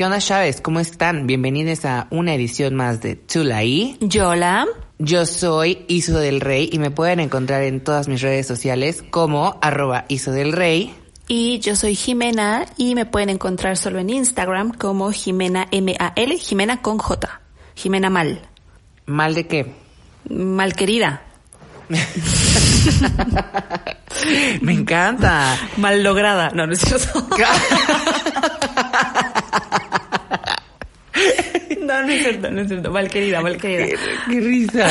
¿Qué 0.00 0.06
onda, 0.06 0.16
Chávez? 0.16 0.62
¿Cómo 0.62 0.80
están? 0.80 1.26
Bienvenidos 1.26 1.84
a 1.84 2.06
una 2.08 2.32
edición 2.32 2.74
más 2.74 3.02
de 3.02 3.16
Tulaí. 3.16 3.98
Yola. 4.00 4.66
Yo 4.98 5.26
soy 5.26 5.84
Iso 5.88 6.18
del 6.18 6.40
Rey 6.40 6.70
y 6.72 6.78
me 6.78 6.90
pueden 6.90 7.20
encontrar 7.20 7.64
en 7.64 7.84
todas 7.84 8.08
mis 8.08 8.22
redes 8.22 8.46
sociales 8.46 9.04
como 9.10 9.58
arroba 9.60 10.06
Iso 10.08 10.32
del 10.32 10.54
Rey. 10.54 10.94
Y 11.28 11.58
yo 11.58 11.76
soy 11.76 11.94
Jimena 11.94 12.64
y 12.78 12.94
me 12.94 13.04
pueden 13.04 13.28
encontrar 13.28 13.76
solo 13.76 13.98
en 13.98 14.08
Instagram 14.08 14.72
como 14.72 15.12
Jimena 15.12 15.68
M-A-L, 15.70 16.38
Jimena 16.38 16.80
con 16.80 16.96
J. 16.96 17.38
Jimena 17.74 18.08
Mal. 18.08 18.40
¿Mal 19.04 19.34
de 19.34 19.46
qué? 19.46 19.74
Mal 20.30 20.72
querida. 20.72 21.24
me 24.62 24.72
encanta. 24.72 25.58
Mal 25.76 26.02
lograda. 26.02 26.52
No, 26.54 26.66
no 26.66 26.72
es 26.72 26.80
cierto. 26.80 27.28
No, 31.90 32.02
no 32.02 32.12
es 32.12 32.22
cierto, 32.22 32.50
no 32.50 32.60
es 32.60 32.68
cierto. 32.68 32.90
Mal 32.90 33.08
querida, 33.08 33.40
mal 33.40 33.56
querida. 33.56 33.98
Qué, 34.28 34.40
risa. 34.40 34.88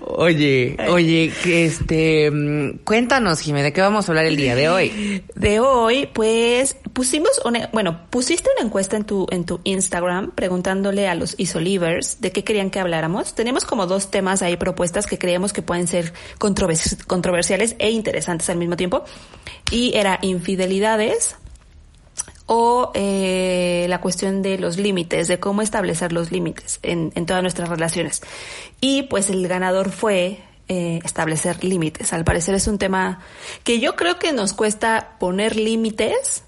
Oye, 0.00 0.76
oye, 0.88 1.32
que 1.42 1.66
este, 1.66 2.30
mm, 2.30 2.80
cuéntanos, 2.84 3.40
Jimena, 3.40 3.64
¿de 3.64 3.72
qué 3.72 3.80
vamos 3.80 4.08
a 4.08 4.12
hablar 4.12 4.26
el 4.26 4.36
día 4.36 4.54
de 4.54 4.68
hoy? 4.68 5.22
De 5.34 5.60
hoy, 5.60 6.08
pues, 6.12 6.76
pusimos 6.92 7.40
una, 7.44 7.70
bueno, 7.72 8.06
pusiste 8.10 8.50
una 8.56 8.66
encuesta 8.66 8.96
en 8.96 9.04
tu, 9.04 9.26
en 9.30 9.44
tu 9.44 9.60
Instagram 9.64 10.32
preguntándole 10.32 11.08
a 11.08 11.14
los 11.14 11.34
isolivers 11.38 12.20
de 12.20 12.30
qué 12.30 12.44
querían 12.44 12.70
que 12.70 12.80
habláramos. 12.80 13.34
Tenemos 13.34 13.64
como 13.64 13.86
dos 13.86 14.10
temas 14.10 14.42
ahí 14.42 14.56
propuestas 14.56 15.06
que 15.06 15.18
creemos 15.18 15.52
que 15.52 15.62
pueden 15.62 15.86
ser 15.86 16.12
controversiales 16.38 17.76
e 17.78 17.90
interesantes 17.90 18.50
al 18.50 18.58
mismo 18.58 18.76
tiempo. 18.76 19.04
Y 19.70 19.96
era 19.96 20.18
infidelidades 20.20 21.36
o 22.46 22.92
eh, 22.94 23.86
la 23.88 24.00
cuestión 24.00 24.42
de 24.42 24.58
los 24.58 24.76
límites, 24.76 25.28
de 25.28 25.40
cómo 25.40 25.62
establecer 25.62 26.12
los 26.12 26.30
límites 26.30 26.78
en, 26.82 27.12
en 27.14 27.26
todas 27.26 27.42
nuestras 27.42 27.68
relaciones. 27.68 28.22
Y 28.80 29.04
pues 29.04 29.30
el 29.30 29.46
ganador 29.48 29.90
fue 29.90 30.40
eh, 30.66 31.00
establecer 31.04 31.62
límites. 31.62 32.14
Al 32.14 32.24
parecer 32.24 32.54
es 32.54 32.66
un 32.68 32.78
tema 32.78 33.20
que 33.64 33.80
yo 33.80 33.96
creo 33.96 34.18
que 34.18 34.32
nos 34.32 34.54
cuesta 34.54 35.16
poner 35.20 35.56
límites 35.56 36.44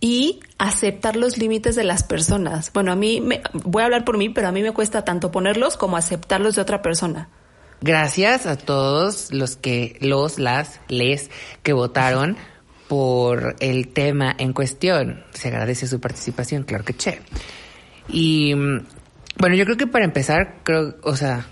y 0.00 0.40
aceptar 0.58 1.14
los 1.14 1.38
límites 1.38 1.76
de 1.76 1.84
las 1.84 2.02
personas. 2.02 2.72
Bueno, 2.72 2.90
a 2.90 2.96
mí, 2.96 3.20
me, 3.20 3.42
voy 3.52 3.82
a 3.82 3.84
hablar 3.84 4.04
por 4.04 4.18
mí, 4.18 4.30
pero 4.30 4.48
a 4.48 4.52
mí 4.52 4.62
me 4.62 4.72
cuesta 4.72 5.04
tanto 5.04 5.30
ponerlos 5.30 5.76
como 5.76 5.96
aceptarlos 5.96 6.56
de 6.56 6.62
otra 6.62 6.82
persona. 6.82 7.28
Gracias 7.80 8.46
a 8.46 8.56
todos 8.56 9.32
los 9.32 9.54
que, 9.54 9.96
los, 10.00 10.40
las, 10.40 10.80
les 10.88 11.30
que 11.62 11.72
votaron 11.72 12.36
por 12.88 13.56
el 13.60 13.88
tema 13.88 14.34
en 14.38 14.52
cuestión. 14.52 15.24
Se 15.32 15.48
agradece 15.48 15.86
su 15.86 16.00
participación, 16.00 16.64
claro 16.64 16.84
que 16.84 16.94
che. 16.94 17.20
Y 18.08 18.54
bueno, 18.54 19.54
yo 19.56 19.64
creo 19.64 19.76
que 19.76 19.86
para 19.86 20.04
empezar, 20.04 20.60
creo, 20.62 20.96
o 21.02 21.16
sea, 21.16 21.46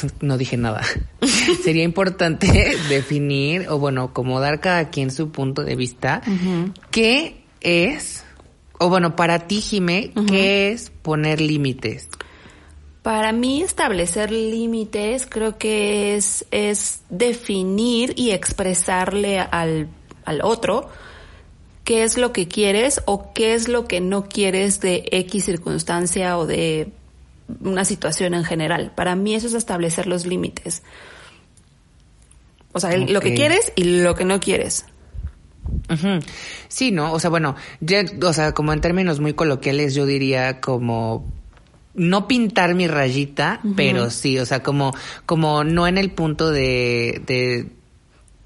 no 0.20 0.38
dije 0.38 0.56
nada. 0.56 0.82
Sería 1.64 1.84
importante 1.84 2.76
definir 2.88 3.68
o 3.68 3.78
bueno, 3.78 4.12
como 4.12 4.40
dar 4.40 4.60
cada 4.60 4.90
quien 4.90 5.10
su 5.10 5.30
punto 5.30 5.62
de 5.62 5.76
vista. 5.76 6.22
¿Qué 6.90 7.42
es, 7.60 8.24
o 8.78 8.88
bueno, 8.88 9.16
para 9.16 9.46
ti, 9.46 9.60
Jime, 9.60 10.12
qué 10.26 10.72
es 10.72 10.90
poner 10.90 11.40
límites? 11.40 12.08
Para 13.02 13.32
mí 13.32 13.62
establecer 13.62 14.30
límites 14.30 15.26
creo 15.28 15.58
que 15.58 16.14
es, 16.14 16.46
es 16.52 17.02
definir 17.10 18.14
y 18.16 18.30
expresarle 18.30 19.40
al 19.40 19.88
al 20.24 20.40
otro, 20.42 20.88
qué 21.84 22.04
es 22.04 22.16
lo 22.16 22.32
que 22.32 22.48
quieres 22.48 23.02
o 23.06 23.32
qué 23.32 23.54
es 23.54 23.68
lo 23.68 23.86
que 23.86 24.00
no 24.00 24.28
quieres 24.28 24.80
de 24.80 25.04
X 25.10 25.44
circunstancia 25.44 26.38
o 26.38 26.46
de 26.46 26.92
una 27.60 27.84
situación 27.84 28.34
en 28.34 28.44
general. 28.44 28.92
Para 28.94 29.16
mí 29.16 29.34
eso 29.34 29.46
es 29.46 29.54
establecer 29.54 30.06
los 30.06 30.26
límites. 30.26 30.82
O 32.72 32.80
sea, 32.80 32.96
lo 32.96 33.20
que 33.20 33.34
quieres 33.34 33.72
y 33.76 33.84
lo 34.02 34.14
que 34.14 34.24
no 34.24 34.40
quieres. 34.40 34.86
Sí, 36.68 36.90
¿no? 36.90 37.12
O 37.12 37.20
sea, 37.20 37.30
bueno, 37.30 37.54
ya, 37.80 38.04
o 38.22 38.32
sea, 38.32 38.52
como 38.52 38.72
en 38.72 38.80
términos 38.80 39.20
muy 39.20 39.34
coloquiales 39.34 39.94
yo 39.94 40.06
diría 40.06 40.60
como 40.60 41.30
no 41.94 42.26
pintar 42.26 42.74
mi 42.74 42.88
rayita, 42.88 43.60
pero 43.76 44.10
sí, 44.10 44.38
o 44.38 44.46
sea, 44.46 44.62
como, 44.62 44.94
como 45.26 45.64
no 45.64 45.86
en 45.86 45.98
el 45.98 46.10
punto 46.10 46.50
de, 46.50 47.22
de 47.26 47.68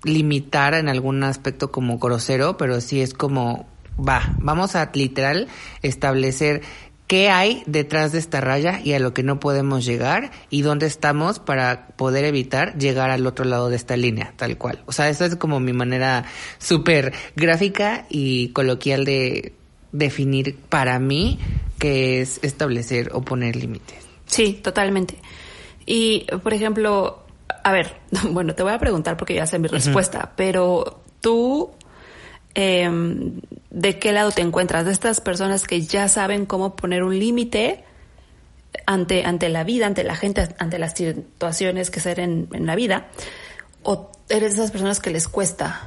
limitar 0.07 0.75
en 0.75 0.89
algún 0.89 1.23
aspecto 1.25 1.71
como 1.71 1.99
grosero, 1.99 2.57
pero 2.57 2.81
sí 2.81 3.01
es 3.01 3.15
como, 3.15 3.67
va, 3.97 4.35
vamos 4.39 4.77
a 4.77 4.91
literal 4.95 5.49
establecer 5.83 6.63
qué 7.07 7.31
hay 7.31 7.63
detrás 7.67 8.13
de 8.13 8.19
esta 8.19 8.41
raya 8.41 8.81
y 8.83 8.93
a 8.93 8.99
lo 8.99 9.15
que 9.15 9.23
no 9.23 9.39
podemos 9.39 9.85
llegar 9.85 10.31
y 10.51 10.63
dónde 10.63 10.87
estamos 10.87 11.39
para 11.39 11.89
poder 11.97 12.25
evitar 12.25 12.77
llegar 12.79 13.11
al 13.11 13.27
otro 13.27 13.45
lado 13.45 13.69
de 13.69 13.77
esta 13.77 13.97
línea, 13.97 14.33
tal 14.37 14.59
cual. 14.59 14.83
O 14.87 14.93
sea, 14.93 15.09
esa 15.09 15.27
es 15.27 15.37
como 15.37 15.61
mi 15.61 15.73
manera 15.73 16.25
súper 16.59 17.13
gráfica 17.37 18.07
y 18.09 18.49
coloquial 18.49 19.05
de 19.05 19.53
definir 19.93 20.57
para 20.69 20.99
mí 20.99 21.39
qué 21.79 22.21
es 22.21 22.41
establecer 22.43 23.11
o 23.13 23.23
poner 23.23 23.57
límites. 23.57 23.99
Sí, 24.27 24.59
totalmente. 24.63 25.17
Y, 25.87 26.27
por 26.43 26.53
ejemplo, 26.53 27.26
a 27.63 27.73
ver, 27.73 27.97
bueno, 28.31 28.55
te 28.55 28.63
voy 28.63 28.73
a 28.73 28.79
preguntar 28.79 29.17
porque 29.17 29.35
ya 29.35 29.47
sé 29.47 29.59
mi 29.59 29.69
respuesta, 29.69 30.33
pero 30.37 31.03
tú, 31.21 31.71
em, 32.55 33.41
¿de 33.71 33.99
qué 33.99 34.13
lado 34.13 34.31
te 34.31 34.43
encuentras? 34.43 34.85
¿De 34.87 34.93
estas 34.93 35.21
personas 35.21 35.67
que 35.67 35.83
ya 35.83 36.09
saben 36.09 36.47
cómo 36.47 36.77
poner 36.77 37.03
un 37.03 37.19
límite 37.19 37.85
ante, 38.87 39.25
ante 39.25 39.49
la 39.49 39.65
vida, 39.65 39.87
ante 39.87 40.05
la 40.05 40.17
gente, 40.17 40.49
ante 40.59 40.79
las 40.79 40.95
situaciones 40.95 41.91
que 41.91 42.01
ser 42.01 42.21
en, 42.21 42.49
en 42.53 42.67
la 42.67 42.75
vida? 42.77 43.09
¿O 43.83 44.11
eres 44.29 44.53
de 44.53 44.63
esas 44.63 44.71
personas 44.71 45.01
que 45.01 45.11
les 45.11 45.29
cuesta? 45.29 45.83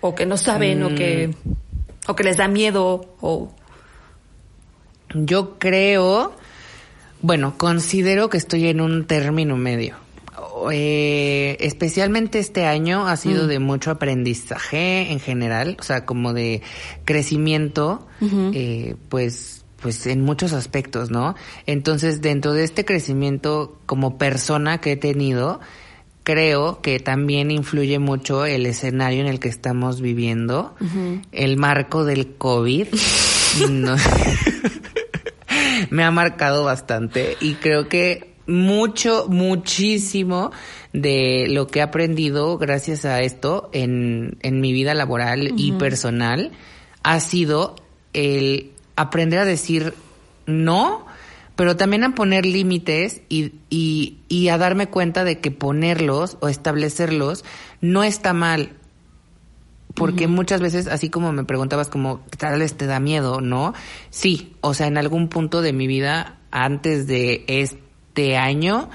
¿O 0.00 0.14
que 0.14 0.26
no 0.26 0.36
saben? 0.36 0.82
¿O 0.82 0.94
que, 0.94 1.28
mm. 1.28 2.10
o 2.10 2.16
que 2.16 2.24
les 2.24 2.36
da 2.36 2.48
miedo? 2.48 3.16
¿O 3.20 3.50
yo 5.14 5.58
creo, 5.58 6.34
bueno, 7.22 7.56
considero 7.56 8.28
que 8.28 8.36
estoy 8.36 8.68
en 8.68 8.80
un 8.80 9.06
término 9.06 9.56
medio. 9.56 9.96
Eh, 10.72 11.56
especialmente 11.60 12.38
este 12.38 12.66
año 12.66 13.06
ha 13.06 13.16
sido 13.16 13.44
mm. 13.44 13.48
de 13.48 13.58
mucho 13.58 13.90
aprendizaje 13.90 15.12
en 15.12 15.20
general, 15.20 15.76
o 15.80 15.82
sea, 15.82 16.04
como 16.04 16.32
de 16.32 16.62
crecimiento, 17.04 18.06
eh, 18.52 18.96
pues, 19.08 19.64
pues 19.80 20.06
en 20.06 20.22
muchos 20.22 20.52
aspectos, 20.52 21.10
¿no? 21.10 21.34
Entonces, 21.66 22.20
dentro 22.20 22.52
de 22.52 22.64
este 22.64 22.84
crecimiento 22.84 23.78
como 23.86 24.18
persona 24.18 24.80
que 24.80 24.92
he 24.92 24.96
tenido, 24.96 25.60
creo 26.22 26.82
que 26.82 27.00
también 27.00 27.50
influye 27.50 27.98
mucho 27.98 28.44
el 28.44 28.66
escenario 28.66 29.20
en 29.20 29.28
el 29.28 29.40
que 29.40 29.48
estamos 29.48 30.00
viviendo, 30.00 30.74
el 31.32 31.56
marco 31.56 32.04
del 32.04 32.36
COVID. 32.36 32.88
me 35.90 36.04
ha 36.04 36.10
marcado 36.10 36.64
bastante 36.64 37.36
y 37.40 37.54
creo 37.54 37.88
que 37.88 38.34
mucho, 38.48 39.26
muchísimo 39.28 40.50
de 40.92 41.46
lo 41.48 41.66
que 41.66 41.78
he 41.78 41.82
aprendido 41.82 42.58
gracias 42.58 43.04
a 43.04 43.20
esto 43.20 43.68
en, 43.72 44.38
en 44.40 44.60
mi 44.60 44.72
vida 44.72 44.94
laboral 44.94 45.52
y 45.56 45.72
personal 45.72 46.50
ha 47.02 47.20
sido 47.20 47.76
el 48.14 48.72
aprender 48.96 49.38
a 49.38 49.44
decir 49.44 49.94
no, 50.46 51.06
pero 51.56 51.76
también 51.76 52.04
a 52.04 52.14
poner 52.14 52.46
límites 52.46 53.20
y, 53.28 53.52
y, 53.68 54.18
y 54.28 54.48
a 54.48 54.56
darme 54.56 54.88
cuenta 54.88 55.24
de 55.24 55.40
que 55.40 55.50
ponerlos 55.50 56.38
o 56.40 56.48
establecerlos 56.48 57.44
no 57.80 58.02
está 58.02 58.32
mal. 58.32 58.72
Porque 59.94 60.28
muchas 60.28 60.60
veces, 60.60 60.86
así 60.86 61.10
como 61.10 61.32
me 61.32 61.44
preguntabas, 61.44 61.88
como 61.88 62.20
tal 62.38 62.60
vez 62.60 62.76
te 62.76 62.86
da 62.86 63.00
miedo, 63.00 63.40
¿no? 63.40 63.74
Sí, 64.10 64.54
o 64.60 64.72
sea, 64.72 64.86
en 64.86 64.96
algún 64.96 65.28
punto 65.28 65.60
de 65.60 65.72
mi 65.72 65.88
vida, 65.88 66.38
antes 66.50 67.08
de 67.08 67.44
este 67.48 67.87
este 68.18 68.36
año, 68.36 68.90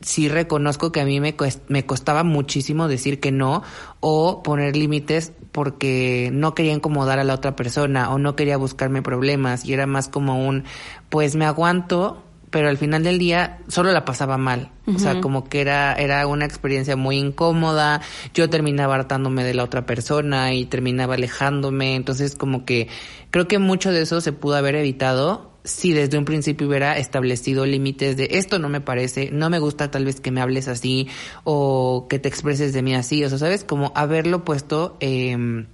sí 0.00 0.28
reconozco 0.28 0.90
que 0.90 1.00
a 1.00 1.04
mí 1.04 1.20
me, 1.20 1.36
me 1.68 1.86
costaba 1.86 2.24
muchísimo 2.24 2.88
decir 2.88 3.20
que 3.20 3.30
no 3.30 3.62
o 4.00 4.42
poner 4.42 4.74
límites 4.76 5.32
porque 5.52 6.30
no 6.32 6.54
quería 6.56 6.72
incomodar 6.72 7.20
a 7.20 7.24
la 7.24 7.34
otra 7.34 7.54
persona 7.54 8.10
o 8.10 8.18
no 8.18 8.34
quería 8.34 8.56
buscarme 8.56 9.02
problemas 9.02 9.64
y 9.64 9.72
era 9.72 9.86
más 9.86 10.08
como 10.08 10.44
un, 10.44 10.64
pues 11.10 11.36
me 11.36 11.44
aguanto, 11.44 12.24
pero 12.50 12.68
al 12.68 12.76
final 12.76 13.04
del 13.04 13.20
día 13.20 13.58
solo 13.68 13.92
la 13.92 14.04
pasaba 14.04 14.36
mal. 14.36 14.72
O 14.92 14.98
sea, 14.98 15.20
como 15.20 15.48
que 15.48 15.60
era, 15.60 15.94
era 15.94 16.26
una 16.26 16.44
experiencia 16.44 16.96
muy 16.96 17.18
incómoda. 17.18 18.00
Yo 18.34 18.50
terminaba 18.50 18.94
hartándome 18.96 19.44
de 19.44 19.54
la 19.54 19.64
otra 19.64 19.84
persona 19.84 20.54
y 20.54 20.64
terminaba 20.64 21.14
alejándome. 21.14 21.96
Entonces, 21.96 22.34
como 22.36 22.64
que 22.64 22.88
creo 23.30 23.48
que 23.48 23.58
mucho 23.58 23.90
de 23.90 24.02
eso 24.02 24.20
se 24.20 24.32
pudo 24.32 24.56
haber 24.56 24.76
evitado 24.76 25.55
si 25.66 25.92
desde 25.92 26.16
un 26.16 26.24
principio 26.24 26.68
hubiera 26.68 26.96
establecido 26.96 27.66
límites 27.66 28.16
de 28.16 28.28
esto 28.32 28.58
no 28.58 28.68
me 28.68 28.80
parece, 28.80 29.30
no 29.30 29.50
me 29.50 29.58
gusta 29.58 29.90
tal 29.90 30.04
vez 30.04 30.20
que 30.20 30.30
me 30.30 30.40
hables 30.40 30.68
así 30.68 31.08
o 31.44 32.06
que 32.08 32.18
te 32.18 32.28
expreses 32.28 32.72
de 32.72 32.82
mí 32.82 32.94
así. 32.94 33.22
O 33.24 33.28
sea, 33.28 33.38
¿sabes? 33.38 33.64
Como 33.64 33.92
haberlo 33.94 34.44
puesto 34.44 34.96
eh, 35.00 35.66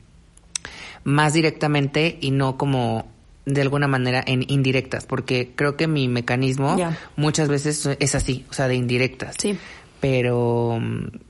más 1.05 1.33
directamente 1.33 2.19
y 2.21 2.31
no 2.31 2.57
como 2.57 3.07
de 3.45 3.61
alguna 3.61 3.89
manera 3.89 4.23
en 4.27 4.45
indirectas, 4.49 5.05
porque 5.05 5.53
creo 5.55 5.77
que 5.77 5.89
mi 5.89 6.09
mecanismo 6.09 6.77
muchas 7.17 7.49
veces 7.49 7.89
es 7.99 8.15
así, 8.15 8.45
o 8.51 8.53
sea, 8.53 8.69
de 8.69 8.77
indirectas. 8.77 9.35
Sí. 9.39 9.59
Pero, 10.01 10.81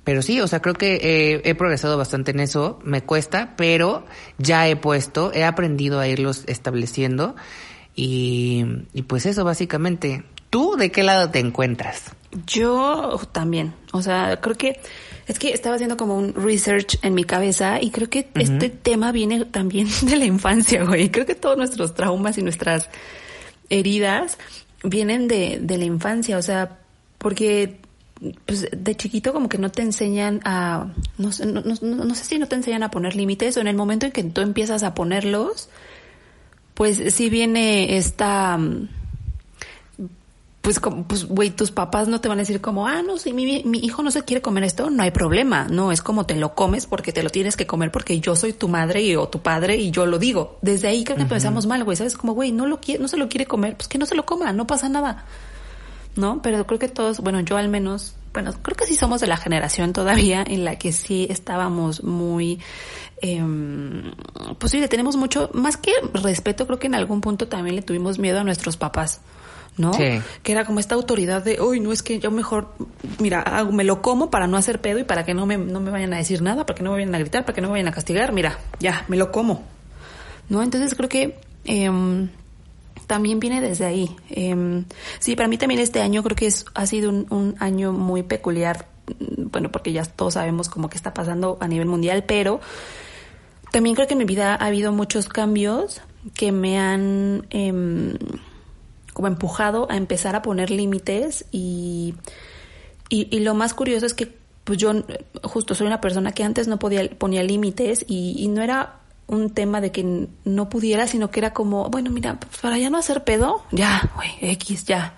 pero 0.03 0.23
sí, 0.23 0.41
o 0.41 0.49
sea, 0.49 0.61
creo 0.61 0.75
que 0.75 1.43
he, 1.44 1.55
progresado 1.55 1.99
bastante 1.99 2.31
en 2.31 2.41
eso, 2.41 2.79
me 2.85 3.03
cuesta, 3.03 3.55
pero 3.55 4.06
ya 4.38 4.67
he 4.67 4.76
puesto, 4.76 5.31
he 5.35 5.44
aprendido 5.44 6.00
a 6.00 6.08
irlos 6.08 6.44
estableciendo 6.47 7.37
y, 7.94 8.65
y 8.93 9.03
pues 9.03 9.27
eso 9.27 9.44
básicamente. 9.44 10.25
¿Tú 10.50 10.77
de 10.77 10.93
qué 10.93 11.03
lado 11.03 11.31
te 11.31 11.39
encuentras? 11.39 12.12
Yo 12.47 13.19
también, 13.33 13.75
o 13.93 14.03
sea, 14.03 14.39
creo 14.41 14.56
que 14.56 14.81
es 15.27 15.39
que 15.39 15.53
estaba 15.53 15.77
haciendo 15.77 15.97
como 15.97 16.17
un 16.17 16.35
research 16.35 16.99
en 17.03 17.15
mi 17.15 17.25
cabeza 17.25 17.81
y 17.81 17.91
creo 17.91 18.11
que 18.11 18.29
este 18.35 18.69
tema 18.71 19.12
viene 19.12 19.44
también 19.47 19.89
de 20.03 20.17
la 20.17 20.25
infancia, 20.25 20.85
güey. 20.85 21.11
Creo 21.11 21.27
que 21.27 21.35
todos 21.35 21.56
nuestros 21.56 21.94
traumas 21.94 22.39
y 22.39 22.43
nuestras 22.43 22.89
heridas 23.71 24.39
vienen 24.85 25.29
de, 25.29 25.59
de 25.61 25.79
la 25.79 25.85
infancia, 25.85 26.37
o 26.37 26.43
sea, 26.43 26.79
porque 27.19 27.79
pues 28.47 28.69
de 28.71 28.97
chiquito 28.97 29.33
como 29.33 29.49
que 29.49 29.59
no 29.59 29.71
te 29.71 29.83
enseñan 29.83 30.41
a, 30.44 30.93
no, 31.19 31.31
no, 31.44 31.62
no, 31.62 32.05
no 32.05 32.15
sé 32.15 32.25
si 32.25 32.39
no 32.39 32.47
te 32.47 32.55
enseñan 32.55 32.83
a 32.83 32.91
poner 32.91 33.17
límites 33.17 33.56
o 33.56 33.61
en 33.61 33.67
el 33.67 33.77
momento 33.77 34.06
en 34.06 34.12
que 34.12 34.23
tú 34.23 34.41
empiezas 34.41 34.83
a 34.83 34.94
ponerlos, 34.94 35.69
pues 36.75 37.15
sí 37.15 37.31
viene 37.31 37.97
esta 37.97 38.59
pues, 40.63 40.81
pues, 41.09 41.25
güey, 41.25 41.51
tus 41.51 41.73
papás 41.73 42.07
no 42.07 42.21
te 42.21 42.29
van 42.29 42.39
a 42.39 42.43
decir 42.43 42.61
como, 42.61 42.87
ah, 42.87 43.03
no, 43.03 43.19
si 43.19 43.33
mi, 43.33 43.65
mi, 43.65 43.79
hijo 43.81 44.05
no 44.05 44.13
se 44.13 44.23
quiere 44.23 44.41
comer 44.41 44.63
esto, 44.63 44.91
no 44.91 45.03
hay 45.03 45.11
problema. 45.11 45.67
No, 45.69 45.91
es 45.91 46.03
como 46.03 46.25
te 46.25 46.37
lo 46.37 46.55
comes 46.55 46.87
porque 46.87 47.13
te 47.13 47.25
lo 47.25 47.31
tienes 47.31 47.57
que 47.57 47.67
comer 47.67 47.91
porque 47.91 48.21
yo 48.21 48.37
soy 48.37 48.53
tu 48.53 48.69
madre 48.69 49.03
y, 49.03 49.17
o 49.17 49.29
tu 49.29 49.41
padre 49.41 49.77
y 49.77 49.91
yo 49.91 50.07
lo 50.07 50.21
digo. 50.21 50.59
Desde 50.63 50.87
ahí 50.87 51.03
creo 51.03 51.19
que 51.19 51.25
pensamos 51.25 51.67
mal, 51.67 51.83
güey, 51.83 51.97
¿sabes? 51.97 52.17
Como, 52.17 52.35
güey, 52.35 52.53
no 52.53 52.67
lo 52.67 52.81
quiere, 52.81 53.03
no 53.03 53.09
se 53.09 53.17
lo 53.17 53.29
quiere 53.29 53.47
comer, 53.47 53.77
pues 53.77 53.89
que 53.89 53.99
no 53.99 54.07
se 54.07 54.15
lo 54.15 54.25
coma, 54.25 54.53
no 54.53 54.65
pasa 54.69 54.89
nada. 54.89 55.25
¿No? 56.15 56.41
Pero 56.43 56.65
creo 56.65 56.79
que 56.79 56.89
todos, 56.89 57.19
bueno, 57.19 57.41
yo 57.41 57.57
al 57.57 57.69
menos, 57.69 58.15
bueno, 58.32 58.52
creo 58.62 58.76
que 58.76 58.87
sí 58.87 58.94
somos 58.94 59.20
de 59.20 59.26
la 59.26 59.37
generación 59.37 59.93
todavía 59.93 60.44
en 60.46 60.64
la 60.64 60.76
que 60.76 60.93
sí 60.93 61.26
estábamos 61.31 62.02
muy, 62.02 62.61
eh, 63.20 63.43
pues 64.58 64.73
sí, 64.73 64.81
le 64.81 64.88
tenemos 64.88 65.17
mucho, 65.17 65.50
más 65.55 65.76
que 65.76 65.93
respeto, 66.14 66.67
creo 66.67 66.79
que 66.79 66.87
en 66.87 66.94
algún 66.94 67.20
punto 67.20 67.49
también 67.49 67.76
le 67.76 67.82
tuvimos 67.82 68.19
miedo 68.19 68.40
a 68.40 68.44
nuestros 68.44 68.76
papás. 68.76 69.20
¿no? 69.79 69.93
Que 69.93 70.23
era 70.44 70.67
como 70.67 70.81
esta 70.81 70.94
autoridad 70.94 71.43
de, 71.43 71.58
uy, 71.61 71.81
no 71.81 71.93
es 71.93 72.02
que 72.02 72.19
yo 72.19 72.31
mejor, 72.31 72.75
mira, 73.19 73.67
me 73.73 73.84
lo 73.84 74.02
como 74.02 74.31
para 74.31 74.46
no 74.46 74.58
hacer 74.58 74.82
pedo 74.82 74.99
y 74.99 75.05
para 75.05 75.25
que 75.25 75.32
no 75.32 75.46
me, 75.46 75.56
no 75.56 75.81
me 75.81 75.90
vayan 75.90 76.12
a 76.12 76.19
decir 76.19 76.43
nada, 76.43 76.67
para 76.67 76.76
que 76.76 76.82
no 76.82 76.90
me 76.90 76.96
vayan 76.99 77.14
a 77.14 77.19
gritar, 77.19 77.44
para 77.44 77.55
que 77.55 77.62
no 77.62 77.69
me 77.69 77.73
vayan 77.73 77.88
a 77.88 77.93
castigar, 77.93 78.32
mira, 78.32 78.58
ya, 78.81 79.06
me 79.08 79.17
lo 79.17 79.32
como, 79.32 79.64
¿no? 80.50 80.62
Entonces 80.62 80.94
creo 80.94 81.08
que 81.08 81.38
eh, 81.64 81.90
también 83.07 83.41
viene 83.41 83.61
desde 83.61 83.85
ahí. 83.85 84.15
Eh, 84.31 84.85
sí, 85.19 85.37
para 85.37 85.49
mí 85.49 85.59
también 85.59 85.81
este 85.81 86.01
año 86.01 86.23
creo 86.23 86.37
que 86.37 86.47
es, 86.47 86.65
ha 86.75 86.87
sido 86.87 87.11
un, 87.11 87.57
año 87.59 87.93
muy 87.93 88.23
peculiar, 88.23 88.89
bueno, 89.19 89.71
porque 89.71 89.93
ya 89.93 90.05
todos 90.05 90.35
sabemos 90.35 90.69
como 90.69 90.89
que 90.89 90.97
está 90.97 91.15
pasando 91.15 91.59
a 91.61 91.69
nivel 91.69 91.87
mundial, 91.87 92.25
pero 92.27 92.61
también 93.71 93.95
creo 93.95 94.07
que 94.07 94.15
en 94.15 94.19
mi 94.19 94.25
vida 94.25 94.55
ha 94.55 94.67
habido 94.67 94.93
muchos 94.93 95.29
cambios 95.29 96.01
que 96.35 96.53
me 96.53 96.79
han... 96.79 97.47
Eh, 97.51 98.17
como 99.13 99.29
empujado 99.29 99.91
a 99.91 99.97
empezar 99.97 100.37
a 100.37 100.43
poner 100.43 100.71
límites 100.71 101.45
y, 101.51 102.15
y, 103.09 103.41
lo 103.41 103.55
más 103.55 103.75
curioso 103.75 104.07
es 104.07 104.15
que 104.15 104.35
pues 104.65 104.79
yo 104.79 104.93
justo 105.43 105.75
soy 105.75 105.87
una 105.87 106.01
persona 106.01 106.33
que 106.33 106.45
antes 106.45 106.69
no 106.69 106.79
podía 106.79 107.11
ponía 107.11 107.43
límites 107.43 108.05
y, 108.09 108.49
no 108.49 108.63
era 108.63 109.01
un 109.32 109.50
tema 109.50 109.81
de 109.81 109.90
que 109.90 110.29
no 110.44 110.69
pudiera, 110.69 111.06
sino 111.06 111.31
que 111.31 111.40
era 111.40 111.52
como, 111.52 111.88
bueno, 111.90 112.11
mira, 112.11 112.38
para 112.61 112.79
ya 112.79 112.90
no 112.90 112.99
hacer 112.99 113.25
pedo, 113.25 113.64
ya, 113.70 114.11
güey, 114.14 114.31
X, 114.40 114.84
ya, 114.84 115.14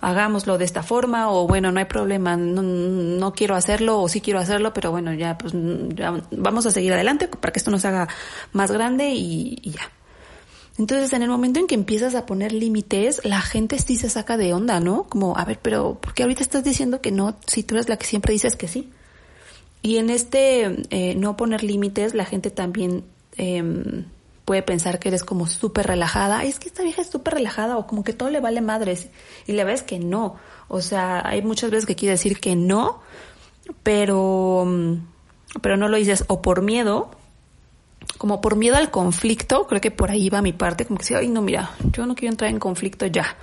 hagámoslo 0.00 0.58
de 0.58 0.64
esta 0.64 0.82
forma 0.82 1.30
o 1.30 1.46
bueno, 1.46 1.72
no 1.72 1.78
hay 1.78 1.86
problema, 1.86 2.36
no, 2.36 2.62
no, 2.62 3.32
quiero 3.32 3.54
hacerlo 3.54 4.00
o 4.00 4.08
sí 4.08 4.20
quiero 4.20 4.38
hacerlo, 4.38 4.72
pero 4.72 4.90
bueno, 4.90 5.12
ya, 5.14 5.38
pues 5.38 5.52
vamos 5.54 6.66
a 6.66 6.70
seguir 6.70 6.92
adelante 6.92 7.28
para 7.28 7.52
que 7.52 7.58
esto 7.58 7.70
nos 7.70 7.84
haga 7.84 8.08
más 8.52 8.70
grande 8.70 9.10
y 9.10 9.70
ya. 9.70 9.90
Entonces, 10.78 11.12
en 11.14 11.22
el 11.22 11.30
momento 11.30 11.58
en 11.58 11.66
que 11.66 11.74
empiezas 11.74 12.14
a 12.14 12.26
poner 12.26 12.52
límites, 12.52 13.22
la 13.24 13.40
gente 13.40 13.78
sí 13.78 13.96
se 13.96 14.10
saca 14.10 14.36
de 14.36 14.52
onda, 14.52 14.78
¿no? 14.78 15.04
Como, 15.04 15.36
a 15.38 15.44
ver, 15.44 15.58
pero 15.62 15.98
¿por 16.00 16.12
qué 16.12 16.22
ahorita 16.22 16.42
estás 16.42 16.64
diciendo 16.64 17.00
que 17.00 17.12
no 17.12 17.36
si 17.46 17.62
tú 17.62 17.76
eres 17.76 17.88
la 17.88 17.96
que 17.96 18.06
siempre 18.06 18.32
dices 18.32 18.56
que 18.56 18.68
sí? 18.68 18.90
Y 19.80 19.96
en 19.96 20.10
este 20.10 20.84
eh, 20.90 21.14
no 21.14 21.36
poner 21.36 21.62
límites, 21.62 22.14
la 22.14 22.26
gente 22.26 22.50
también 22.50 23.04
eh, 23.36 24.04
puede 24.44 24.62
pensar 24.62 24.98
que 24.98 25.08
eres 25.08 25.24
como 25.24 25.46
súper 25.46 25.86
relajada. 25.86 26.44
Es 26.44 26.58
que 26.58 26.68
esta 26.68 26.82
vieja 26.82 27.02
es 27.02 27.08
súper 27.08 27.34
relajada 27.34 27.76
o 27.76 27.86
como 27.86 28.04
que 28.04 28.12
todo 28.12 28.30
le 28.30 28.40
vale 28.40 28.60
madres. 28.60 29.08
Y 29.46 29.52
la 29.52 29.64
verdad 29.64 29.82
es 29.82 29.86
que 29.86 29.98
no. 29.98 30.36
O 30.68 30.80
sea, 30.80 31.26
hay 31.26 31.42
muchas 31.42 31.70
veces 31.70 31.86
que 31.86 31.96
quiere 31.96 32.12
decir 32.12 32.40
que 32.40 32.56
no, 32.56 33.00
pero, 33.82 34.64
mm, 34.66 34.94
pero 35.60 35.76
no 35.76 35.88
lo 35.88 35.96
dices 35.96 36.24
o 36.28 36.42
por 36.42 36.62
miedo 36.62 37.10
como 38.18 38.40
por 38.40 38.56
miedo 38.56 38.76
al 38.76 38.90
conflicto, 38.90 39.66
creo 39.66 39.80
que 39.80 39.90
por 39.90 40.10
ahí 40.10 40.30
va 40.30 40.40
mi 40.40 40.52
parte, 40.52 40.86
como 40.86 40.98
que 40.98 41.04
sí, 41.04 41.14
ay 41.14 41.28
no, 41.28 41.42
mira, 41.42 41.72
yo 41.92 42.06
no 42.06 42.14
quiero 42.14 42.32
entrar 42.32 42.50
en 42.50 42.58
conflicto 42.58 43.06
ya. 43.06 43.36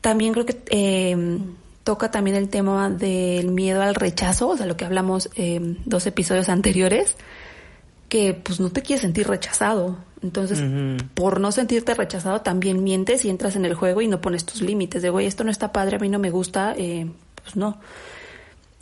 También 0.00 0.32
creo 0.32 0.46
que 0.46 0.62
eh, 0.70 1.38
toca 1.82 2.10
también 2.10 2.36
el 2.36 2.48
tema 2.48 2.90
del 2.90 3.50
miedo 3.50 3.82
al 3.82 3.94
rechazo, 3.94 4.48
o 4.48 4.56
sea, 4.56 4.66
lo 4.66 4.76
que 4.76 4.84
hablamos 4.84 5.30
eh, 5.36 5.58
dos 5.84 6.06
episodios 6.06 6.48
anteriores, 6.48 7.16
que 8.16 8.32
pues 8.32 8.60
no 8.60 8.70
te 8.70 8.80
quieres 8.80 9.02
sentir 9.02 9.28
rechazado. 9.28 9.98
Entonces, 10.22 10.62
por 11.12 11.38
no 11.38 11.52
sentirte 11.52 11.92
rechazado, 11.92 12.40
también 12.40 12.82
mientes 12.82 13.26
y 13.26 13.28
entras 13.28 13.54
en 13.56 13.66
el 13.66 13.74
juego 13.74 14.00
y 14.00 14.08
no 14.08 14.22
pones 14.22 14.46
tus 14.46 14.62
límites 14.62 15.02
de, 15.02 15.10
güey, 15.10 15.26
esto 15.26 15.44
no 15.44 15.50
está 15.50 15.70
padre, 15.70 15.96
a 15.96 15.98
mí 15.98 16.08
no 16.08 16.18
me 16.18 16.30
gusta, 16.30 16.74
eh, 16.78 17.06
pues 17.34 17.56
no. 17.56 17.78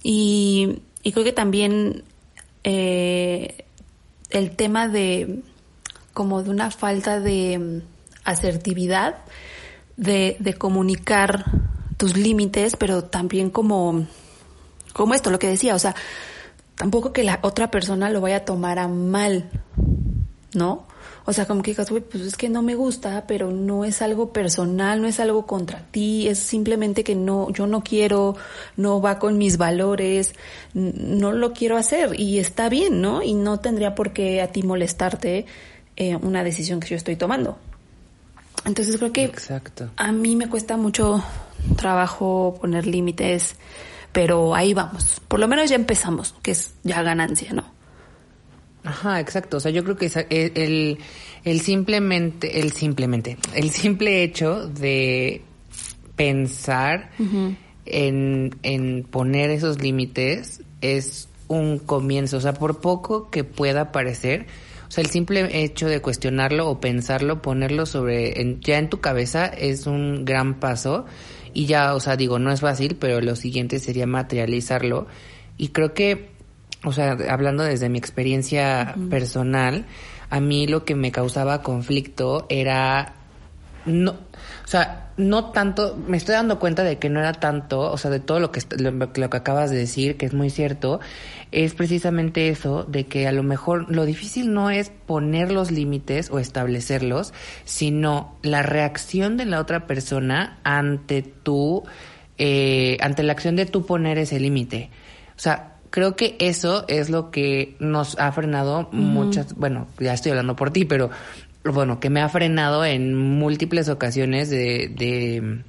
Y, 0.04 0.82
y 1.02 1.10
creo 1.10 1.24
que 1.24 1.32
también 1.32 2.04
eh, 2.62 3.64
el 4.30 4.52
tema 4.52 4.86
de 4.86 5.40
como 6.12 6.44
de 6.44 6.50
una 6.50 6.70
falta 6.70 7.18
de 7.18 7.58
mm, 7.58 7.82
asertividad, 8.24 9.16
de, 9.96 10.36
de 10.38 10.54
comunicar 10.54 11.44
tus 11.96 12.16
límites, 12.16 12.76
pero 12.76 13.02
también 13.02 13.50
como, 13.50 14.06
como 14.92 15.14
esto, 15.14 15.30
lo 15.30 15.40
que 15.40 15.48
decía, 15.48 15.74
o 15.74 15.80
sea, 15.80 15.96
tampoco 16.76 17.12
que 17.12 17.24
la 17.24 17.38
otra 17.42 17.70
persona 17.70 18.10
lo 18.10 18.20
vaya 18.20 18.36
a 18.38 18.44
tomar 18.44 18.78
a 18.78 18.88
mal, 18.88 19.50
¿no? 20.54 20.86
O 21.26 21.32
sea, 21.32 21.46
como 21.46 21.62
que 21.62 21.70
digas, 21.70 21.90
güey, 21.90 22.02
pues 22.02 22.22
es 22.22 22.36
que 22.36 22.50
no 22.50 22.60
me 22.60 22.74
gusta, 22.74 23.24
pero 23.26 23.50
no 23.50 23.86
es 23.86 24.02
algo 24.02 24.32
personal, 24.32 25.00
no 25.00 25.08
es 25.08 25.20
algo 25.20 25.46
contra 25.46 25.86
ti, 25.90 26.28
es 26.28 26.38
simplemente 26.38 27.02
que 27.02 27.14
no, 27.14 27.50
yo 27.50 27.66
no 27.66 27.82
quiero, 27.82 28.36
no 28.76 29.00
va 29.00 29.18
con 29.18 29.38
mis 29.38 29.56
valores, 29.56 30.34
no 30.74 31.32
lo 31.32 31.54
quiero 31.54 31.78
hacer 31.78 32.20
y 32.20 32.38
está 32.38 32.68
bien, 32.68 33.00
¿no? 33.00 33.22
Y 33.22 33.32
no 33.32 33.58
tendría 33.58 33.94
por 33.94 34.12
qué 34.12 34.42
a 34.42 34.48
ti 34.48 34.62
molestarte 34.62 35.46
eh, 35.96 36.16
una 36.16 36.44
decisión 36.44 36.78
que 36.80 36.88
yo 36.88 36.96
estoy 36.96 37.16
tomando. 37.16 37.56
Entonces 38.66 38.96
creo 38.98 39.12
que 39.12 39.24
Exacto. 39.24 39.90
a 39.96 40.12
mí 40.12 40.36
me 40.36 40.48
cuesta 40.48 40.76
mucho 40.76 41.24
trabajo 41.76 42.58
poner 42.60 42.86
límites, 42.86 43.56
pero 44.14 44.54
ahí 44.54 44.72
vamos. 44.72 45.20
Por 45.26 45.40
lo 45.40 45.48
menos 45.48 45.68
ya 45.68 45.74
empezamos, 45.74 46.36
que 46.40 46.52
es 46.52 46.72
ya 46.84 47.02
ganancia, 47.02 47.52
¿no? 47.52 47.64
Ajá, 48.84 49.18
exacto. 49.18 49.56
O 49.56 49.60
sea, 49.60 49.72
yo 49.72 49.82
creo 49.82 49.96
que 49.96 50.06
e, 50.06 50.52
el, 50.54 50.98
el 51.42 51.60
simplemente, 51.60 52.60
el 52.60 52.72
simplemente, 52.72 53.36
el 53.54 53.70
simple 53.70 54.22
hecho 54.22 54.68
de 54.68 55.42
pensar 56.14 57.10
en, 57.86 58.54
en 58.62 59.02
poner 59.02 59.50
esos 59.50 59.82
límites 59.82 60.62
es 60.80 61.28
un 61.48 61.80
comienzo. 61.80 62.36
O 62.36 62.40
sea, 62.40 62.54
por 62.54 62.80
poco 62.80 63.30
que 63.30 63.42
pueda 63.42 63.90
parecer, 63.90 64.46
o 64.86 64.92
sea, 64.92 65.02
el 65.02 65.10
simple 65.10 65.64
hecho 65.64 65.88
de 65.88 66.00
cuestionarlo 66.00 66.68
o 66.70 66.78
pensarlo, 66.78 67.42
ponerlo 67.42 67.84
sobre, 67.84 68.58
ya 68.60 68.78
en 68.78 68.90
tu 68.90 69.00
cabeza 69.00 69.46
es 69.46 69.88
un 69.88 70.24
gran 70.24 70.60
paso 70.60 71.04
y 71.54 71.66
ya, 71.66 71.94
o 71.94 72.00
sea, 72.00 72.16
digo, 72.16 72.38
no 72.38 72.52
es 72.52 72.60
fácil, 72.60 72.96
pero 72.96 73.20
lo 73.20 73.36
siguiente 73.36 73.78
sería 73.78 74.06
materializarlo. 74.06 75.06
Y 75.56 75.68
creo 75.68 75.94
que, 75.94 76.30
o 76.84 76.92
sea, 76.92 77.16
hablando 77.30 77.62
desde 77.62 77.88
mi 77.88 77.98
experiencia 77.98 78.94
personal, 79.08 79.86
a 80.30 80.40
mí 80.40 80.66
lo 80.66 80.84
que 80.84 80.94
me 80.94 81.12
causaba 81.12 81.62
conflicto 81.62 82.46
era 82.48 83.14
no, 83.86 84.12
o 84.12 84.66
sea, 84.66 85.12
no 85.16 85.50
tanto, 85.52 85.96
me 86.08 86.16
estoy 86.16 86.34
dando 86.34 86.58
cuenta 86.58 86.82
de 86.82 86.98
que 86.98 87.08
no 87.08 87.20
era 87.20 87.32
tanto, 87.32 87.80
o 87.80 87.96
sea, 87.98 88.10
de 88.10 88.20
todo 88.20 88.40
lo 88.40 88.50
que, 88.50 88.60
lo, 88.78 89.10
que 89.30 89.36
acabas 89.36 89.70
de 89.70 89.76
decir, 89.76 90.16
que 90.16 90.26
es 90.26 90.34
muy 90.34 90.50
cierto, 90.50 91.00
es 91.52 91.74
precisamente 91.74 92.48
eso, 92.48 92.84
de 92.84 93.06
que 93.06 93.28
a 93.28 93.32
lo 93.32 93.42
mejor 93.42 93.90
lo 93.90 94.04
difícil 94.04 94.52
no 94.52 94.70
es 94.70 94.90
poner 94.90 95.52
los 95.52 95.70
límites 95.70 96.30
o 96.30 96.38
establecerlos, 96.38 97.32
sino 97.64 98.36
la 98.42 98.62
reacción 98.62 99.36
de 99.36 99.44
la 99.44 99.60
otra 99.60 99.86
persona 99.86 100.58
ante 100.64 101.22
tu, 101.22 101.84
eh, 102.38 102.96
ante 103.00 103.22
la 103.22 103.32
acción 103.32 103.56
de 103.56 103.66
tú 103.66 103.86
poner 103.86 104.18
ese 104.18 104.40
límite. 104.40 104.90
O 105.36 105.40
sea, 105.40 105.74
creo 105.94 106.16
que 106.16 106.34
eso 106.40 106.84
es 106.88 107.08
lo 107.08 107.30
que 107.30 107.76
nos 107.78 108.18
ha 108.18 108.32
frenado 108.32 108.88
muchas, 108.90 109.54
bueno, 109.54 109.86
ya 110.00 110.12
estoy 110.12 110.30
hablando 110.30 110.56
por 110.56 110.72
ti, 110.72 110.84
pero 110.84 111.10
bueno, 111.64 112.00
que 112.00 112.10
me 112.10 112.20
ha 112.20 112.28
frenado 112.28 112.84
en 112.84 113.14
múltiples 113.14 113.88
ocasiones 113.88 114.50
de, 114.50 114.92
de, 114.94 115.62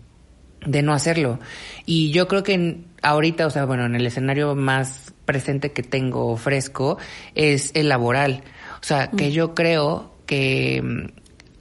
de 0.65 0.81
no 0.81 0.93
hacerlo. 0.93 1.39
Y 1.85 2.11
yo 2.11 2.27
creo 2.27 2.43
que 2.43 2.81
ahorita, 3.01 3.47
o 3.47 3.49
sea, 3.49 3.65
bueno, 3.65 3.85
en 3.85 3.95
el 3.95 4.05
escenario 4.05 4.55
más 4.55 5.13
presente 5.25 5.71
que 5.71 5.83
tengo 5.83 6.35
fresco 6.37 6.97
es 7.33 7.71
el 7.73 7.89
laboral. 7.89 8.43
O 8.81 8.83
sea, 8.83 9.09
que 9.09 9.31
yo 9.31 9.55
creo 9.55 10.11
que 10.25 10.81
mm, 10.83 11.05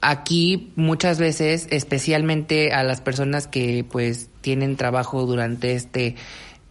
aquí 0.01 0.71
muchas 0.75 1.19
veces, 1.19 1.67
especialmente 1.71 2.73
a 2.73 2.83
las 2.83 3.01
personas 3.01 3.47
que 3.47 3.85
pues 3.89 4.29
tienen 4.41 4.75
trabajo 4.75 5.25
durante 5.25 5.73
este 5.73 6.15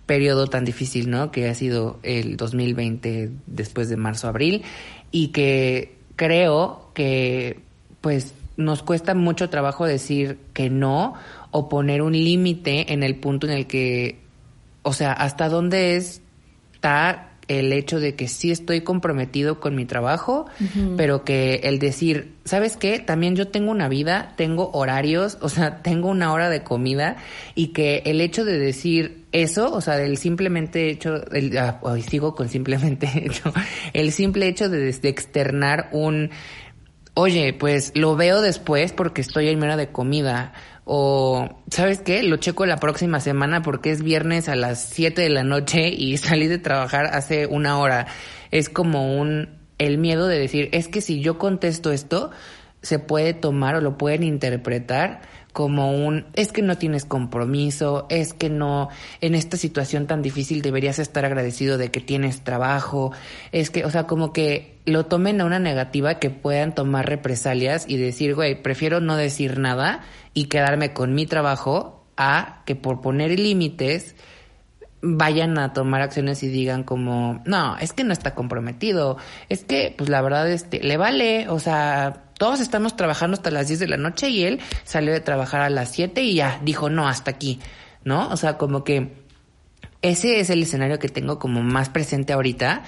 periodo 0.07 0.47
tan 0.49 0.65
difícil, 0.65 1.11
¿no? 1.11 1.33
Que 1.33 1.49
ha 1.49 1.55
sido 1.55 1.99
el 2.03 2.37
2020 2.37 3.31
después 3.47 3.89
de 3.89 3.97
marzo, 3.97 4.29
abril, 4.29 4.63
y 5.11 5.29
que 5.29 5.94
creo 6.17 6.91
que 6.95 7.61
pues 8.01 8.35
nos 8.57 8.83
cuesta 8.83 9.15
mucho 9.15 9.51
trabajo 9.51 9.87
decir 9.87 10.39
que 10.53 10.71
no 10.71 11.15
o 11.51 11.69
poner 11.69 12.03
un 12.03 12.13
límite 12.13 12.93
en 12.93 13.03
el 13.03 13.17
punto 13.17 13.47
en 13.47 13.53
el 13.53 13.67
que, 13.67 14.19
o 14.83 14.93
sea, 14.93 15.13
hasta 15.13 15.49
dónde 15.49 15.97
está 15.97 17.34
el 17.49 17.73
hecho 17.73 18.01
de 18.01 18.15
que 18.15 18.29
sí 18.29 18.51
estoy 18.51 18.83
comprometido 18.83 19.61
con 19.61 19.75
mi 19.75 19.85
trabajo, 19.85 20.47
pero 20.97 21.25
que 21.25 21.61
el 21.65 21.79
decir, 21.79 22.33
¿sabes 22.45 22.77
qué? 22.77 22.99
También 22.99 23.37
yo 23.37 23.49
tengo 23.49 23.71
una 23.71 23.89
vida, 23.89 24.33
tengo 24.37 24.71
horarios, 24.73 25.39
o 25.43 25.49
sea, 25.49 25.83
tengo 25.83 26.09
una 26.09 26.33
hora 26.33 26.49
de 26.49 26.63
comida 26.63 27.17
y 27.55 27.69
que 27.69 28.03
el 28.07 28.21
hecho 28.21 28.45
de 28.45 28.59
decir 28.59 29.25
eso, 29.33 29.73
o 29.73 29.81
sea, 29.81 29.97
del 29.97 30.17
simplemente 30.17 30.91
hecho, 30.91 31.31
el, 31.33 31.57
ah, 31.59 31.79
hoy 31.83 32.03
sigo 32.03 32.35
con 32.35 32.49
simplemente 32.49 33.09
hecho, 33.27 33.53
el 33.93 34.13
simple 34.13 34.49
hecho 34.49 34.69
de, 34.69 34.93
de 34.93 35.09
externar 35.09 35.89
un, 35.93 36.31
oye, 37.15 37.53
pues 37.53 37.93
lo 37.95 38.17
veo 38.17 38.41
después 38.41 38.93
porque 38.93 39.21
estoy 39.21 39.49
en 39.49 39.59
mera 39.59 39.77
de 39.77 39.89
comida 39.89 40.53
o, 40.85 41.49
¿sabes 41.71 42.01
qué? 42.01 42.23
Lo 42.23 42.37
checo 42.37 42.67
la 42.67 42.77
próxima 42.77 43.21
semana 43.21 43.63
porque 43.63 43.91
es 43.91 44.03
viernes 44.03 44.49
a 44.49 44.57
las 44.57 44.85
7 44.85 45.23
de 45.23 45.31
la 45.31 45.43
noche 45.43 45.89
y 45.89 46.17
salí 46.19 46.47
de 46.47 46.59
trabajar 46.59 47.07
hace 47.07 47.47
una 47.47 47.79
hora. 47.79 48.07
Es 48.51 48.69
como 48.69 49.19
un, 49.19 49.59
el 49.79 49.99
miedo 49.99 50.29
de 50.29 50.39
decir, 50.39 50.69
es 50.73 50.89
que 50.89 51.01
si 51.01 51.21
yo 51.21 51.39
contesto 51.39 51.91
esto, 51.91 52.31
se 52.83 52.99
puede 52.99 53.33
tomar 53.33 53.77
o 53.77 53.81
lo 53.81 53.97
pueden 53.97 54.23
interpretar 54.23 55.23
como 55.55 55.93
un, 55.93 56.27
es 56.35 56.51
que 56.51 56.63
no 56.63 56.79
tienes 56.79 57.05
compromiso, 57.05 58.07
es 58.11 58.35
que 58.35 58.51
no, 58.51 58.89
en 59.21 59.37
esta 59.37 59.57
situación 59.57 60.09
tan 60.09 60.21
difícil 60.21 60.63
deberías 60.63 60.99
estar 60.99 61.25
agradecido 61.25 61.79
de 61.79 61.93
que 61.93 62.01
tienes 62.01 62.43
trabajo, 62.43 63.13
es 63.53 63.71
que, 63.71 63.85
o 63.85 63.91
sea, 63.91 64.09
como 64.09 64.33
que 64.33 64.81
lo 64.85 65.07
tomen 65.07 65.41
a 65.41 65.45
una 65.45 65.61
negativa 65.61 66.19
que 66.19 66.29
puedan 66.29 66.75
tomar 66.75 67.09
represalias 67.09 67.85
y 67.87 67.99
decir, 67.99 68.35
güey, 68.35 68.61
prefiero 68.61 69.01
no 69.01 69.17
decir 69.17 69.61
nada 69.61 70.03
y 70.35 70.47
quedarme 70.47 70.93
con 70.93 71.15
mi 71.15 71.25
trabajo 71.25 72.05
a 72.17 72.65
que 72.67 72.75
por 72.75 73.01
poner 73.01 73.39
límites 73.39 74.17
vayan 75.05 75.59
a 75.59 75.73
tomar 75.73 76.01
acciones 76.01 76.43
y 76.43 76.49
digan 76.49 76.83
como, 76.83 77.43
no, 77.45 77.77
es 77.77 77.93
que 77.93 78.05
no 78.05 78.13
está 78.13 78.35
comprometido, 78.35 79.19
es 79.49 79.65
que, 79.65 79.95
pues 79.97 80.09
la 80.09 80.23
verdad, 80.23 80.51
este, 80.51 80.83
le 80.83 80.97
vale, 80.97 81.49
o 81.49 81.61
sea, 81.61 82.25
todos 82.39 82.61
estamos 82.61 82.97
trabajando 82.97 83.35
hasta 83.37 83.51
las 83.51 83.69
10 83.69 83.81
de 83.81 83.89
la 83.89 83.97
noche 83.99 84.31
y 84.31 84.45
él 84.45 84.61
salió 84.85 85.13
de 85.13 85.21
trabajar 85.21 85.61
a 85.61 85.71
las 85.71 85.91
7 85.91 86.23
y 86.23 86.37
ya 86.37 86.59
dijo, 86.65 86.89
no, 86.89 87.07
hasta 87.07 87.31
aquí, 87.31 87.61
¿no? 88.03 88.29
O 88.31 88.37
sea, 88.37 88.57
como 88.57 88.83
que 88.83 89.13
ese 90.01 90.41
es 90.41 90.49
el 90.49 90.63
escenario 90.63 90.99
que 90.99 91.09
tengo 91.09 91.39
como 91.39 91.63
más 91.63 91.91
presente 91.91 92.33
ahorita 92.33 92.85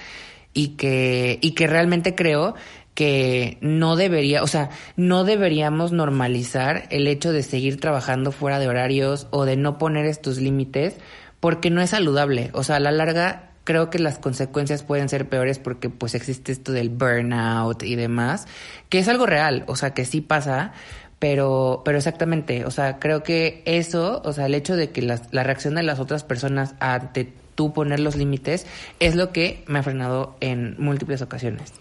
y 0.54 0.68
que, 0.68 1.38
y 1.42 1.52
que 1.52 1.66
realmente 1.66 2.14
creo 2.14 2.54
que 2.94 3.58
no 3.60 3.94
debería, 3.94 4.42
o 4.42 4.46
sea, 4.46 4.70
no 4.96 5.24
deberíamos 5.24 5.92
normalizar 5.92 6.84
el 6.90 7.06
hecho 7.08 7.30
de 7.30 7.42
seguir 7.42 7.78
trabajando 7.78 8.32
fuera 8.32 8.58
de 8.58 8.68
horarios 8.68 9.28
o 9.30 9.44
de 9.44 9.58
no 9.58 9.76
poner 9.76 10.06
estos 10.06 10.38
límites 10.38 10.96
porque 11.40 11.70
no 11.70 11.80
es 11.80 11.90
saludable. 11.90 12.50
O 12.52 12.62
sea, 12.62 12.76
a 12.76 12.80
la 12.80 12.92
larga 12.92 13.50
creo 13.64 13.90
que 13.90 13.98
las 13.98 14.18
consecuencias 14.18 14.82
pueden 14.82 15.08
ser 15.08 15.28
peores 15.28 15.58
porque 15.58 15.90
pues 15.90 16.14
existe 16.14 16.52
esto 16.52 16.72
del 16.72 16.88
burnout 16.88 17.82
y 17.82 17.96
demás, 17.96 18.46
que 18.88 19.00
es 19.00 19.08
algo 19.08 19.26
real, 19.26 19.64
o 19.66 19.74
sea, 19.74 19.92
que 19.92 20.04
sí 20.04 20.20
pasa, 20.20 20.72
pero, 21.18 21.82
pero 21.84 21.98
exactamente, 21.98 22.64
o 22.64 22.70
sea, 22.70 22.98
creo 23.00 23.24
que 23.24 23.62
eso, 23.66 24.22
o 24.24 24.32
sea, 24.32 24.46
el 24.46 24.54
hecho 24.54 24.76
de 24.76 24.90
que 24.90 25.02
la, 25.02 25.20
la 25.32 25.42
reacción 25.42 25.74
de 25.74 25.82
las 25.82 25.98
otras 25.98 26.22
personas 26.22 26.76
ante 26.78 27.32
tú 27.56 27.72
poner 27.72 27.98
los 27.98 28.14
límites 28.14 28.66
es 29.00 29.16
lo 29.16 29.32
que 29.32 29.64
me 29.66 29.80
ha 29.80 29.82
frenado 29.82 30.36
en 30.40 30.76
múltiples 30.78 31.20
ocasiones. 31.22 31.72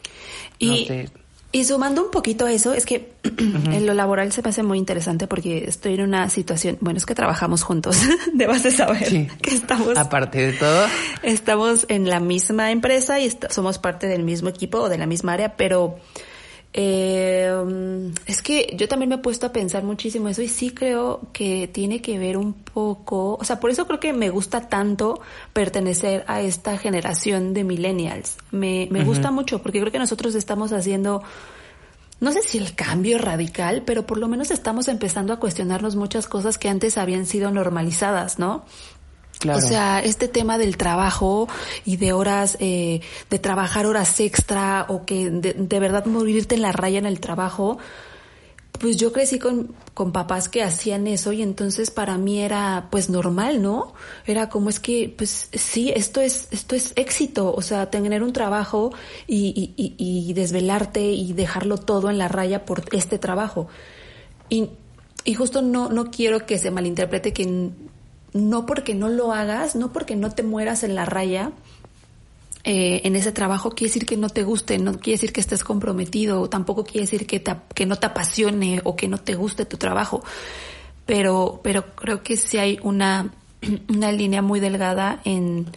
Y, 0.58 0.88
y 1.56 1.64
sumando 1.64 2.04
un 2.04 2.12
poquito 2.12 2.46
a 2.46 2.52
eso, 2.52 2.74
es 2.74 2.86
que 2.86 3.14
en 3.24 3.86
lo 3.86 3.94
laboral 3.94 4.30
se 4.34 4.42
me 4.42 4.50
hace 4.50 4.62
muy 4.62 4.78
interesante 4.78 5.26
porque 5.26 5.64
estoy 5.70 5.94
en 5.94 6.02
una 6.02 6.30
situación, 6.30 6.78
bueno, 6.82 6.98
es 6.98 7.06
que 7.06 7.16
trabajamos 7.16 7.64
juntos, 7.64 7.98
debas 8.34 8.64
de 8.64 8.72
saber 8.72 9.30
que 9.42 9.56
estamos... 9.56 9.98
Aparte 9.98 10.48
de 10.48 10.52
todo. 10.52 10.86
Estamos 11.24 11.86
en 11.88 12.10
la 12.10 12.20
misma 12.20 12.72
empresa 12.72 13.22
y 13.22 13.32
somos 13.50 13.80
parte 13.80 14.06
del 14.08 14.24
mismo 14.24 14.50
equipo 14.50 14.80
o 14.80 14.90
de 14.90 14.98
la 14.98 15.06
misma 15.06 15.32
área, 15.32 15.56
pero 15.56 15.96
eh, 16.78 18.12
es 18.26 18.42
que 18.42 18.76
yo 18.78 18.90
también 18.90 19.08
me 19.08 19.16
he 19.16 19.20
puesto 19.20 19.46
a 19.46 19.54
pensar 19.54 19.86
muchísimo 19.86 20.28
eso 20.28 20.42
y 20.42 20.50
sí 20.50 20.72
creo 20.72 21.22
que 21.32 21.70
tiene 21.70 22.02
que 22.02 22.20
ver 22.20 22.36
un 22.36 22.52
poco, 22.52 23.36
o 23.36 23.44
sea, 23.46 23.62
por 23.62 23.70
eso 23.70 23.88
creo 23.88 24.02
que 24.02 24.12
me 24.12 24.30
gusta 24.30 24.68
tanto 24.68 25.22
pertenecer 25.54 26.26
a 26.28 26.42
esta 26.42 26.78
generación 26.78 27.54
de 27.54 27.64
millennials. 27.64 28.36
Me, 28.52 28.90
me 28.92 29.06
gusta 29.06 29.32
mucho 29.32 29.62
porque 29.62 29.80
creo 29.80 29.94
que 29.94 30.00
nosotros 30.00 30.36
estamos 30.36 30.74
haciendo, 30.74 31.24
no 32.20 32.34
sé 32.34 32.42
si 32.42 32.58
el 32.58 32.76
cambio 32.76 33.20
radical, 33.20 33.84
pero 33.86 34.06
por 34.06 34.18
lo 34.18 34.28
menos 34.28 34.52
estamos 34.52 34.90
empezando 34.90 35.32
a 35.32 35.40
cuestionarnos 35.40 35.96
muchas 35.96 36.28
cosas 36.28 36.58
que 36.58 36.68
antes 36.68 36.98
habían 36.98 37.26
sido 37.26 37.52
normalizadas, 37.52 38.38
¿no? 38.38 38.66
O 39.54 39.62
sea, 39.62 40.00
este 40.00 40.28
tema 40.28 40.58
del 40.58 40.78
trabajo 40.78 41.48
y 41.86 41.98
de 41.98 42.14
horas, 42.14 42.58
eh, 42.60 43.02
de 43.30 43.40
trabajar 43.40 43.86
horas 43.86 44.20
extra 44.20 44.86
o 44.90 45.06
que 45.06 45.30
de, 45.30 45.80
verdad 45.80 46.06
morirte 46.06 46.56
en 46.56 46.62
la 46.62 46.72
raya 46.72 47.00
en 47.00 47.06
el 47.06 47.20
trabajo, 47.20 47.78
pues 48.80 48.98
yo 48.98 49.14
crecí 49.14 49.40
con, 49.40 49.74
con 49.94 50.12
papás 50.12 50.50
que 50.50 50.62
hacían 50.64 51.08
eso 51.08 51.32
y 51.32 51.42
entonces 51.42 51.92
para 51.92 52.18
mí 52.18 52.42
era 52.42 52.88
pues 52.92 53.10
normal, 53.10 53.62
¿no? 53.62 53.94
Era 54.26 54.50
como 54.50 54.70
es 54.70 54.80
que, 54.80 55.14
pues 55.16 55.50
sí, 55.54 55.92
esto 55.96 56.22
es, 56.22 56.48
esto 56.52 56.76
es 56.76 56.94
éxito, 56.96 57.54
o 57.54 57.62
sea, 57.62 57.90
tener 57.90 58.24
un 58.24 58.34
trabajo 58.34 58.92
y, 59.28 59.74
y, 59.78 60.34
desvelarte 60.34 61.02
y 61.02 61.34
dejarlo 61.34 61.78
todo 61.78 62.10
en 62.10 62.18
la 62.18 62.28
raya 62.28 62.66
por 62.66 62.84
este 62.92 63.18
trabajo. 63.18 63.68
Y, 64.50 64.70
y 65.24 65.34
justo 65.34 65.62
no, 65.62 65.90
no 65.90 66.12
quiero 66.12 66.46
que 66.46 66.60
se 66.60 66.72
malinterprete 66.72 67.34
que 67.34 67.72
no 68.36 68.66
porque 68.66 68.94
no 68.94 69.08
lo 69.08 69.32
hagas, 69.32 69.78
no 69.78 69.94
porque 69.94 70.18
no 70.18 70.30
te 70.30 70.44
mueras 70.44 70.84
en 70.84 70.94
la 70.94 71.06
raya, 71.06 71.54
eh, 72.66 73.02
en 73.06 73.16
ese 73.16 73.32
trabajo 73.32 73.70
quiere 73.70 73.90
decir 73.90 74.06
que 74.06 74.18
no 74.18 74.28
te 74.28 74.44
guste, 74.44 74.78
no 74.78 75.00
quiere 75.00 75.14
decir 75.14 75.32
que 75.32 75.40
estés 75.40 75.64
comprometido, 75.64 76.50
tampoco 76.50 76.84
quiere 76.84 77.02
decir 77.02 77.26
que, 77.26 77.42
que 77.74 77.86
no 77.86 77.96
te 77.96 78.08
apasione 78.08 78.82
o 78.84 78.98
que 78.98 79.08
no 79.08 79.20
te 79.20 79.36
guste 79.36 79.66
tu 79.66 79.78
trabajo. 79.78 80.22
Pero, 81.06 81.62
pero 81.64 81.96
creo 81.96 82.24
que 82.24 82.36
sí 82.36 82.58
hay 82.58 82.78
una, 82.84 83.32
una 83.88 84.12
línea 84.12 84.42
muy 84.42 84.60
delgada 84.60 85.22
en, 85.24 85.68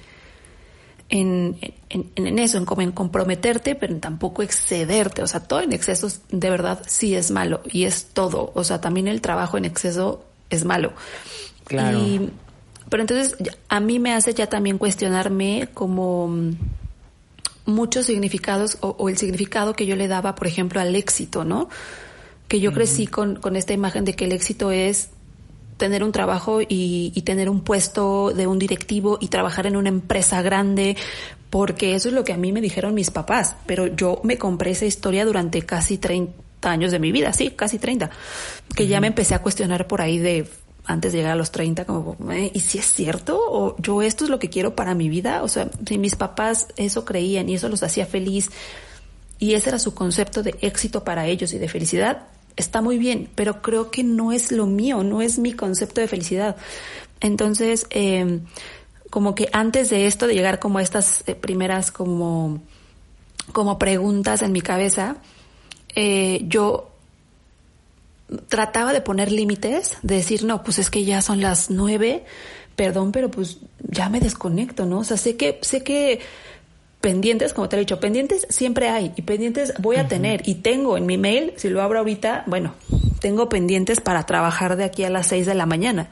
en, 1.10 1.58
en, 1.90 2.10
en, 2.16 2.38
eso, 2.40 2.58
en, 2.58 2.64
como 2.64 2.82
en 2.82 2.90
comprometerte, 2.90 3.76
pero 3.76 3.96
tampoco 3.98 4.42
excederte. 4.42 5.22
O 5.22 5.28
sea, 5.28 5.38
todo 5.38 5.60
en 5.60 5.72
exceso 5.72 6.08
de 6.30 6.50
verdad 6.50 6.82
sí 6.88 7.14
es 7.14 7.30
malo 7.30 7.60
y 7.70 7.84
es 7.84 8.06
todo. 8.06 8.50
O 8.56 8.64
sea, 8.64 8.80
también 8.80 9.06
el 9.06 9.20
trabajo 9.20 9.58
en 9.58 9.64
exceso 9.64 10.24
es 10.50 10.64
malo. 10.64 10.92
Claro. 11.64 12.00
Pero 12.88 13.02
entonces 13.02 13.36
a 13.68 13.80
mí 13.80 13.98
me 13.98 14.14
hace 14.14 14.34
ya 14.34 14.46
también 14.46 14.78
cuestionarme 14.78 15.68
como 15.74 16.28
mm, 16.28 16.56
muchos 17.66 18.06
significados 18.06 18.78
o, 18.80 19.08
el 19.08 19.18
significado 19.18 19.74
que 19.74 19.86
yo 19.86 19.94
le 19.94 20.08
daba, 20.08 20.34
por 20.34 20.46
ejemplo, 20.46 20.80
al 20.80 20.96
éxito, 20.96 21.44
¿no? 21.44 21.68
Que 22.48 22.60
yo 22.60 22.72
crecí 22.72 23.06
con, 23.06 23.36
con 23.36 23.56
esta 23.56 23.74
imagen 23.74 24.04
de 24.04 24.14
que 24.14 24.24
el 24.24 24.32
éxito 24.32 24.70
es 24.70 25.10
tener 25.76 26.02
un 26.02 26.10
trabajo 26.10 26.60
y, 26.62 27.12
y, 27.14 27.22
tener 27.22 27.48
un 27.48 27.60
puesto 27.60 28.32
de 28.34 28.46
un 28.46 28.58
directivo 28.58 29.18
y 29.20 29.28
trabajar 29.28 29.66
en 29.66 29.76
una 29.76 29.90
empresa 29.90 30.42
grande, 30.42 30.96
porque 31.50 31.94
eso 31.94 32.08
es 32.08 32.14
lo 32.14 32.24
que 32.24 32.32
a 32.32 32.36
mí 32.36 32.52
me 32.52 32.60
dijeron 32.60 32.94
mis 32.94 33.10
papás, 33.10 33.54
pero 33.66 33.86
yo 33.86 34.20
me 34.24 34.38
compré 34.38 34.72
esa 34.72 34.86
historia 34.86 35.24
durante 35.24 35.62
casi 35.62 35.98
30 35.98 36.32
años 36.62 36.90
de 36.90 36.98
mi 36.98 37.12
vida, 37.12 37.32
sí, 37.32 37.50
casi 37.50 37.78
30, 37.78 38.10
que 38.74 38.88
ya 38.88 39.00
me 39.00 39.06
empecé 39.06 39.34
a 39.34 39.42
cuestionar 39.42 39.86
por 39.86 40.00
ahí 40.00 40.18
de 40.18 40.48
antes 40.88 41.12
de 41.12 41.18
llegar 41.18 41.32
a 41.32 41.36
los 41.36 41.52
30, 41.52 41.84
como, 41.84 42.16
eh, 42.32 42.50
¿y 42.52 42.60
si 42.60 42.78
es 42.78 42.86
cierto? 42.86 43.38
¿O 43.38 43.76
yo 43.78 44.02
esto 44.02 44.24
es 44.24 44.30
lo 44.30 44.38
que 44.38 44.48
quiero 44.48 44.74
para 44.74 44.94
mi 44.94 45.08
vida? 45.08 45.42
O 45.42 45.48
sea, 45.48 45.70
si 45.86 45.98
mis 45.98 46.16
papás 46.16 46.68
eso 46.76 47.04
creían 47.04 47.48
y 47.48 47.54
eso 47.54 47.68
los 47.68 47.82
hacía 47.82 48.06
feliz 48.06 48.50
y 49.38 49.54
ese 49.54 49.68
era 49.68 49.78
su 49.78 49.94
concepto 49.94 50.42
de 50.42 50.56
éxito 50.62 51.04
para 51.04 51.26
ellos 51.26 51.52
y 51.52 51.58
de 51.58 51.68
felicidad, 51.68 52.26
está 52.56 52.80
muy 52.80 52.98
bien, 52.98 53.28
pero 53.34 53.60
creo 53.60 53.90
que 53.90 54.02
no 54.02 54.32
es 54.32 54.50
lo 54.50 54.66
mío, 54.66 55.04
no 55.04 55.20
es 55.20 55.38
mi 55.38 55.52
concepto 55.52 56.00
de 56.00 56.08
felicidad. 56.08 56.56
Entonces, 57.20 57.86
eh, 57.90 58.40
como 59.10 59.34
que 59.34 59.48
antes 59.52 59.90
de 59.90 60.06
esto, 60.06 60.26
de 60.26 60.34
llegar 60.34 60.58
como 60.58 60.78
a 60.78 60.82
estas 60.82 61.22
eh, 61.26 61.34
primeras 61.34 61.92
como, 61.92 62.60
como 63.52 63.78
preguntas 63.78 64.40
en 64.40 64.52
mi 64.52 64.62
cabeza, 64.62 65.16
eh, 65.94 66.44
yo 66.48 66.90
trataba 68.48 68.92
de 68.92 69.00
poner 69.00 69.32
límites, 69.32 69.96
de 70.02 70.16
decir, 70.16 70.44
no, 70.44 70.62
pues 70.62 70.78
es 70.78 70.90
que 70.90 71.04
ya 71.04 71.22
son 71.22 71.40
las 71.40 71.70
nueve, 71.70 72.24
perdón, 72.76 73.12
pero 73.12 73.30
pues 73.30 73.58
ya 73.82 74.08
me 74.08 74.20
desconecto, 74.20 74.86
¿no? 74.86 74.98
O 74.98 75.04
sea, 75.04 75.16
sé 75.16 75.36
que, 75.36 75.58
sé 75.62 75.82
que 75.82 76.20
pendientes, 77.00 77.52
como 77.52 77.68
te 77.68 77.76
he 77.76 77.80
dicho, 77.80 78.00
pendientes 78.00 78.46
siempre 78.50 78.88
hay 78.88 79.12
y 79.16 79.22
pendientes 79.22 79.74
voy 79.78 79.96
a 79.96 80.08
tener 80.08 80.46
y 80.46 80.56
tengo 80.56 80.96
en 80.96 81.06
mi 81.06 81.16
mail, 81.16 81.52
si 81.56 81.68
lo 81.70 81.82
abro 81.82 82.00
ahorita, 82.00 82.44
bueno, 82.46 82.74
tengo 83.20 83.48
pendientes 83.48 84.00
para 84.00 84.26
trabajar 84.26 84.76
de 84.76 84.84
aquí 84.84 85.04
a 85.04 85.10
las 85.10 85.26
seis 85.26 85.46
de 85.46 85.54
la 85.54 85.66
mañana. 85.66 86.10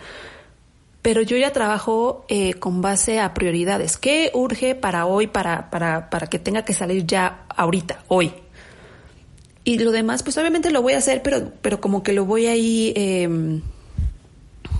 Pero 1.02 1.22
yo 1.22 1.36
ya 1.36 1.52
trabajo 1.52 2.24
eh, 2.28 2.54
con 2.54 2.82
base 2.82 3.20
a 3.20 3.32
prioridades. 3.32 3.96
¿Qué 3.96 4.32
urge 4.34 4.74
para 4.74 5.06
hoy, 5.06 5.28
para, 5.28 5.70
para, 5.70 6.10
para 6.10 6.26
que 6.26 6.40
tenga 6.40 6.64
que 6.64 6.74
salir 6.74 7.06
ya 7.06 7.44
ahorita, 7.48 8.00
hoy? 8.08 8.32
Y 9.66 9.80
lo 9.80 9.90
demás, 9.90 10.22
pues 10.22 10.38
obviamente 10.38 10.70
lo 10.70 10.80
voy 10.80 10.92
a 10.92 10.98
hacer, 10.98 11.24
pero, 11.24 11.50
pero 11.60 11.80
como 11.80 12.04
que 12.04 12.12
lo 12.12 12.24
voy 12.24 12.46
ahí 12.46 12.92
eh, 12.94 13.60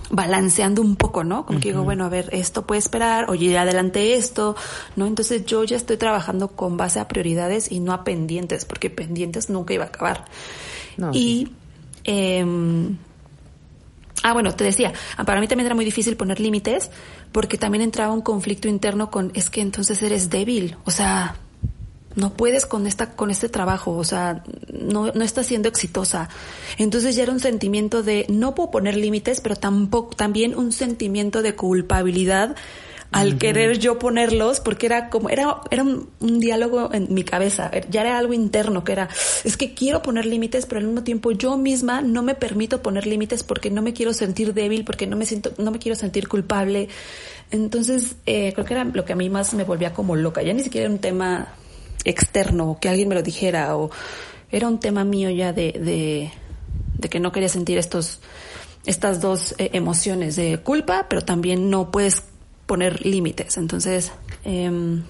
balanceando 0.09 0.81
un 0.81 0.95
poco, 0.95 1.25
¿no? 1.25 1.45
Como 1.45 1.59
que 1.59 1.73
digo, 1.73 1.83
bueno, 1.83 2.05
a 2.05 2.09
ver, 2.09 2.29
esto 2.31 2.65
puede 2.65 2.79
esperar, 2.79 3.29
oye, 3.29 3.57
adelante 3.57 4.13
esto, 4.13 4.55
¿no? 4.95 5.05
Entonces 5.05 5.45
yo 5.45 5.65
ya 5.65 5.75
estoy 5.75 5.97
trabajando 5.97 6.47
con 6.55 6.77
base 6.77 7.01
a 7.01 7.07
prioridades 7.09 7.69
y 7.69 7.81
no 7.81 7.91
a 7.91 8.05
pendientes, 8.05 8.63
porque 8.63 8.89
pendientes 8.89 9.49
nunca 9.49 9.73
iba 9.73 9.83
a 9.83 9.87
acabar. 9.87 10.23
y, 11.11 11.49
eh, 12.05 12.45
ah, 14.23 14.31
bueno, 14.31 14.55
te 14.55 14.63
decía, 14.63 14.93
para 15.25 15.41
mí 15.41 15.49
también 15.49 15.65
era 15.65 15.75
muy 15.75 15.83
difícil 15.83 16.15
poner 16.15 16.39
límites, 16.39 16.91
porque 17.33 17.57
también 17.57 17.81
entraba 17.81 18.13
un 18.13 18.21
conflicto 18.21 18.69
interno 18.69 19.11
con, 19.11 19.33
es 19.35 19.49
que 19.49 19.59
entonces 19.59 20.01
eres 20.01 20.29
débil, 20.29 20.77
o 20.85 20.91
sea, 20.91 21.35
no 22.17 22.33
puedes 22.33 22.65
con 22.65 22.87
esta 22.87 23.11
con 23.11 23.31
este 23.31 23.47
trabajo, 23.47 23.95
o 23.95 24.03
sea, 24.03 24.43
no, 24.73 25.11
no 25.11 25.23
estás 25.23 25.47
siendo 25.47 25.69
exitosa. 25.69 26.29
Entonces 26.77 27.15
ya 27.15 27.23
era 27.23 27.31
un 27.31 27.39
sentimiento 27.39 28.03
de 28.03 28.25
no 28.27 28.55
puedo 28.55 28.71
poner 28.71 28.97
límites, 28.97 29.39
pero 29.39 29.55
tampoco 29.55 30.15
también 30.15 30.57
un 30.57 30.71
sentimiento 30.71 31.41
de 31.41 31.55
culpabilidad 31.55 32.55
al 33.11 33.37
querer 33.37 33.79
yo 33.79 33.99
ponerlos, 33.99 34.59
porque 34.59 34.85
era 34.85 35.09
como, 35.09 35.29
era, 35.29 35.61
era 35.71 35.83
un, 35.83 36.09
diálogo 36.19 36.93
en 36.93 37.13
mi 37.13 37.23
cabeza, 37.23 37.71
ya 37.89 38.01
era 38.01 38.17
algo 38.17 38.33
interno 38.33 38.83
que 38.83 38.91
era, 38.91 39.07
es 39.45 39.55
que 39.55 39.73
quiero 39.73 40.01
poner 40.01 40.25
límites, 40.25 40.65
pero 40.65 40.79
al 40.79 40.87
mismo 40.87 41.03
tiempo 41.03 41.31
yo 41.31 41.57
misma 41.57 42.01
no 42.01 42.21
me 42.21 42.35
permito 42.35 42.81
poner 42.81 43.07
límites 43.07 43.43
porque 43.43 43.69
no 43.69 43.81
me 43.81 43.93
quiero 43.93 44.11
sentir 44.11 44.53
débil, 44.53 44.83
porque 44.83 45.07
no 45.07 45.15
me 45.15 45.25
siento, 45.25 45.53
no 45.57 45.71
me 45.71 45.79
quiero 45.79 45.95
sentir 45.95 46.27
culpable. 46.27 46.89
Entonces, 47.49 48.17
eh, 48.25 48.51
creo 48.53 48.65
que 48.65 48.73
era 48.73 48.83
lo 48.83 49.05
que 49.05 49.13
a 49.13 49.15
mí 49.15 49.29
más 49.29 49.53
me 49.53 49.63
volvía 49.63 49.93
como 49.93 50.17
loca. 50.17 50.41
Ya 50.43 50.53
ni 50.53 50.63
siquiera 50.63 50.85
era 50.85 50.93
un 50.93 50.99
tema 50.99 51.47
externo, 52.03 52.77
que 52.79 52.89
alguien 52.89 53.09
me 53.09 53.15
lo 53.15 53.23
dijera, 53.23 53.75
o 53.77 53.89
era 54.51 54.67
un 54.67 54.79
tema 54.79 55.03
mío 55.03 55.29
ya 55.29 55.53
de, 55.53 56.31
de, 56.99 57.09
que 57.09 57.19
no 57.19 57.31
quería 57.31 57.49
sentir 57.49 57.77
estos, 57.77 58.19
estas 58.85 59.21
dos 59.21 59.55
eh, 59.57 59.71
emociones 59.73 60.35
de 60.35 60.57
culpa, 60.59 61.07
pero 61.09 61.21
también 61.21 61.69
no 61.69 61.91
puedes 61.91 62.23
poner 62.65 63.05
límites. 63.05 63.57
Entonces, 63.57 64.11
eh, 64.45 65.01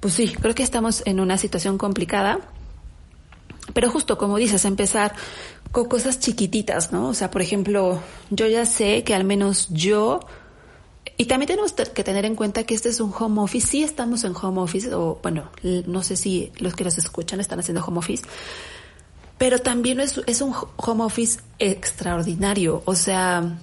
pues 0.00 0.14
sí, 0.14 0.28
creo 0.28 0.54
que 0.54 0.62
estamos 0.62 1.02
en 1.06 1.20
una 1.20 1.38
situación 1.38 1.78
complicada, 1.78 2.40
pero 3.72 3.90
justo 3.90 4.16
como 4.18 4.36
dices, 4.36 4.64
empezar 4.64 5.14
con 5.72 5.88
cosas 5.88 6.20
chiquititas, 6.20 6.92
¿no? 6.92 7.08
O 7.08 7.14
sea, 7.14 7.30
por 7.30 7.42
ejemplo, 7.42 8.00
yo 8.30 8.46
ya 8.46 8.64
sé 8.64 9.02
que 9.04 9.14
al 9.14 9.24
menos 9.24 9.68
yo 9.70 10.20
y 11.16 11.24
también 11.24 11.48
tenemos 11.48 11.72
que 11.72 12.04
tener 12.04 12.24
en 12.26 12.34
cuenta 12.34 12.64
que 12.64 12.74
este 12.74 12.90
es 12.90 13.00
un 13.00 13.12
home 13.18 13.40
office. 13.40 13.66
Sí 13.66 13.82
estamos 13.82 14.24
en 14.24 14.34
home 14.36 14.60
office, 14.60 14.92
o 14.94 15.18
bueno, 15.22 15.50
no 15.86 16.02
sé 16.02 16.16
si 16.16 16.52
los 16.58 16.74
que 16.74 16.84
nos 16.84 16.98
escuchan 16.98 17.40
están 17.40 17.58
haciendo 17.58 17.82
home 17.84 17.98
office, 17.98 18.24
pero 19.38 19.58
también 19.58 20.00
es, 20.00 20.16
un 20.40 20.54
home 20.76 21.04
office 21.04 21.40
extraordinario. 21.58 22.82
O 22.84 22.94
sea, 22.94 23.58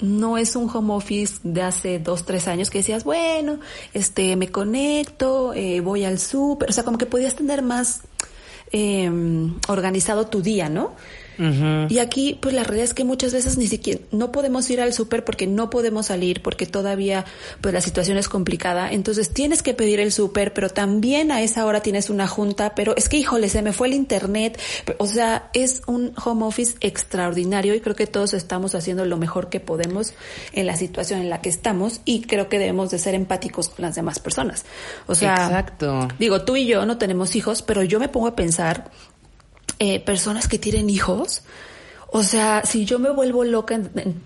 no 0.00 0.36
es 0.36 0.56
un 0.56 0.68
home 0.68 0.94
office 0.94 1.38
de 1.44 1.62
hace 1.62 1.98
dos, 2.00 2.24
tres 2.24 2.48
años 2.48 2.70
que 2.70 2.78
decías, 2.78 3.04
bueno, 3.04 3.60
este, 3.94 4.34
me 4.34 4.50
conecto, 4.50 5.54
eh, 5.54 5.80
voy 5.80 6.04
al 6.04 6.18
súper, 6.18 6.70
o 6.70 6.72
sea, 6.72 6.82
como 6.82 6.98
que 6.98 7.06
podías 7.06 7.36
tener 7.36 7.62
más 7.62 8.00
eh, 8.72 9.08
organizado 9.68 10.26
tu 10.26 10.42
día, 10.42 10.68
¿no? 10.68 10.92
Y 11.38 11.98
aquí, 11.98 12.38
pues 12.40 12.54
la 12.54 12.64
realidad 12.64 12.84
es 12.84 12.94
que 12.94 13.04
muchas 13.04 13.32
veces 13.32 13.58
ni 13.58 13.66
siquiera 13.66 14.00
no 14.10 14.32
podemos 14.32 14.68
ir 14.70 14.80
al 14.80 14.92
súper 14.92 15.24
porque 15.24 15.46
no 15.46 15.70
podemos 15.70 16.06
salir, 16.06 16.42
porque 16.42 16.66
todavía 16.66 17.24
pues 17.60 17.74
la 17.74 17.80
situación 17.80 18.18
es 18.18 18.28
complicada. 18.28 18.90
Entonces 18.90 19.32
tienes 19.32 19.62
que 19.62 19.74
pedir 19.74 20.00
el 20.00 20.12
súper, 20.12 20.52
pero 20.52 20.68
también 20.68 21.30
a 21.30 21.42
esa 21.42 21.64
hora 21.66 21.80
tienes 21.80 22.10
una 22.10 22.26
junta, 22.26 22.74
pero 22.74 22.96
es 22.96 23.08
que 23.08 23.18
híjole, 23.18 23.48
se 23.48 23.62
me 23.62 23.72
fue 23.72 23.88
el 23.88 23.94
internet. 23.94 24.60
O 24.98 25.06
sea, 25.06 25.50
es 25.52 25.82
un 25.86 26.12
home 26.22 26.44
office 26.44 26.76
extraordinario 26.80 27.74
y 27.74 27.80
creo 27.80 27.96
que 27.96 28.06
todos 28.06 28.34
estamos 28.34 28.74
haciendo 28.74 29.04
lo 29.04 29.16
mejor 29.16 29.48
que 29.48 29.60
podemos 29.60 30.14
en 30.52 30.66
la 30.66 30.76
situación 30.76 31.20
en 31.20 31.30
la 31.30 31.40
que 31.40 31.48
estamos 31.48 32.00
y 32.04 32.22
creo 32.22 32.48
que 32.48 32.58
debemos 32.58 32.90
de 32.90 32.98
ser 32.98 33.14
empáticos 33.14 33.68
con 33.68 33.84
las 33.84 33.94
demás 33.94 34.18
personas. 34.18 34.64
O 35.06 35.14
sea, 35.14 35.34
Exacto. 35.34 36.08
digo, 36.18 36.42
tú 36.42 36.56
y 36.56 36.66
yo 36.66 36.86
no 36.86 36.98
tenemos 36.98 37.36
hijos, 37.36 37.62
pero 37.62 37.82
yo 37.82 38.00
me 38.00 38.08
pongo 38.08 38.28
a 38.28 38.36
pensar 38.36 38.90
eh, 39.78 40.00
personas 40.00 40.48
que 40.48 40.58
tienen 40.58 40.90
hijos. 40.90 41.42
O 42.08 42.22
sea, 42.22 42.62
si 42.64 42.84
yo 42.84 42.98
me 42.98 43.10
vuelvo 43.10 43.44
loca, 43.44 43.80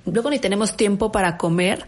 luego 0.04 0.30
ni 0.30 0.38
tenemos 0.38 0.76
tiempo 0.76 1.10
para 1.10 1.36
comer, 1.36 1.86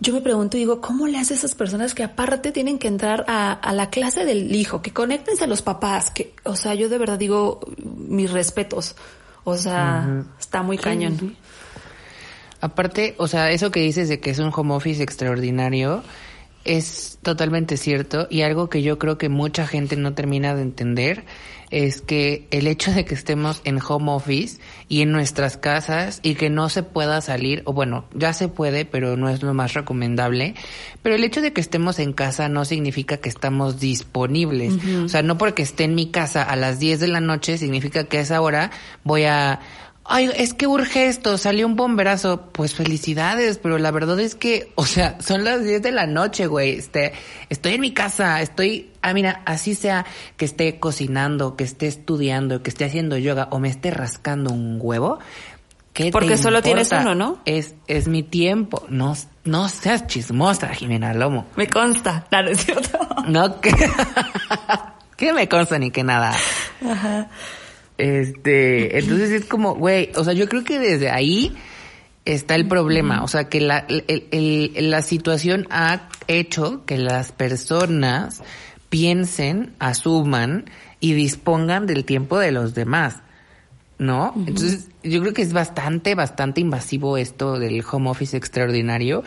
yo 0.00 0.14
me 0.14 0.20
pregunto 0.20 0.56
y 0.56 0.60
digo, 0.60 0.80
¿cómo 0.80 1.06
le 1.06 1.18
hace 1.18 1.34
a 1.34 1.36
esas 1.36 1.54
personas 1.54 1.94
que 1.94 2.02
aparte 2.02 2.52
tienen 2.52 2.78
que 2.78 2.88
entrar 2.88 3.24
a, 3.28 3.72
la 3.72 3.90
clase 3.90 4.24
del 4.24 4.54
hijo, 4.54 4.82
que 4.82 4.92
conéctense 4.92 5.44
a 5.44 5.46
los 5.46 5.62
papás, 5.62 6.10
que, 6.10 6.34
o 6.44 6.56
sea, 6.56 6.74
yo 6.74 6.88
de 6.88 6.98
verdad 6.98 7.18
digo 7.18 7.60
mis 7.84 8.30
respetos. 8.30 8.96
O 9.44 9.56
sea, 9.56 10.24
está 10.38 10.62
muy 10.62 10.78
cañón. 10.78 11.36
Aparte, 12.60 13.14
o 13.18 13.26
sea, 13.26 13.50
eso 13.50 13.70
que 13.70 13.80
dices 13.80 14.08
de 14.08 14.20
que 14.20 14.30
es 14.30 14.38
un 14.38 14.52
home 14.54 14.74
office 14.74 15.02
extraordinario 15.02 16.02
es 16.64 17.18
totalmente 17.22 17.76
cierto 17.76 18.26
y 18.30 18.42
algo 18.42 18.68
que 18.68 18.82
yo 18.82 18.98
creo 18.98 19.18
que 19.18 19.28
mucha 19.28 19.66
gente 19.66 19.96
no 19.96 20.12
termina 20.14 20.54
de 20.54 20.62
entender 20.62 21.24
es 21.70 22.00
que 22.00 22.48
el 22.50 22.66
hecho 22.66 22.92
de 22.92 23.04
que 23.04 23.14
estemos 23.14 23.60
en 23.64 23.78
home 23.86 24.10
office 24.10 24.58
y 24.88 25.02
en 25.02 25.12
nuestras 25.12 25.56
casas 25.56 26.18
y 26.22 26.34
que 26.34 26.50
no 26.50 26.68
se 26.68 26.82
pueda 26.82 27.20
salir, 27.20 27.62
o 27.64 27.72
bueno, 27.72 28.06
ya 28.12 28.32
se 28.32 28.48
puede, 28.48 28.84
pero 28.84 29.16
no 29.16 29.28
es 29.28 29.42
lo 29.42 29.54
más 29.54 29.74
recomendable, 29.74 30.54
pero 31.02 31.14
el 31.14 31.22
hecho 31.22 31.40
de 31.40 31.52
que 31.52 31.60
estemos 31.60 32.00
en 32.00 32.12
casa 32.12 32.48
no 32.48 32.64
significa 32.64 33.18
que 33.18 33.28
estamos 33.28 33.78
disponibles. 33.78 34.74
O 35.04 35.08
sea, 35.08 35.22
no 35.22 35.38
porque 35.38 35.62
esté 35.62 35.84
en 35.84 35.94
mi 35.94 36.10
casa 36.10 36.42
a 36.42 36.56
las 36.56 36.80
10 36.80 36.98
de 36.98 37.08
la 37.08 37.20
noche 37.20 37.56
significa 37.56 38.04
que 38.04 38.18
a 38.18 38.22
esa 38.22 38.40
hora 38.40 38.72
voy 39.04 39.24
a 39.24 39.60
ay, 40.10 40.30
es 40.36 40.54
que 40.54 40.66
urge 40.66 41.06
esto, 41.06 41.38
salió 41.38 41.66
un 41.66 41.76
bomberazo. 41.76 42.48
Pues 42.52 42.74
felicidades, 42.74 43.58
pero 43.58 43.78
la 43.78 43.90
verdad 43.90 44.18
es 44.20 44.34
que, 44.34 44.72
o 44.74 44.84
sea, 44.84 45.20
son 45.20 45.44
las 45.44 45.64
10 45.64 45.82
de 45.82 45.92
la 45.92 46.06
noche, 46.06 46.46
güey. 46.46 46.72
Este, 46.72 47.12
estoy 47.48 47.74
en 47.74 47.80
mi 47.80 47.92
casa, 47.94 48.42
estoy, 48.42 48.90
ah, 49.02 49.14
mira, 49.14 49.42
así 49.46 49.74
sea 49.74 50.04
que 50.36 50.44
esté 50.44 50.78
cocinando, 50.78 51.56
que 51.56 51.64
esté 51.64 51.86
estudiando, 51.86 52.62
que 52.62 52.70
esté 52.70 52.84
haciendo 52.84 53.16
yoga 53.16 53.48
o 53.52 53.60
me 53.60 53.68
esté 53.68 53.90
rascando 53.90 54.52
un 54.52 54.78
huevo. 54.80 55.20
¿qué 55.92 56.10
Porque 56.10 56.36
solo 56.36 56.60
tienes 56.60 56.90
uno, 56.92 57.14
¿no? 57.14 57.38
Es, 57.44 57.74
es 57.86 58.08
mi 58.08 58.22
tiempo. 58.22 58.84
No, 58.88 59.14
no 59.44 59.68
seas 59.68 60.06
chismosa, 60.06 60.68
Jimena 60.68 61.14
Lomo. 61.14 61.46
Me 61.56 61.68
consta, 61.68 62.26
claro, 62.30 62.50
es 62.50 62.64
cierto. 62.64 62.98
No, 63.28 63.60
que, 63.60 63.72
que 65.16 65.32
me 65.32 65.48
consta 65.48 65.78
ni 65.78 65.90
que 65.90 66.02
nada. 66.02 66.34
Ajá. 66.84 67.28
Este, 68.00 68.98
entonces 68.98 69.30
es 69.30 69.44
como, 69.44 69.74
güey, 69.74 70.10
o 70.16 70.24
sea, 70.24 70.32
yo 70.32 70.48
creo 70.48 70.64
que 70.64 70.78
desde 70.78 71.10
ahí 71.10 71.54
está 72.24 72.54
el 72.54 72.66
problema, 72.66 73.22
o 73.22 73.28
sea, 73.28 73.50
que 73.50 73.60
la, 73.60 73.86
la 73.88 75.02
situación 75.02 75.66
ha 75.70 76.08
hecho 76.26 76.86
que 76.86 76.96
las 76.96 77.32
personas 77.32 78.42
piensen, 78.88 79.74
asuman 79.78 80.64
y 80.98 81.12
dispongan 81.12 81.86
del 81.86 82.06
tiempo 82.06 82.38
de 82.38 82.52
los 82.52 82.74
demás. 82.74 83.16
¿no? 83.98 84.32
Entonces, 84.34 84.88
yo 85.02 85.20
creo 85.20 85.34
que 85.34 85.42
es 85.42 85.52
bastante, 85.52 86.14
bastante 86.14 86.62
invasivo 86.62 87.18
esto 87.18 87.58
del 87.58 87.84
home 87.84 88.08
office 88.08 88.34
extraordinario. 88.34 89.22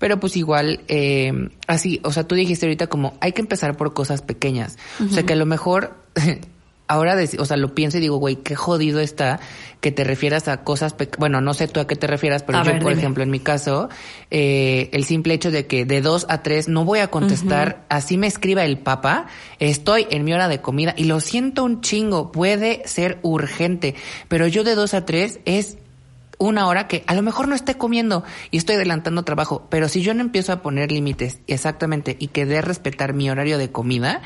Pero 0.00 0.18
pues 0.18 0.36
igual, 0.36 0.80
eh, 0.88 1.50
así, 1.68 2.00
o 2.02 2.10
sea, 2.10 2.24
tú 2.24 2.34
dijiste 2.34 2.66
ahorita 2.66 2.88
como 2.88 3.16
hay 3.20 3.30
que 3.32 3.42
empezar 3.42 3.76
por 3.76 3.94
cosas 3.94 4.22
pequeñas. 4.22 4.76
O 5.04 5.12
sea, 5.12 5.24
que 5.24 5.34
a 5.34 5.36
lo 5.36 5.46
mejor 5.46 5.94
ahora, 6.88 7.16
o 7.38 7.44
sea, 7.44 7.56
lo 7.56 7.74
pienso 7.74 7.98
y 7.98 8.00
digo, 8.00 8.16
güey, 8.16 8.36
qué 8.36 8.56
jodido 8.56 8.98
está 8.98 9.38
que 9.80 9.92
te 9.92 10.02
refieras 10.02 10.48
a 10.48 10.64
cosas, 10.64 10.96
bueno, 11.18 11.40
no 11.40 11.54
sé 11.54 11.68
tú 11.68 11.78
a 11.78 11.86
qué 11.86 11.94
te 11.94 12.06
refieras, 12.06 12.42
pero 12.42 12.64
yo, 12.64 12.78
por 12.80 12.92
ejemplo, 12.92 13.22
en 13.22 13.30
mi 13.30 13.38
caso, 13.38 13.88
eh, 14.30 14.88
el 14.92 15.04
simple 15.04 15.34
hecho 15.34 15.50
de 15.50 15.66
que 15.66 15.84
de 15.84 16.00
dos 16.00 16.26
a 16.28 16.42
tres 16.42 16.68
no 16.68 16.84
voy 16.84 16.98
a 16.98 17.08
contestar, 17.08 17.84
así 17.88 18.16
me 18.16 18.26
escriba 18.26 18.64
el 18.64 18.78
papá, 18.78 19.26
estoy 19.60 20.06
en 20.10 20.24
mi 20.24 20.32
hora 20.32 20.48
de 20.48 20.60
comida 20.60 20.94
y 20.96 21.04
lo 21.04 21.20
siento 21.20 21.62
un 21.62 21.80
chingo, 21.80 22.32
puede 22.32 22.82
ser 22.86 23.18
urgente, 23.22 23.94
pero 24.26 24.48
yo 24.48 24.64
de 24.64 24.74
dos 24.74 24.94
a 24.94 25.04
tres 25.04 25.38
es 25.44 25.76
una 26.38 26.66
hora 26.68 26.88
que 26.88 27.04
a 27.06 27.14
lo 27.14 27.22
mejor 27.22 27.48
no 27.48 27.54
esté 27.54 27.76
comiendo 27.76 28.24
y 28.50 28.56
estoy 28.56 28.76
adelantando 28.76 29.24
trabajo, 29.24 29.66
pero 29.68 29.88
si 29.88 30.02
yo 30.02 30.14
no 30.14 30.22
empiezo 30.22 30.52
a 30.52 30.62
poner 30.62 30.90
límites 30.90 31.40
exactamente 31.46 32.16
y 32.18 32.28
que 32.28 32.46
de 32.46 32.62
respetar 32.62 33.12
mi 33.12 33.28
horario 33.28 33.58
de 33.58 33.70
comida, 33.70 34.22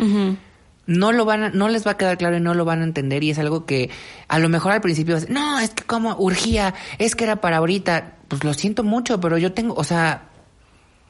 no 0.86 1.12
lo 1.12 1.24
van 1.24 1.42
a, 1.44 1.50
no 1.50 1.68
les 1.68 1.86
va 1.86 1.92
a 1.92 1.96
quedar 1.96 2.18
claro 2.18 2.36
y 2.36 2.40
no 2.40 2.54
lo 2.54 2.64
van 2.64 2.80
a 2.80 2.84
entender 2.84 3.22
y 3.22 3.30
es 3.30 3.38
algo 3.38 3.66
que 3.66 3.90
a 4.28 4.38
lo 4.38 4.48
mejor 4.48 4.72
al 4.72 4.80
principio 4.80 5.16
no, 5.28 5.60
es 5.60 5.70
que 5.70 5.84
como 5.84 6.16
urgía, 6.16 6.74
es 6.98 7.14
que 7.14 7.24
era 7.24 7.40
para 7.40 7.58
ahorita, 7.58 8.14
pues 8.28 8.44
lo 8.44 8.54
siento 8.54 8.84
mucho, 8.84 9.20
pero 9.20 9.38
yo 9.38 9.52
tengo, 9.52 9.74
o 9.74 9.84
sea, 9.84 10.28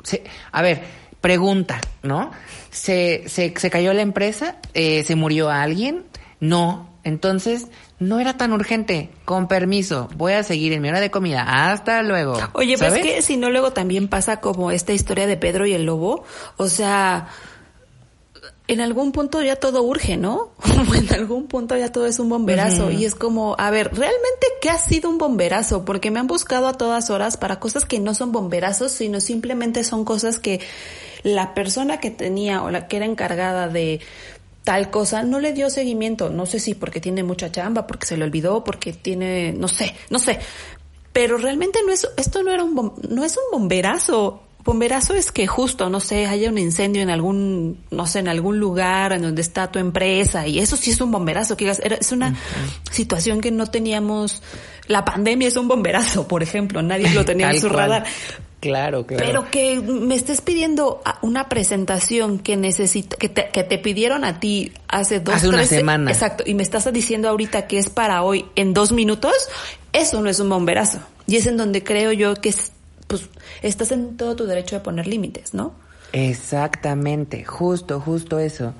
se, 0.02 0.24
a 0.50 0.62
ver, 0.62 0.82
pregunta, 1.20 1.80
¿no? 2.02 2.32
¿Se, 2.70 3.24
se, 3.28 3.54
se 3.56 3.70
cayó 3.70 3.94
la 3.94 4.02
empresa? 4.02 4.56
Eh, 4.74 5.04
¿Se 5.04 5.16
murió 5.16 5.50
alguien? 5.50 6.04
No. 6.40 6.90
Entonces, 7.04 7.66
no 7.98 8.20
era 8.20 8.36
tan 8.36 8.52
urgente. 8.52 9.10
Con 9.24 9.48
permiso, 9.48 10.08
voy 10.16 10.34
a 10.34 10.42
seguir 10.42 10.72
en 10.72 10.82
mi 10.82 10.88
hora 10.88 11.00
de 11.00 11.10
comida. 11.10 11.70
Hasta 11.70 12.02
luego. 12.02 12.38
Oye, 12.52 12.76
pues 12.78 12.92
que 12.94 13.22
si 13.22 13.36
no, 13.36 13.50
luego 13.50 13.72
también 13.72 14.08
pasa 14.08 14.40
como 14.40 14.70
esta 14.70 14.92
historia 14.92 15.26
de 15.26 15.36
Pedro 15.36 15.66
y 15.66 15.72
el 15.72 15.84
lobo. 15.84 16.24
O 16.56 16.68
sea, 16.68 17.28
en 18.68 18.80
algún 18.80 19.12
punto 19.12 19.42
ya 19.42 19.56
todo 19.56 19.82
urge, 19.82 20.16
¿no? 20.16 20.50
en 20.94 21.12
algún 21.12 21.46
punto 21.46 21.76
ya 21.76 21.90
todo 21.90 22.06
es 22.06 22.18
un 22.18 22.28
bomberazo 22.28 22.90
y 22.90 23.04
es 23.04 23.14
como, 23.14 23.56
a 23.58 23.70
ver, 23.70 23.88
¿realmente 23.88 24.46
qué 24.60 24.70
ha 24.70 24.78
sido 24.78 25.10
un 25.10 25.18
bomberazo? 25.18 25.84
Porque 25.84 26.10
me 26.10 26.20
han 26.20 26.26
buscado 26.26 26.68
a 26.68 26.74
todas 26.74 27.10
horas 27.10 27.36
para 27.36 27.58
cosas 27.58 27.84
que 27.84 27.98
no 27.98 28.14
son 28.14 28.32
bomberazos, 28.32 28.92
sino 28.92 29.20
simplemente 29.20 29.84
son 29.84 30.04
cosas 30.04 30.38
que 30.38 30.60
la 31.22 31.54
persona 31.54 31.98
que 31.98 32.10
tenía 32.10 32.62
o 32.62 32.70
la 32.70 32.88
que 32.88 32.96
era 32.96 33.06
encargada 33.06 33.68
de 33.68 34.00
tal 34.64 34.90
cosa 34.90 35.22
no 35.22 35.40
le 35.40 35.52
dio 35.52 35.70
seguimiento. 35.70 36.30
No 36.30 36.46
sé 36.46 36.60
si 36.60 36.74
porque 36.74 37.00
tiene 37.00 37.22
mucha 37.22 37.50
chamba, 37.50 37.86
porque 37.86 38.06
se 38.06 38.16
le 38.16 38.24
olvidó, 38.24 38.64
porque 38.64 38.92
tiene, 38.92 39.52
no 39.52 39.68
sé, 39.68 39.94
no 40.10 40.18
sé. 40.18 40.38
Pero 41.12 41.36
realmente 41.36 41.80
no 41.86 41.92
es, 41.92 42.08
esto 42.16 42.42
no 42.42 42.52
era 42.52 42.64
un, 42.64 42.94
no 43.08 43.24
es 43.24 43.36
un 43.36 43.60
bomberazo. 43.60 44.42
Bomberazo 44.64 45.14
es 45.14 45.32
que 45.32 45.46
justo, 45.46 45.90
no 45.90 45.98
sé, 45.98 46.26
haya 46.26 46.48
un 46.48 46.58
incendio 46.58 47.02
en 47.02 47.10
algún, 47.10 47.78
no 47.90 48.06
sé, 48.06 48.20
en 48.20 48.28
algún 48.28 48.60
lugar 48.60 49.12
en 49.12 49.22
donde 49.22 49.42
está 49.42 49.72
tu 49.72 49.78
empresa 49.80 50.46
y 50.46 50.60
eso 50.60 50.76
sí 50.76 50.92
es 50.92 51.00
un 51.00 51.10
bomberazo, 51.10 51.56
que 51.56 51.68
es 51.68 52.12
una 52.12 52.36
situación 52.90 53.40
que 53.40 53.50
no 53.50 53.66
teníamos, 53.66 54.42
la 54.86 55.04
pandemia 55.04 55.48
es 55.48 55.56
un 55.56 55.66
bomberazo, 55.66 56.28
por 56.28 56.42
ejemplo, 56.42 56.80
nadie 56.82 57.10
lo 57.10 57.24
tenía 57.24 57.50
en 57.50 57.60
su 57.60 57.68
radar. 57.68 58.04
Claro, 58.60 59.04
claro. 59.04 59.24
Pero 59.26 59.50
que 59.50 59.80
me 59.80 60.14
estés 60.14 60.40
pidiendo 60.40 61.02
una 61.20 61.48
presentación 61.48 62.38
que 62.38 62.56
necesito, 62.56 63.16
que 63.16 63.28
te, 63.28 63.48
que 63.52 63.64
te 63.64 63.76
pidieron 63.78 64.24
a 64.24 64.38
ti 64.38 64.72
hace 64.86 65.18
dos, 65.18 65.34
hace 65.34 65.48
una 65.48 65.64
semana. 65.66 66.12
Exacto. 66.12 66.44
Y 66.46 66.54
me 66.54 66.62
estás 66.62 66.90
diciendo 66.92 67.28
ahorita 67.28 67.66
que 67.66 67.78
es 67.78 67.90
para 67.90 68.22
hoy 68.22 68.44
en 68.54 68.72
dos 68.72 68.92
minutos. 68.92 69.34
Eso 69.92 70.22
no 70.22 70.30
es 70.30 70.38
un 70.38 70.48
bomberazo. 70.48 71.00
Y 71.26 71.38
es 71.38 71.48
en 71.48 71.56
donde 71.56 71.82
creo 71.82 72.12
yo 72.12 72.36
que 72.36 72.50
pues 73.12 73.28
estás 73.60 73.92
en 73.92 74.16
todo 74.16 74.36
tu 74.36 74.46
derecho 74.46 74.74
de 74.74 74.80
poner 74.80 75.06
límites, 75.06 75.52
¿no? 75.52 75.74
Exactamente, 76.14 77.44
justo, 77.44 78.00
justo 78.00 78.38
eso. 78.38 78.72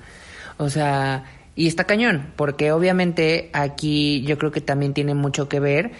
O 0.57 0.71
sea, 0.71 1.25
y 1.55 1.67
está 1.67 1.83
cañón, 1.83 2.33
porque 2.35 2.71
obviamente 2.71 3.51
aquí 3.53 4.23
yo 4.23 4.39
creo 4.39 4.51
que 4.51 4.59
también 4.59 4.95
tiene 4.95 5.13
mucho 5.13 5.47
que 5.47 5.59
ver 5.59 5.91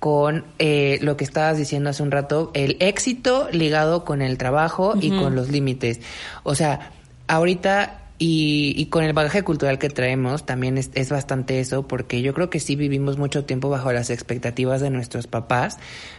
con 0.00 0.44
eh, 0.58 0.98
lo 1.00 1.16
que 1.16 1.24
estabas 1.24 1.56
diciendo 1.56 1.88
hace 1.88 2.02
un 2.02 2.10
rato, 2.10 2.50
el 2.52 2.76
éxito 2.80 3.48
ligado 3.52 4.04
con 4.04 4.20
el 4.20 4.36
trabajo 4.36 4.92
y 5.00 5.08
con 5.08 5.34
los 5.34 5.48
límites. 5.48 6.00
O 6.42 6.54
sea, 6.54 6.92
ahorita 7.26 8.02
y, 8.18 8.74
y, 8.76 8.86
con 8.86 9.04
el 9.04 9.12
bagaje 9.12 9.44
cultural 9.44 9.78
que 9.78 9.90
traemos 9.90 10.44
también 10.44 10.76
es, 10.76 10.90
es, 10.94 11.08
bastante 11.08 11.60
eso, 11.60 11.86
porque 11.86 12.20
yo 12.20 12.34
creo 12.34 12.50
que 12.50 12.58
sí 12.58 12.74
vivimos 12.74 13.16
mucho 13.16 13.44
tiempo 13.44 13.70
bajo 13.70 13.92
las 13.92 14.10
expectativas 14.10 14.80
de 14.80 14.90
nuestros 14.90 15.28
papás, 15.28 15.78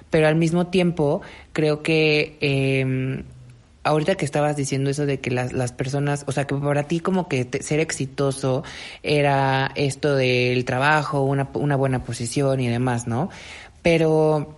pero 0.09 0.27
al 0.27 0.35
mismo 0.35 0.67
tiempo 0.67 1.21
creo 1.53 1.81
que 1.83 2.37
eh, 2.41 3.23
ahorita 3.83 4.15
que 4.15 4.25
estabas 4.25 4.55
diciendo 4.55 4.89
eso 4.89 5.05
de 5.05 5.19
que 5.19 5.31
las, 5.31 5.53
las 5.53 5.71
personas, 5.71 6.23
o 6.27 6.31
sea, 6.31 6.45
que 6.45 6.55
para 6.55 6.83
ti 6.83 6.99
como 6.99 7.27
que 7.27 7.47
ser 7.61 7.79
exitoso 7.79 8.63
era 9.03 9.71
esto 9.75 10.15
del 10.15 10.65
trabajo, 10.65 11.23
una, 11.23 11.49
una 11.53 11.75
buena 11.75 12.03
posición 12.03 12.59
y 12.59 12.67
demás, 12.67 13.07
¿no? 13.07 13.29
Pero 13.81 14.55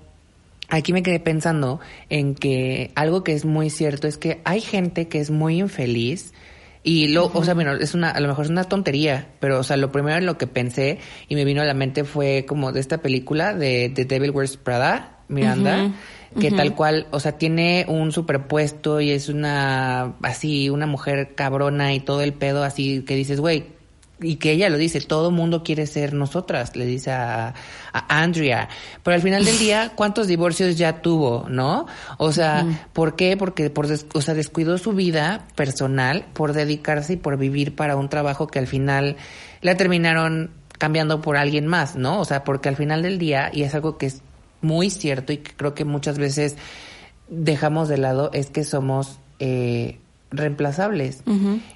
aquí 0.70 0.94
me 0.94 1.04
quedé 1.04 1.20
pensando 1.20 1.80
en 2.10 2.36
que 2.36 2.92
algo 2.96 3.24
que 3.24 3.34
es 3.34 3.46
muy 3.46 3.70
cierto 3.70 4.08
es 4.08 4.18
que 4.18 4.42
hay 4.44 4.62
gente 4.62 5.08
que 5.08 5.20
es 5.20 5.30
muy 5.30 5.60
infeliz, 5.60 6.34
y 6.84 7.10
lo, 7.10 7.28
o 7.32 7.44
sea, 7.44 7.54
bueno, 7.54 7.74
es 7.74 7.94
una, 7.94 8.10
a 8.10 8.20
lo 8.20 8.28
mejor 8.28 8.46
es 8.46 8.50
una 8.50 8.64
tontería, 8.64 9.28
pero, 9.40 9.60
o 9.60 9.64
sea, 9.64 9.78
lo 9.78 9.92
primero 9.92 10.18
en 10.18 10.26
lo 10.26 10.40
que 10.40 10.48
pensé 10.48 10.98
y 11.28 11.36
me 11.36 11.46
vino 11.46 11.62
a 11.62 11.66
la 11.66 11.76
mente 11.76 12.04
fue 12.06 12.46
como 12.48 12.72
de 12.72 12.80
esta 12.80 12.98
película 12.98 13.54
de 13.54 13.92
The 13.94 14.06
Devil 14.06 14.32
Wears 14.32 14.58
Prada, 14.58 15.20
Miranda, 15.32 15.92
que 16.40 16.52
tal 16.52 16.76
cual, 16.76 17.08
o 17.12 17.20
sea, 17.20 17.38
tiene 17.38 17.86
un 17.88 18.12
superpuesto 18.12 19.02
y 19.02 19.12
es 19.12 19.30
una, 19.30 20.14
así, 20.22 20.70
una 20.70 20.86
mujer 20.86 21.34
cabrona 21.36 21.94
y 21.94 22.00
todo 22.00 22.22
el 22.22 22.34
pedo 22.34 22.64
así 22.64 23.02
que 23.02 23.16
dices, 23.16 23.40
güey, 23.40 23.66
y 24.22 24.36
que 24.36 24.52
ella 24.52 24.70
lo 24.70 24.78
dice, 24.78 25.02
todo 25.02 25.32
mundo 25.32 25.64
quiere 25.64 25.88
ser 25.88 26.14
nosotras, 26.14 26.76
le 26.76 26.86
dice 26.86 27.12
a, 27.12 27.54
a 27.92 28.22
Andrea. 28.22 28.70
Pero 29.04 29.16
al 29.16 29.22
final 29.22 29.44
del 29.44 29.58
día, 29.58 29.92
¿cuántos 29.96 30.28
divorcios 30.28 30.78
ya 30.78 31.02
tuvo, 31.02 31.48
no? 31.50 31.88
O 32.18 32.32
sea, 32.32 32.66
¿por 32.94 33.16
qué? 33.16 33.36
Porque 33.36 33.70
por 33.70 33.88
o 34.14 34.22
sea, 34.22 34.34
descuidó 34.34 34.78
su 34.78 34.94
vida 34.94 35.48
personal 35.56 36.26
por 36.34 36.54
dedicarse 36.54 37.14
y 37.14 37.18
por 37.18 37.38
vivir 37.38 37.76
para 37.76 37.96
un 37.96 38.10
trabajo 38.10 38.48
que 38.48 38.60
al 38.60 38.68
final 38.68 39.18
la 39.62 39.76
terminaron 39.76 40.52
cambiando 40.78 41.22
por 41.22 41.38
alguien 41.38 41.68
más, 41.68 41.96
¿no? 41.96 42.20
O 42.20 42.26
sea, 42.26 42.44
porque 42.44 42.70
al 42.70 42.76
final 42.76 43.02
del 43.02 43.18
día, 43.18 43.50
y 43.54 43.64
es 43.64 43.74
algo 43.76 43.98
que 43.98 44.08
es 44.08 44.22
muy 44.62 44.90
cierto 44.90 45.34
y 45.34 45.38
que 45.38 45.52
creo 45.54 45.74
que 45.74 45.86
muchas 45.86 46.18
veces 46.18 46.58
dejamos 47.30 47.90
de 47.90 47.98
lado, 47.98 48.30
es 48.34 48.50
que 48.50 48.64
somos 48.64 49.20
eh, 49.40 49.98
reemplazables. 50.32 51.24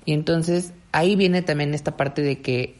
Y 0.06 0.13
entonces 0.13 0.74
ahí 0.91 1.15
viene 1.15 1.41
también 1.41 1.74
esta 1.74 1.98
parte 1.98 2.21
de 2.21 2.41
que 2.41 2.76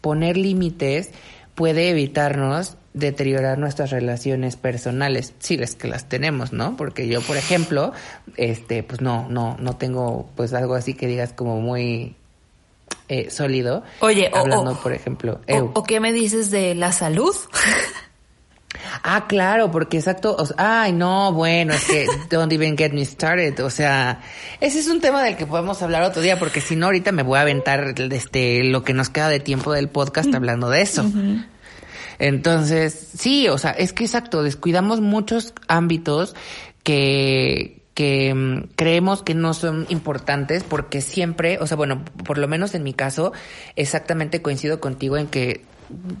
poner 0.00 0.36
límites 0.36 1.10
puede 1.54 1.90
evitarnos 1.90 2.76
deteriorar 2.94 3.58
nuestras 3.58 3.90
relaciones 3.90 4.56
personales, 4.56 5.32
si 5.38 5.54
es 5.54 5.74
que 5.74 5.88
las 5.88 6.08
tenemos, 6.08 6.52
¿no? 6.52 6.76
Porque 6.76 7.08
yo, 7.08 7.22
por 7.22 7.36
ejemplo, 7.36 7.92
este, 8.36 8.82
pues 8.82 9.00
no, 9.00 9.28
no, 9.28 9.56
no 9.58 9.76
tengo, 9.76 10.28
pues 10.36 10.52
algo 10.52 10.74
así 10.74 10.94
que 10.94 11.06
digas 11.06 11.32
como 11.32 11.60
muy 11.60 12.16
eh, 13.08 13.30
sólido. 13.30 13.82
Oye, 14.00 14.30
hablando, 14.32 14.78
por 14.82 14.92
ejemplo, 14.92 15.40
o, 15.74 15.82
qué 15.84 16.00
me 16.00 16.12
dices 16.12 16.50
de 16.50 16.74
la 16.74 16.92
salud? 16.92 17.34
Ah, 19.04 19.26
claro, 19.26 19.70
porque 19.72 19.96
exacto, 19.96 20.36
ay, 20.56 20.92
no, 20.92 21.32
bueno, 21.32 21.74
es 21.74 21.84
que 21.84 22.06
don't 22.30 22.52
even 22.52 22.76
get 22.76 22.92
me 22.92 23.04
started, 23.04 23.58
o 23.64 23.68
sea, 23.68 24.20
ese 24.60 24.78
es 24.78 24.86
un 24.86 25.00
tema 25.00 25.24
del 25.24 25.36
que 25.36 25.44
podemos 25.44 25.82
hablar 25.82 26.04
otro 26.04 26.22
día, 26.22 26.38
porque 26.38 26.60
si 26.60 26.76
no, 26.76 26.86
ahorita 26.86 27.10
me 27.10 27.24
voy 27.24 27.38
a 27.38 27.42
aventar 27.42 27.94
este, 27.98 28.62
lo 28.62 28.84
que 28.84 28.94
nos 28.94 29.08
queda 29.08 29.28
de 29.28 29.40
tiempo 29.40 29.72
del 29.72 29.88
podcast 29.88 30.32
hablando 30.32 30.70
de 30.70 30.82
eso. 30.82 31.04
Entonces, 32.20 33.08
sí, 33.18 33.48
o 33.48 33.58
sea, 33.58 33.72
es 33.72 33.92
que 33.92 34.04
exacto, 34.04 34.44
descuidamos 34.44 35.00
muchos 35.00 35.52
ámbitos 35.66 36.36
que, 36.84 37.82
que 37.94 38.32
mm, 38.32 38.68
creemos 38.76 39.24
que 39.24 39.34
no 39.34 39.52
son 39.52 39.86
importantes 39.88 40.62
porque 40.62 41.00
siempre, 41.00 41.58
o 41.58 41.66
sea, 41.66 41.76
bueno, 41.76 42.04
por 42.24 42.38
lo 42.38 42.46
menos 42.46 42.76
en 42.76 42.84
mi 42.84 42.94
caso, 42.94 43.32
exactamente 43.74 44.42
coincido 44.42 44.78
contigo 44.78 45.16
en 45.16 45.26
que 45.26 45.64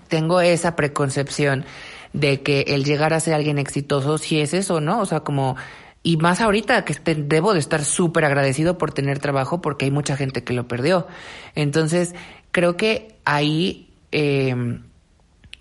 tengo 0.08 0.40
esa 0.40 0.74
preconcepción 0.76 1.64
de 2.12 2.42
que 2.42 2.62
el 2.68 2.84
llegar 2.84 3.14
a 3.14 3.20
ser 3.20 3.34
alguien 3.34 3.58
exitoso 3.58 4.18
sí 4.18 4.40
es 4.40 4.54
eso, 4.54 4.80
¿no? 4.80 5.00
O 5.00 5.06
sea, 5.06 5.20
como, 5.20 5.56
y 6.02 6.16
más 6.16 6.40
ahorita 6.40 6.84
que 6.84 6.92
este, 6.92 7.14
debo 7.14 7.52
de 7.52 7.60
estar 7.60 7.84
súper 7.84 8.24
agradecido 8.24 8.78
por 8.78 8.92
tener 8.92 9.18
trabajo 9.18 9.60
porque 9.60 9.84
hay 9.84 9.90
mucha 9.90 10.16
gente 10.16 10.44
que 10.44 10.52
lo 10.52 10.68
perdió. 10.68 11.06
Entonces, 11.54 12.14
creo 12.50 12.76
que 12.76 13.16
ahí, 13.24 13.90
eh, 14.10 14.80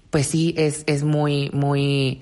pues 0.10 0.28
sí, 0.28 0.54
es, 0.58 0.84
es 0.88 1.04
muy, 1.04 1.50
muy 1.54 2.22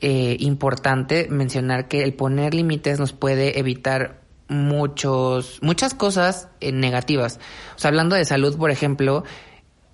eh, 0.00 0.36
importante 0.38 1.26
mencionar 1.28 1.88
que 1.88 2.04
el 2.04 2.14
poner 2.14 2.54
límites 2.54 3.00
nos 3.00 3.12
puede 3.12 3.58
evitar 3.58 4.20
muchos, 4.48 5.58
muchas 5.60 5.92
cosas 5.94 6.48
eh, 6.60 6.72
negativas. 6.72 7.40
O 7.76 7.78
sea, 7.78 7.88
hablando 7.88 8.16
de 8.16 8.24
salud, 8.24 8.56
por 8.56 8.70
ejemplo, 8.70 9.24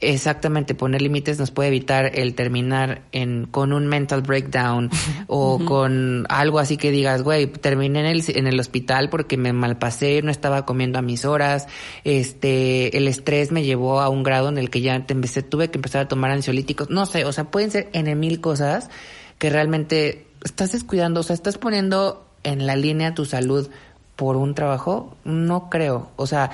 Exactamente, 0.01 0.75
poner 0.75 1.01
límites 1.01 1.39
nos 1.39 1.51
puede 1.51 1.69
evitar 1.69 2.19
el 2.19 2.35
terminar 2.35 3.03
en 3.13 3.47
con 3.47 3.73
un 3.73 3.87
mental 3.87 4.23
breakdown 4.23 4.91
o 5.29 5.65
con 5.65 6.27
algo 6.29 6.59
así 6.59 6.77
que 6.77 6.91
digas, 6.91 7.23
güey, 7.23 7.47
terminé 7.47 8.01
en 8.01 8.07
el, 8.07 8.25
en 8.29 8.47
el 8.47 8.59
hospital 8.59 9.09
porque 9.09 9.37
me 9.37 9.53
malpasé, 9.53 10.21
no 10.23 10.31
estaba 10.31 10.67
comiendo 10.67 10.99
a 10.99 11.03
mis 11.03 11.25
horas, 11.25 11.69
este, 12.03 12.97
el 12.97 13.07
estrés 13.09 13.53
me 13.53 13.63
llevó 13.63 14.01
a 14.01 14.09
un 14.09 14.25
grado 14.25 14.49
en 14.49 14.59
el 14.59 14.69
que 14.69 14.81
ya 14.81 14.97
empecé, 14.97 15.43
tuve 15.43 15.71
que 15.71 15.79
empezar 15.79 16.03
a 16.03 16.09
tomar 16.09 16.33
ansiolíticos, 16.33 16.91
no 16.91 17.07
sé, 17.07 17.25
o 17.25 17.33
sea, 17.33 17.45
pueden 17.45 17.71
ser 17.71 17.89
en 17.93 18.19
mil 18.19 18.41
cosas 18.41 18.91
que 19.39 19.49
realmente 19.49 20.27
estás 20.43 20.73
descuidando, 20.73 21.21
o 21.21 21.23
sea, 21.23 21.35
estás 21.35 21.57
poniendo 21.57 22.27
en 22.43 22.67
la 22.67 22.77
línea 22.77 23.15
tu 23.15 23.25
salud 23.25 23.71
por 24.17 24.37
un 24.37 24.55
trabajo, 24.55 25.17
no 25.25 25.71
creo, 25.71 26.11
o 26.17 26.27
sea, 26.27 26.51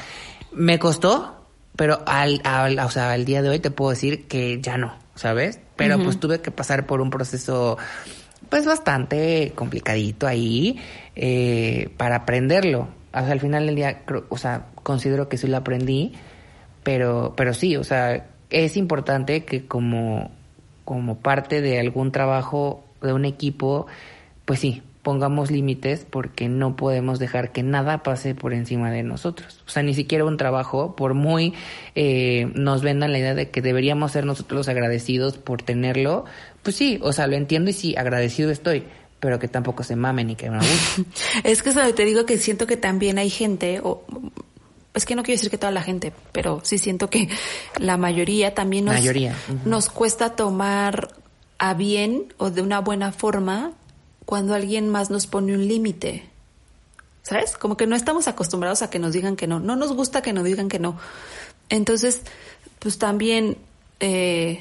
me 0.53 0.79
costó, 0.79 1.40
pero 1.81 2.03
al, 2.05 2.43
al, 2.45 2.79
o 2.79 2.91
sea, 2.91 3.13
al 3.13 3.25
día 3.25 3.41
de 3.41 3.49
hoy 3.49 3.59
te 3.59 3.71
puedo 3.71 3.89
decir 3.89 4.29
que 4.29 4.61
ya 4.61 4.77
no, 4.77 4.93
¿sabes? 5.15 5.61
Pero 5.77 5.99
pues 5.99 6.21
tuve 6.21 6.43
que 6.43 6.51
pasar 6.51 6.85
por 6.85 7.01
un 7.01 7.09
proceso 7.09 7.79
pues 8.51 8.67
bastante 8.67 9.53
complicadito 9.55 10.27
ahí 10.27 10.79
eh, 11.17 11.89
para 11.97 12.17
aprenderlo. 12.17 12.87
O 13.15 13.21
sea, 13.21 13.33
al 13.33 13.41
final 13.41 13.65
del 13.65 13.77
día, 13.77 14.03
o 14.29 14.37
sea, 14.37 14.67
considero 14.83 15.31
que 15.31 15.39
sí 15.39 15.47
lo 15.47 15.57
aprendí, 15.57 16.13
pero, 16.83 17.33
pero 17.35 17.55
sí, 17.55 17.77
o 17.77 17.85
sea, 17.85 18.27
es 18.51 18.77
importante 18.77 19.47
que 19.47 19.67
como, 19.67 20.33
como 20.85 21.21
parte 21.21 21.63
de 21.63 21.81
algún 21.81 22.13
trabajo 22.13 22.85
de 23.01 23.15
un 23.15 23.25
equipo, 23.25 23.87
pues 24.45 24.61
sí, 24.61 24.83
pongamos 25.03 25.51
límites 25.51 26.07
porque 26.09 26.49
no 26.49 26.77
podemos 26.77 27.19
dejar 27.19 27.53
que 27.53 27.63
nada 27.63 28.03
pase 28.03 28.35
por 28.35 28.53
encima 28.53 28.91
de 28.91 29.03
nosotros. 29.03 29.63
O 29.67 29.71
sea, 29.71 29.83
ni 29.83 29.95
siquiera 29.95 30.25
un 30.25 30.37
trabajo, 30.37 30.95
por 30.95 31.15
muy 31.15 31.55
eh, 31.95 32.51
nos 32.55 32.83
vendan 32.83 33.13
la 33.13 33.19
idea 33.19 33.35
de 33.35 33.51
que 33.51 33.63
deberíamos 33.63 34.13
ser 34.13 34.27
nosotros 34.27 34.59
los 34.59 34.69
agradecidos 34.69 35.39
por 35.39 35.63
tenerlo, 35.63 36.27
pues 36.63 36.77
sí, 36.77 36.99
o 37.03 37.13
sea, 37.13 37.27
lo 37.27 37.37
entiendo 37.37 37.71
y 37.71 37.73
sí, 37.73 37.97
agradecido 37.97 38.51
estoy, 38.51 38.85
pero 39.21 39.39
que 39.39 39.49
tampoco 39.49 39.83
se 39.85 39.97
mamen 39.97 40.27
ni 40.27 40.37
que 40.37 40.51
guste. 40.51 41.05
es 41.45 41.63
que 41.63 41.71
eso 41.71 41.95
te 41.95 42.05
digo 42.05 42.27
que 42.27 42.37
siento 42.37 42.67
que 42.67 42.77
también 42.77 43.19
hay 43.19 43.31
gente, 43.31 43.81
o 43.83 44.05
es 44.93 45.07
que 45.07 45.15
no 45.15 45.23
quiero 45.23 45.39
decir 45.39 45.51
que 45.51 45.59
toda 45.59 45.73
la 45.73 45.83
gente, 45.83 46.13
pero 46.33 46.61
sí 46.63 46.77
siento 46.77 47.09
que 47.09 47.29
la 47.79 47.97
mayoría 47.97 48.55
también 48.55 48.85
nos, 48.85 48.95
mayoría. 48.95 49.35
nos 49.65 49.89
cuesta 49.89 50.37
tomar 50.37 51.09
a 51.59 51.75
bien 51.75 52.33
o 52.37 52.51
de 52.51 52.61
una 52.61 52.81
buena 52.81 53.13
forma 53.13 53.73
cuando 54.31 54.55
alguien 54.55 54.89
más 54.89 55.11
nos 55.11 55.27
pone 55.27 55.55
un 55.55 55.67
límite. 55.67 56.23
¿Sabes? 57.23 57.59
Como 57.59 57.77
que 57.77 57.89
no 57.89 57.97
estamos 57.97 58.29
acostumbrados 58.29 58.81
a 58.81 58.89
que 58.89 59.01
nos 59.01 59.13
digan 59.13 59.35
que 59.35 59.49
no. 59.49 59.59
No 59.59 59.75
nos 59.75 59.93
gusta 59.93 60.23
que 60.23 60.33
nos 60.33 60.45
digan 60.45 60.69
que 60.69 60.79
no. 60.79 60.97
Entonces, 61.69 62.23
pues 62.79 62.97
también, 62.97 63.59
eh, 63.99 64.61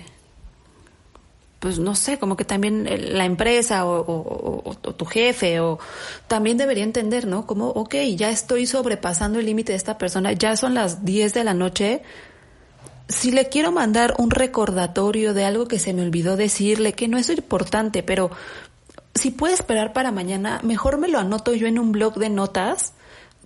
pues 1.60 1.78
no 1.78 1.94
sé, 1.94 2.18
como 2.18 2.36
que 2.36 2.46
también 2.46 2.90
la 3.16 3.26
empresa 3.26 3.86
o, 3.86 4.76
tu 4.98 5.06
jefe 5.06 5.60
o 5.60 5.78
también 6.28 6.58
debería 6.58 6.84
entender, 6.84 7.28
¿no? 7.28 7.46
Como, 7.46 7.70
ok, 7.70 7.94
ya 8.16 8.32
estoy 8.32 8.66
sobrepasando 8.66 9.38
el 9.38 9.46
límite 9.46 9.74
de 9.74 9.78
esta 9.78 10.00
persona, 10.00 10.34
ya 10.34 10.58
son 10.58 10.74
las 10.74 11.06
10 11.06 11.36
de 11.36 11.44
la 11.44 11.54
noche. 11.54 12.02
Si 13.08 13.32
le 13.32 13.50
quiero 13.50 13.72
mandar 13.72 14.16
un 14.18 14.32
recordatorio 14.32 15.36
de 15.36 15.46
algo 15.46 15.68
que 15.68 15.78
se 15.78 15.94
me 15.94 16.02
olvidó 16.02 16.38
decirle, 16.38 16.94
que 16.94 17.08
no 17.08 17.20
es 17.20 17.30
importante, 17.30 18.02
pero 18.02 18.32
si 19.16 19.32
puede 19.32 19.54
esperar 19.54 19.94
para 19.94 20.12
mañana, 20.12 20.60
mejor 20.64 20.98
me 20.98 21.08
lo 21.08 21.20
anoto 21.20 21.54
yo 21.54 21.68
en 21.68 21.80
un 21.80 21.92
blog 21.92 22.16
de 22.16 22.30
notas, 22.30 22.94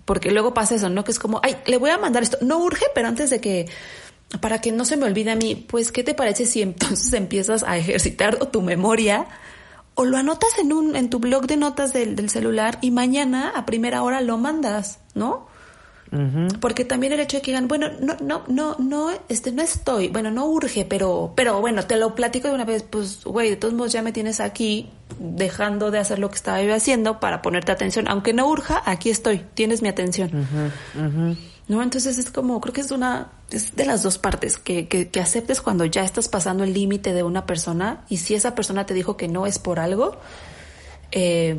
porque 0.04 0.30
luego 0.30 0.54
pasa 0.54 0.74
eso, 0.74 0.88
¿no? 0.88 1.04
Que 1.04 1.12
es 1.12 1.18
como, 1.18 1.40
ay, 1.42 1.56
le 1.66 1.78
voy 1.78 1.90
a 1.90 1.98
mandar 1.98 2.22
esto. 2.22 2.38
No 2.42 2.58
urge, 2.58 2.84
pero 2.94 3.08
antes 3.08 3.30
de 3.30 3.40
que, 3.40 3.68
para 4.40 4.60
que 4.60 4.72
no 4.72 4.84
se 4.84 4.96
me 4.96 5.06
olvide 5.06 5.30
a 5.30 5.36
mí, 5.36 5.54
pues, 5.54 5.92
¿qué 5.92 6.04
te 6.04 6.14
parece 6.14 6.46
si 6.46 6.62
entonces 6.62 7.12
empiezas 7.12 7.62
a 7.62 7.76
ejercitar 7.76 8.36
tu 8.46 8.62
memoria? 8.62 9.26
O 9.94 10.04
lo 10.04 10.16
anotas 10.16 10.58
en 10.58 10.72
un, 10.72 10.96
en 10.96 11.08
tu 11.08 11.20
blog 11.20 11.46
de 11.46 11.56
notas 11.56 11.92
del, 11.92 12.16
del 12.16 12.28
celular 12.28 12.78
y 12.80 12.90
mañana 12.90 13.52
a 13.54 13.64
primera 13.64 14.02
hora 14.02 14.20
lo 14.20 14.38
mandas, 14.38 14.98
¿no? 15.14 15.46
Porque 16.60 16.84
también 16.84 17.12
el 17.12 17.20
hecho 17.20 17.38
de 17.38 17.42
que 17.42 17.50
digan, 17.50 17.66
bueno, 17.66 17.88
no, 18.00 18.16
no, 18.20 18.44
no, 18.46 18.76
no, 18.78 19.10
este, 19.28 19.50
no 19.50 19.62
estoy, 19.62 20.08
bueno, 20.08 20.30
no 20.30 20.46
urge, 20.46 20.84
pero, 20.84 21.32
pero 21.34 21.60
bueno, 21.60 21.84
te 21.84 21.96
lo 21.96 22.14
platico 22.14 22.48
de 22.48 22.54
una 22.54 22.64
vez, 22.64 22.84
pues, 22.84 23.24
güey, 23.24 23.50
de 23.50 23.56
todos 23.56 23.74
modos 23.74 23.92
ya 23.92 24.02
me 24.02 24.12
tienes 24.12 24.38
aquí 24.38 24.90
dejando 25.18 25.90
de 25.90 25.98
hacer 25.98 26.18
lo 26.18 26.28
que 26.30 26.36
estaba 26.36 26.62
yo 26.62 26.74
haciendo 26.74 27.18
para 27.18 27.42
ponerte 27.42 27.72
atención. 27.72 28.06
Aunque 28.08 28.32
no 28.32 28.48
urja, 28.48 28.82
aquí 28.84 29.10
estoy, 29.10 29.44
tienes 29.54 29.82
mi 29.82 29.88
atención. 29.88 30.30
¿No? 31.66 31.82
Entonces 31.82 32.18
es 32.18 32.30
como, 32.30 32.60
creo 32.60 32.74
que 32.74 32.82
es 32.82 32.90
una, 32.90 33.32
es 33.50 33.74
de 33.74 33.86
las 33.86 34.02
dos 34.02 34.18
partes, 34.18 34.58
que, 34.58 34.86
que, 34.86 35.08
que 35.08 35.20
aceptes 35.20 35.60
cuando 35.62 35.84
ya 35.86 36.04
estás 36.04 36.28
pasando 36.28 36.62
el 36.62 36.74
límite 36.74 37.14
de 37.14 37.22
una 37.22 37.46
persona 37.46 38.04
y 38.08 38.18
si 38.18 38.34
esa 38.34 38.54
persona 38.54 38.84
te 38.86 38.92
dijo 38.92 39.16
que 39.16 39.28
no 39.28 39.46
es 39.46 39.58
por 39.58 39.80
algo, 39.80 40.18
eh, 41.10 41.58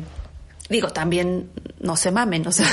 digo, 0.68 0.90
también 0.90 1.50
no 1.80 1.96
se 1.96 2.10
mamen, 2.10 2.46
o 2.46 2.52
sea, 2.52 2.68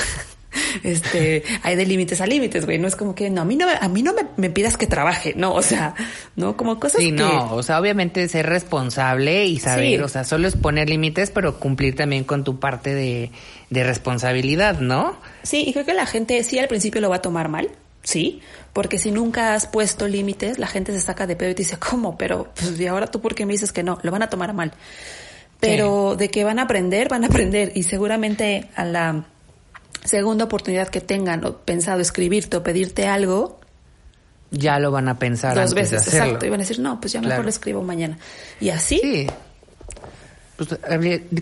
este, 0.82 1.42
hay 1.62 1.76
de 1.76 1.86
límites 1.86 2.20
a 2.20 2.26
límites, 2.26 2.66
güey. 2.66 2.78
No 2.78 2.88
es 2.88 2.96
como 2.96 3.14
que, 3.14 3.30
no, 3.30 3.42
a 3.42 3.44
mí 3.44 3.56
no, 3.56 3.66
a 3.68 3.88
mí 3.88 4.02
no 4.02 4.14
me, 4.36 4.50
pidas 4.50 4.76
que 4.76 4.86
trabaje, 4.86 5.34
no, 5.36 5.54
o 5.54 5.62
sea, 5.62 5.94
no, 6.36 6.56
como 6.56 6.78
cosas 6.78 7.00
sí, 7.00 7.12
no, 7.12 7.54
o 7.54 7.62
sea, 7.62 7.80
obviamente 7.80 8.28
ser 8.28 8.46
responsable 8.46 9.46
y 9.46 9.58
saber, 9.58 10.02
o 10.02 10.08
sea, 10.08 10.24
solo 10.24 10.46
es 10.48 10.56
poner 10.56 10.88
límites, 10.88 11.30
pero 11.30 11.58
cumplir 11.58 11.96
también 11.96 12.24
con 12.24 12.44
tu 12.44 12.58
parte 12.58 12.94
de, 12.94 13.30
de 13.70 13.84
responsabilidad, 13.84 14.80
¿no? 14.80 15.16
Sí, 15.42 15.64
y 15.66 15.72
creo 15.72 15.84
que 15.84 15.94
la 15.94 16.06
gente 16.06 16.42
sí 16.44 16.58
al 16.58 16.68
principio 16.68 17.00
lo 17.00 17.10
va 17.10 17.16
a 17.16 17.22
tomar 17.22 17.48
mal, 17.48 17.70
sí, 18.02 18.40
porque 18.72 18.98
si 18.98 19.12
nunca 19.12 19.54
has 19.54 19.66
puesto 19.66 20.08
límites, 20.08 20.58
la 20.58 20.66
gente 20.66 20.92
se 20.92 21.00
saca 21.00 21.26
de 21.26 21.36
pedo 21.36 21.50
y 21.50 21.54
te 21.54 21.62
dice, 21.62 21.78
¿cómo? 21.78 22.18
Pero, 22.18 22.52
pues, 22.58 22.78
¿y 22.78 22.86
ahora 22.86 23.06
tú 23.06 23.20
por 23.20 23.34
qué 23.34 23.46
me 23.46 23.52
dices 23.52 23.72
que 23.72 23.82
no? 23.82 23.98
Lo 24.02 24.10
van 24.10 24.22
a 24.22 24.28
tomar 24.28 24.52
mal. 24.52 24.72
Pero 25.60 26.16
de 26.16 26.28
que 26.28 26.44
van 26.44 26.58
a 26.58 26.62
aprender, 26.62 27.08
van 27.08 27.24
a 27.24 27.28
aprender. 27.28 27.72
Y 27.74 27.84
seguramente 27.84 28.68
a 28.74 28.84
la 28.84 29.24
segunda 30.04 30.44
oportunidad 30.44 30.88
que 30.88 31.00
tengan 31.00 31.44
o 31.44 31.58
pensado 31.58 32.00
escribirte 32.00 32.56
o 32.56 32.62
pedirte 32.62 33.08
algo, 33.08 33.58
ya 34.50 34.78
lo 34.78 34.90
van 34.90 35.08
a 35.08 35.18
pensar 35.18 35.56
dos 35.56 35.74
veces, 35.74 36.06
exacto, 36.06 36.46
y 36.46 36.50
van 36.50 36.60
a 36.60 36.62
decir, 36.62 36.78
no, 36.78 37.00
pues 37.00 37.12
ya 37.12 37.20
mejor 37.20 37.44
lo 37.44 37.50
escribo 37.50 37.82
mañana. 37.82 38.18
Y 38.60 38.70
así. 38.70 39.00
Sí. 39.02 39.26
Pues, 40.56 40.78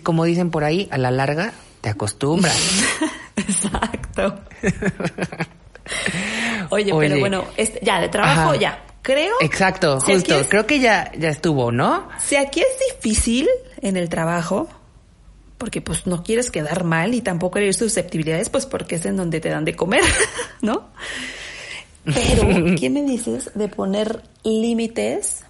como 0.01 0.25
dicen 0.25 0.49
por 0.49 0.63
ahí, 0.63 0.87
a 0.91 0.97
la 0.97 1.11
larga 1.11 1.53
te 1.81 1.89
acostumbras. 1.89 2.57
exacto. 3.35 4.39
Oye, 6.69 6.93
pero 6.97 7.19
bueno, 7.19 7.45
este, 7.57 7.79
ya, 7.83 8.01
de 8.01 8.09
trabajo 8.09 8.55
ya. 8.55 8.83
Creo. 9.01 9.35
Exacto, 9.41 9.99
justo. 9.99 10.45
Creo 10.47 10.65
que 10.65 10.79
ya, 10.79 11.11
ya 11.17 11.29
estuvo, 11.29 11.73
¿no? 11.73 12.07
Si 12.19 12.37
aquí 12.37 12.61
es 12.61 12.95
difícil 12.95 13.49
en 13.81 13.97
el 13.97 14.07
trabajo, 14.07 14.69
porque 15.63 15.79
pues 15.79 16.05
no 16.07 16.23
quieres 16.23 16.51
quedar 16.51 16.83
mal 16.83 17.13
y 17.13 17.21
tampoco 17.21 17.57
eres 17.57 17.77
susceptibilidades, 17.77 18.49
pues 18.49 18.65
porque 18.65 18.95
es 18.95 19.05
en 19.05 19.15
donde 19.15 19.39
te 19.39 19.47
dan 19.47 19.63
de 19.63 19.77
comer, 19.77 20.03
¿no? 20.61 20.89
Pero, 22.03 22.75
¿qué 22.77 22.89
me 22.89 23.01
dices 23.03 23.49
de 23.55 23.69
poner 23.69 24.23
límites 24.43 25.45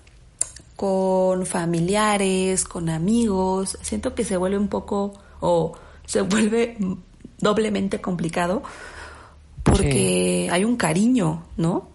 con 0.75 1.47
familiares, 1.47 2.63
con 2.63 2.89
amigos? 2.89 3.75
Siento 3.81 4.13
que 4.13 4.23
se 4.23 4.37
vuelve 4.37 4.59
un 4.59 4.67
poco, 4.67 5.15
o 5.39 5.73
se 6.05 6.21
vuelve 6.21 6.77
doblemente 7.39 7.99
complicado 7.99 8.61
porque 9.63 10.47
hay 10.51 10.63
un 10.63 10.75
cariño, 10.75 11.43
¿no? 11.57 11.87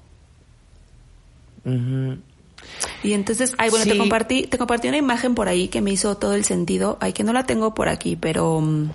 Y 3.03 3.13
entonces, 3.13 3.55
ay, 3.59 3.71
bueno, 3.71 3.85
te 3.85 3.97
compartí, 3.97 4.43
te 4.47 4.59
compartí 4.59 4.89
una 4.89 4.97
imagen 4.97 5.35
por 5.35 5.49
ahí 5.49 5.69
que 5.69 5.81
me 5.81 5.91
hizo 5.91 6.17
todo 6.17 6.35
el 6.35 6.45
sentido. 6.45 6.99
Ay, 7.01 7.13
que 7.13 7.25
no 7.25 7.33
la 7.33 7.45
tengo 7.45 7.75
por 7.75 7.89
aquí, 7.89 8.17
pero... 8.17 8.61
Mm, 8.61 8.91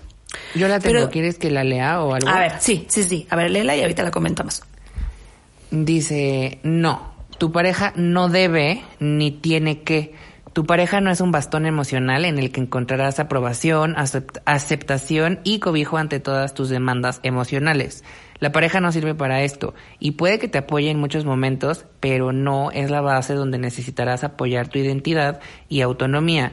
Yo 0.55 0.67
la 0.67 0.79
tengo, 0.79 1.09
¿quieres 1.09 1.37
que 1.37 1.51
la 1.51 1.63
lea 1.63 2.01
o 2.01 2.13
algo? 2.13 2.29
A 2.29 2.39
ver, 2.39 2.53
sí, 2.59 2.85
sí, 2.89 3.03
sí. 3.03 3.27
A 3.29 3.35
ver, 3.35 3.51
léela 3.51 3.75
y 3.75 3.81
ahorita 3.81 4.03
la 4.03 4.11
comentamos. 4.11 4.63
Dice, 5.71 6.59
no, 6.63 7.13
tu 7.37 7.51
pareja 7.51 7.93
no 7.95 8.29
debe 8.29 8.83
ni 8.99 9.31
tiene 9.31 9.81
que. 9.81 10.13
Tu 10.53 10.65
pareja 10.65 11.01
no 11.01 11.09
es 11.09 11.19
un 11.19 11.31
bastón 11.31 11.65
emocional 11.65 12.25
en 12.25 12.37
el 12.37 12.51
que 12.51 12.61
encontrarás 12.61 13.19
aprobación, 13.19 13.95
aceptación 14.45 15.39
y 15.43 15.57
cobijo 15.57 15.97
ante 15.97 16.19
todas 16.19 16.53
tus 16.53 16.69
demandas 16.69 17.19
emocionales. 17.23 18.03
La 18.43 18.51
pareja 18.51 18.81
no 18.81 18.91
sirve 18.91 19.15
para 19.15 19.41
esto 19.43 19.73
y 19.99 20.11
puede 20.11 20.37
que 20.37 20.49
te 20.49 20.57
apoye 20.57 20.89
en 20.89 20.99
muchos 20.99 21.23
momentos, 21.23 21.85
pero 22.01 22.33
no 22.33 22.71
es 22.71 22.91
la 22.91 22.99
base 22.99 23.35
donde 23.35 23.57
necesitarás 23.57 24.25
apoyar 24.25 24.67
tu 24.67 24.79
identidad 24.79 25.39
y 25.69 25.79
autonomía. 25.79 26.51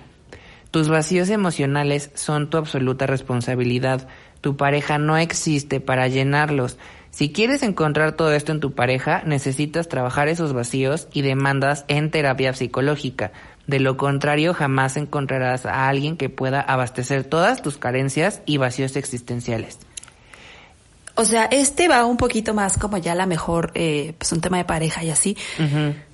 Tus 0.71 0.89
vacíos 0.89 1.31
emocionales 1.31 2.13
son 2.15 2.49
tu 2.49 2.59
absoluta 2.59 3.09
responsabilidad. 3.09 4.07
Tu 4.41 4.57
pareja 4.57 4.99
no 4.99 5.17
existe 5.17 5.81
para 5.81 6.07
llenarlos. 6.07 6.79
Si 7.11 7.33
quieres 7.33 7.65
encontrar 7.65 8.13
todo 8.13 8.33
esto 8.35 8.53
en 8.53 8.61
tu 8.61 8.73
pareja, 8.73 9.25
necesitas 9.27 9.89
trabajar 9.89 10.29
esos 10.29 10.53
vacíos 10.53 11.09
y 11.13 11.23
demandas 11.23 11.87
en 11.89 12.13
terapia 12.13 12.53
psicológica. 12.53 13.33
De 13.67 13.81
lo 13.81 13.97
contrario, 13.97 14.55
jamás 14.55 14.97
encontrarás 14.97 15.67
a 15.67 15.89
alguien 15.89 16.17
que 16.17 16.29
pueda 16.29 16.61
abastecer 16.61 17.25
todas 17.25 17.63
tus 17.63 17.79
carencias 17.79 18.43
y 18.47 18.59
vacíos 18.59 18.95
existenciales. 18.95 19.81
O 21.15 21.25
sea, 21.25 21.45
este 21.47 21.89
va 21.89 22.05
un 22.07 22.17
poquito 22.17 22.55
más 22.55 22.79
como 22.79 22.99
ya 22.99 23.15
la 23.15 23.27
mejor, 23.27 23.73
eh, 23.75 24.15
pues 24.19 24.33
un 24.33 24.41
tema 24.41 24.59
de 24.59 24.65
pareja 24.65 25.05
y 25.05 25.11
así. 25.11 25.37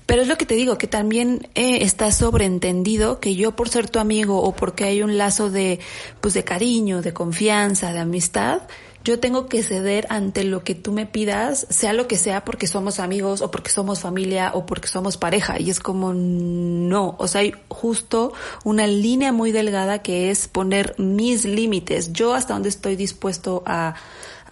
Pero 0.07 0.23
es 0.23 0.29
lo 0.29 0.37
que 0.37 0.47
te 0.47 0.55
digo, 0.55 0.79
que 0.79 0.87
también 0.87 1.49
eh, 1.55 1.79
está 1.83 2.13
sobreentendido 2.13 3.19
que 3.19 3.35
yo 3.35 3.57
por 3.57 3.69
ser 3.69 3.91
tu 3.91 3.99
amigo 3.99 4.41
o 4.41 4.55
porque 4.55 4.85
hay 4.85 5.03
un 5.03 5.19
lazo 5.19 5.51
de, 5.51 5.81
pues 6.21 6.33
de 6.35 6.45
cariño, 6.45 7.03
de 7.03 7.13
confianza, 7.13 7.93
de 7.93 7.99
amistad, 7.99 8.63
yo 9.07 9.21
tengo 9.21 9.47
que 9.47 9.63
ceder 9.63 10.07
ante 10.11 10.43
lo 10.43 10.65
que 10.65 10.75
tú 10.75 10.91
me 10.91 11.07
pidas, 11.07 11.67
sea 11.71 11.93
lo 11.93 12.09
que 12.09 12.19
sea, 12.19 12.45
porque 12.45 12.67
somos 12.67 12.99
amigos 12.99 13.41
o 13.41 13.53
porque 13.53 13.71
somos 13.71 14.01
familia 14.01 14.51
o 14.53 14.67
porque 14.67 14.89
somos 14.89 15.17
pareja. 15.17 15.61
Y 15.61 15.71
es 15.71 15.79
como, 15.79 16.13
no, 16.13 17.15
o 17.19 17.29
sea, 17.29 17.43
hay 17.43 17.55
justo 17.69 18.33
una 18.65 18.89
línea 18.89 19.31
muy 19.31 19.53
delgada 19.53 20.03
que 20.03 20.33
es 20.33 20.49
poner 20.49 20.97
mis 20.99 21.45
límites. 21.45 22.13
Yo 22.13 22.35
hasta 22.35 22.55
dónde 22.55 22.69
estoy 22.69 22.97
dispuesto 22.97 23.63
a, 23.65 23.95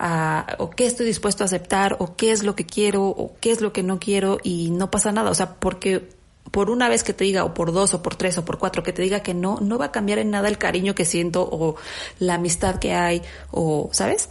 a, 0.06 0.56
o 0.58 0.68
qué 0.68 0.84
estoy 0.84 1.06
dispuesto 1.06 1.44
a 1.44 1.46
aceptar, 1.46 1.96
o 1.98 2.14
qué 2.14 2.30
es 2.30 2.42
lo 2.42 2.54
que 2.54 2.66
quiero, 2.66 3.06
o 3.06 3.32
qué 3.40 3.50
es 3.50 3.62
lo 3.62 3.72
que 3.72 3.82
no 3.82 3.98
quiero, 3.98 4.38
y 4.42 4.70
no 4.70 4.90
pasa 4.90 5.12
nada. 5.12 5.30
O 5.30 5.34
sea, 5.34 5.54
porque 5.54 6.10
por 6.50 6.68
una 6.68 6.90
vez 6.90 7.02
que 7.02 7.14
te 7.14 7.24
diga, 7.24 7.42
o 7.42 7.54
por 7.54 7.72
dos, 7.72 7.94
o 7.94 8.02
por 8.02 8.14
tres, 8.14 8.36
o 8.36 8.44
por 8.44 8.58
cuatro, 8.58 8.82
que 8.82 8.92
te 8.92 9.00
diga 9.00 9.20
que 9.20 9.32
no, 9.32 9.60
no 9.62 9.78
va 9.78 9.86
a 9.86 9.92
cambiar 9.92 10.18
en 10.18 10.30
nada 10.30 10.48
el 10.48 10.58
cariño 10.58 10.94
que 10.94 11.06
siento, 11.06 11.48
o 11.50 11.76
la 12.18 12.34
amistad 12.34 12.78
que 12.78 12.92
hay, 12.92 13.22
o, 13.50 13.88
¿sabes? 13.92 14.28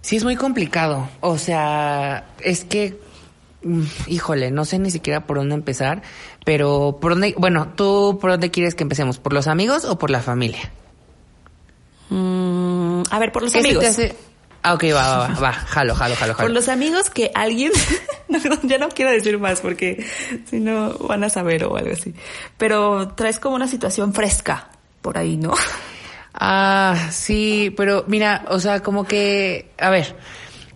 Sí, 0.00 0.16
es 0.16 0.24
muy 0.24 0.36
complicado. 0.36 1.10
O 1.20 1.36
sea, 1.36 2.30
es 2.40 2.64
que, 2.64 2.98
mm, 3.64 3.82
híjole, 4.06 4.50
no 4.50 4.64
sé 4.64 4.78
ni 4.78 4.90
siquiera 4.90 5.26
por 5.26 5.36
dónde 5.36 5.54
empezar, 5.54 6.00
pero 6.46 6.96
por 7.02 7.12
dónde, 7.12 7.34
bueno, 7.36 7.74
¿tú 7.76 8.18
por 8.18 8.30
dónde 8.30 8.50
quieres 8.50 8.74
que 8.74 8.82
empecemos? 8.82 9.18
¿Por 9.18 9.34
los 9.34 9.46
amigos 9.46 9.84
o 9.84 9.98
por 9.98 10.08
la 10.08 10.22
familia? 10.22 10.72
Mm, 12.08 13.02
a 13.10 13.18
ver, 13.18 13.30
por 13.30 13.42
los 13.42 13.54
amigos. 13.54 13.84
Ah, 14.64 14.74
ok, 14.74 14.84
va, 14.94 15.18
va, 15.18 15.28
va, 15.28 15.40
va, 15.40 15.52
jalo, 15.52 15.94
jalo, 15.94 16.14
jalo, 16.14 16.34
jalo. 16.34 16.46
Por 16.46 16.50
los 16.50 16.68
amigos 16.68 17.10
que 17.10 17.32
alguien, 17.34 17.72
ya 18.62 18.78
no 18.78 18.88
quiero 18.90 19.10
decir 19.10 19.38
más 19.38 19.60
porque 19.60 20.06
si 20.48 20.60
no 20.60 20.94
van 20.98 21.24
a 21.24 21.28
saber 21.28 21.64
o 21.64 21.76
algo 21.76 21.92
así, 21.92 22.14
pero 22.58 23.08
traes 23.08 23.40
como 23.40 23.56
una 23.56 23.66
situación 23.66 24.14
fresca 24.14 24.68
por 25.00 25.18
ahí, 25.18 25.36
¿no? 25.36 25.52
Ah, 26.34 27.08
sí, 27.10 27.74
pero 27.76 28.04
mira, 28.06 28.44
o 28.48 28.60
sea, 28.60 28.80
como 28.80 29.04
que, 29.04 29.70
a 29.78 29.90
ver, 29.90 30.14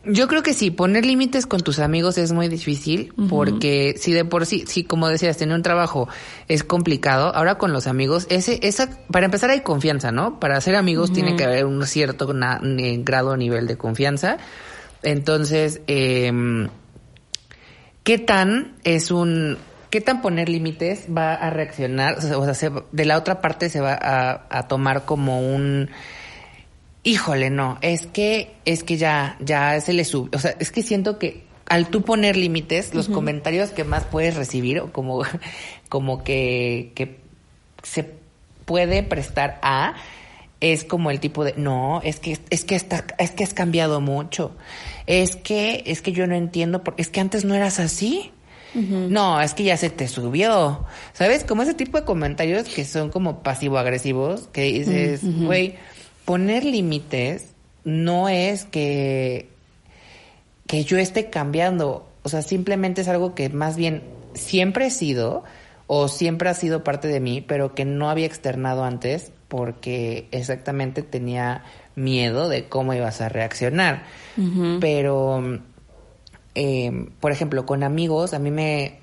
yo 0.06 0.28
creo 0.28 0.42
que 0.42 0.54
sí, 0.54 0.70
poner 0.70 1.04
límites 1.04 1.46
con 1.46 1.60
tus 1.60 1.78
amigos 1.78 2.18
es 2.18 2.32
muy 2.32 2.48
difícil 2.48 3.12
porque 3.28 3.94
si 3.98 4.12
de 4.12 4.24
por 4.24 4.46
sí, 4.46 4.64
sí, 4.66 4.84
como 4.84 5.08
decías, 5.08 5.36
tener 5.36 5.54
un 5.54 5.62
trabajo 5.62 6.08
es 6.48 6.64
complicado, 6.64 7.34
ahora 7.34 7.58
con 7.58 7.72
los 7.72 7.86
amigos, 7.86 8.26
ese, 8.30 8.60
esa, 8.62 8.88
para 9.10 9.26
empezar 9.26 9.50
hay 9.50 9.60
confianza, 9.60 10.12
¿no? 10.12 10.38
Para 10.38 10.60
ser 10.60 10.76
amigos 10.76 11.12
tiene 11.12 11.36
que 11.36 11.44
haber 11.44 11.66
un 11.66 11.84
cierto 11.86 12.26
grado 12.28 13.30
o 13.30 13.36
nivel 13.36 13.66
de 13.66 13.76
confianza. 13.76 14.38
Entonces, 15.02 15.80
eh, 15.86 16.68
¿qué 18.02 18.18
tan 18.18 18.76
es 18.84 19.10
un, 19.10 19.58
qué 19.90 20.00
tan 20.00 20.22
poner 20.22 20.48
límites 20.48 21.06
va 21.14 21.34
a 21.34 21.50
reaccionar? 21.50 22.18
O 22.18 22.54
sea, 22.54 22.70
de 22.92 23.04
la 23.04 23.18
otra 23.18 23.40
parte 23.40 23.68
se 23.68 23.80
va 23.80 23.98
a, 24.00 24.68
tomar 24.68 25.04
como 25.04 25.40
un 25.40 25.90
híjole, 27.06 27.50
no, 27.50 27.78
es 27.82 28.06
que, 28.06 28.56
es 28.64 28.82
que 28.82 28.96
ya, 28.96 29.36
ya 29.38 29.80
se 29.80 29.92
le 29.92 30.04
sube, 30.04 30.28
o 30.34 30.40
sea, 30.40 30.56
es 30.58 30.72
que 30.72 30.82
siento 30.82 31.18
que 31.20 31.44
al 31.68 31.88
tú 31.88 32.02
poner 32.02 32.36
límites, 32.36 32.94
los 32.94 33.08
comentarios 33.08 33.70
que 33.70 33.84
más 33.84 34.04
puedes 34.04 34.34
recibir, 34.34 34.80
o 34.80 34.92
como, 34.92 35.22
como 35.88 36.24
que, 36.24 36.92
que 36.96 37.18
se 37.84 38.10
puede 38.64 39.04
prestar 39.04 39.60
a, 39.62 39.94
es 40.60 40.82
como 40.84 41.12
el 41.12 41.20
tipo 41.20 41.44
de, 41.44 41.54
no, 41.56 42.00
es 42.02 42.18
que, 42.18 42.38
es 42.50 42.64
que 42.64 42.74
está, 42.74 43.04
es 43.18 43.30
que 43.30 43.44
has 43.44 43.54
cambiado 43.54 44.00
mucho. 44.00 44.56
Es 45.06 45.36
que, 45.36 45.84
es 45.86 46.02
que 46.02 46.12
yo 46.12 46.26
no 46.26 46.34
entiendo, 46.34 46.82
porque 46.82 47.02
es 47.02 47.08
que 47.08 47.20
antes 47.20 47.44
no 47.44 47.54
eras 47.54 47.78
así. 47.78 48.32
No, 48.74 49.40
es 49.40 49.54
que 49.54 49.64
ya 49.64 49.78
se 49.78 49.88
te 49.88 50.06
subió. 50.06 50.84
¿Sabes? 51.14 51.44
Como 51.44 51.62
ese 51.62 51.72
tipo 51.72 51.98
de 51.98 52.04
comentarios 52.04 52.68
que 52.68 52.84
son 52.84 53.10
como 53.10 53.42
pasivo-agresivos, 53.42 54.48
que 54.52 54.64
dices, 54.64 55.20
güey, 55.22 55.76
poner 56.26 56.64
límites 56.64 57.54
no 57.84 58.28
es 58.28 58.66
que, 58.66 59.48
que 60.66 60.84
yo 60.84 60.98
esté 60.98 61.30
cambiando. 61.30 62.06
O 62.22 62.28
sea, 62.28 62.42
simplemente 62.42 63.00
es 63.00 63.08
algo 63.08 63.34
que 63.34 63.48
más 63.48 63.76
bien 63.76 64.02
siempre 64.34 64.88
he 64.88 64.90
sido 64.90 65.44
o 65.86 66.08
siempre 66.08 66.50
ha 66.50 66.54
sido 66.54 66.84
parte 66.84 67.08
de 67.08 67.20
mí, 67.20 67.40
pero 67.40 67.74
que 67.74 67.86
no 67.86 68.10
había 68.10 68.26
externado 68.26 68.84
antes 68.84 69.32
porque 69.48 70.28
exactamente 70.32 71.02
tenía 71.02 71.62
miedo 71.94 72.48
de 72.48 72.68
cómo 72.68 72.92
ibas 72.92 73.22
a 73.22 73.30
reaccionar. 73.30 74.02
Pero 74.80 75.60
eh, 76.56 77.10
por 77.20 77.32
ejemplo, 77.32 77.66
con 77.66 77.84
amigos, 77.84 78.34
a 78.34 78.38
mí 78.38 78.50
me... 78.50 78.98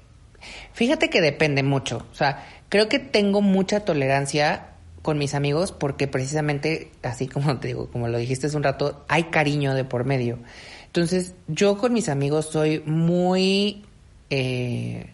Fíjate 0.73 1.09
que 1.09 1.21
depende 1.21 1.63
mucho. 1.63 2.05
O 2.11 2.15
sea, 2.15 2.45
creo 2.67 2.89
que 2.89 2.99
tengo 2.99 3.41
mucha 3.41 3.85
tolerancia 3.85 4.72
con 5.03 5.19
mis 5.19 5.35
amigos 5.35 5.71
porque 5.71 6.07
precisamente, 6.07 6.89
así 7.03 7.27
como 7.27 7.59
te 7.59 7.67
digo, 7.67 7.87
como 7.91 8.07
lo 8.07 8.17
dijiste 8.17 8.47
hace 8.47 8.57
un 8.57 8.63
rato, 8.63 9.05
hay 9.07 9.25
cariño 9.25 9.75
de 9.75 9.83
por 9.83 10.05
medio. 10.05 10.39
Entonces, 10.87 11.35
yo 11.47 11.77
con 11.77 11.93
mis 11.93 12.09
amigos 12.09 12.47
soy 12.47 12.81
muy... 12.85 13.83
Eh, 14.31 15.07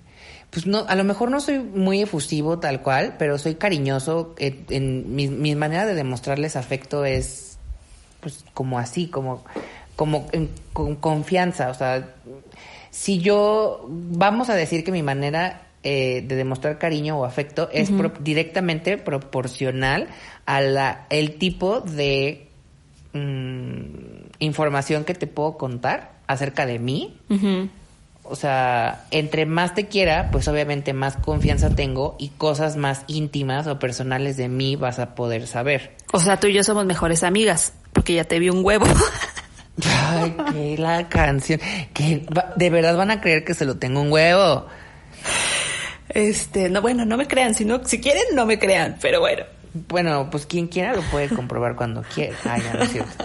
pues 0.51 0.65
no, 0.65 0.85
a 0.87 0.95
lo 0.95 1.03
mejor 1.03 1.29
no 1.29 1.41
soy 1.41 1.59
muy 1.59 2.01
efusivo 2.01 2.59
tal 2.59 2.81
cual, 2.81 3.15
pero 3.19 3.37
soy 3.37 3.55
cariñoso. 3.55 4.33
En, 4.37 5.15
mi, 5.15 5.27
mi, 5.27 5.53
manera 5.55 5.85
de 5.85 5.93
demostrarles 5.93 6.55
afecto 6.55 7.05
es 7.05 7.57
pues 8.19 8.43
como 8.53 8.79
así, 8.79 9.07
como 9.07 9.43
como 9.99 10.27
con 10.71 10.95
confianza. 10.95 11.69
O 11.69 11.73
sea, 11.73 12.15
si 12.89 13.19
yo, 13.19 13.85
vamos 13.89 14.49
a 14.49 14.55
decir 14.55 14.85
que 14.85 14.93
mi 14.93 15.03
manera 15.03 15.68
eh, 15.83 16.25
de 16.27 16.35
demostrar 16.35 16.77
cariño 16.77 17.17
o 17.17 17.25
afecto 17.25 17.69
es 17.71 17.89
directamente 18.19 18.97
proporcional 18.97 20.09
a 20.45 20.59
la, 20.59 21.05
el 21.09 21.37
tipo 21.37 21.79
de 21.79 22.47
mm, 23.13 23.79
información 24.39 25.05
que 25.05 25.13
te 25.13 25.25
puedo 25.25 25.57
contar 25.57 26.19
acerca 26.27 26.65
de 26.65 26.79
mí. 26.79 27.17
O 28.23 28.35
sea, 28.35 29.05
entre 29.09 29.45
más 29.45 29.73
te 29.73 29.87
quiera, 29.87 30.29
pues 30.31 30.47
obviamente 30.47 30.93
más 30.93 31.15
confianza 31.15 31.75
tengo 31.75 32.15
y 32.19 32.29
cosas 32.29 32.75
más 32.75 33.03
íntimas 33.07 33.65
o 33.65 33.79
personales 33.79 34.37
de 34.37 34.49
mí 34.49 34.75
vas 34.75 34.99
a 34.99 35.15
poder 35.15 35.47
saber. 35.47 35.95
O 36.11 36.19
sea, 36.19 36.39
tú 36.39 36.47
y 36.47 36.53
yo 36.53 36.63
somos 36.63 36.85
mejores 36.85 37.23
amigas, 37.23 37.73
porque 37.93 38.13
ya 38.13 38.25
te 38.25 38.37
vi 38.37 38.49
un 38.49 38.63
huevo. 38.63 38.85
Ay, 40.09 40.35
que 40.51 40.77
la 40.77 41.09
canción. 41.09 41.59
Que 41.93 42.25
de 42.55 42.69
verdad 42.69 42.97
van 42.97 43.11
a 43.11 43.21
creer 43.21 43.43
que 43.43 43.53
se 43.53 43.65
lo 43.65 43.77
tengo 43.77 44.01
un 44.01 44.11
huevo. 44.11 44.67
Este, 46.09 46.69
no, 46.69 46.81
bueno, 46.81 47.05
no 47.05 47.17
me 47.17 47.27
crean. 47.27 47.55
Si 47.55 47.65
no, 47.65 47.85
si 47.85 48.01
quieren, 48.01 48.23
no 48.33 48.45
me 48.45 48.59
crean, 48.59 48.97
pero 49.01 49.19
bueno. 49.19 49.43
Bueno, 49.87 50.29
pues 50.31 50.45
quien 50.45 50.67
quiera 50.67 50.93
lo 50.93 51.01
puede 51.03 51.29
comprobar 51.29 51.75
cuando 51.75 52.01
quiera. 52.01 52.35
Ay, 52.43 52.61
no, 52.73 52.83
es 52.83 52.91
cierto. 52.91 53.23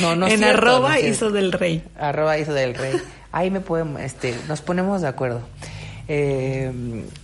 No, 0.00 0.14
no 0.14 0.28
En 0.28 0.44
arroba 0.44 1.00
hizo 1.00 1.30
del 1.30 1.50
rey. 1.50 1.82
Arroba 1.98 2.38
hizo 2.38 2.54
del 2.54 2.74
rey. 2.74 3.00
Ahí 3.32 3.50
me 3.50 3.60
podemos, 3.60 4.00
este, 4.00 4.34
nos 4.46 4.60
ponemos 4.60 5.02
de 5.02 5.08
acuerdo. 5.08 5.40
Eh, 6.06 6.70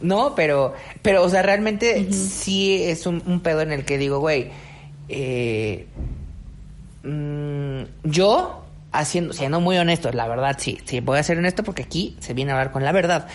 no, 0.00 0.34
pero, 0.34 0.74
pero, 1.02 1.22
o 1.22 1.28
sea, 1.28 1.42
realmente 1.42 2.12
sí 2.12 2.82
es 2.82 3.06
un, 3.06 3.22
un, 3.26 3.40
pedo 3.40 3.60
en 3.60 3.70
el 3.70 3.84
que 3.84 3.98
digo, 3.98 4.18
güey, 4.18 4.50
eh, 5.08 5.86
Mm, 7.02 7.84
yo, 8.04 8.64
haciendo, 8.92 9.32
siendo 9.32 9.60
muy 9.60 9.78
honesto, 9.78 10.10
la 10.12 10.26
verdad 10.28 10.56
sí, 10.58 10.78
sí, 10.84 11.00
voy 11.00 11.18
a 11.18 11.22
ser 11.22 11.38
honesto 11.38 11.62
porque 11.62 11.82
aquí 11.82 12.16
se 12.20 12.34
viene 12.34 12.52
a 12.52 12.54
hablar 12.54 12.72
con 12.72 12.84
la 12.84 12.92
verdad. 12.92 13.28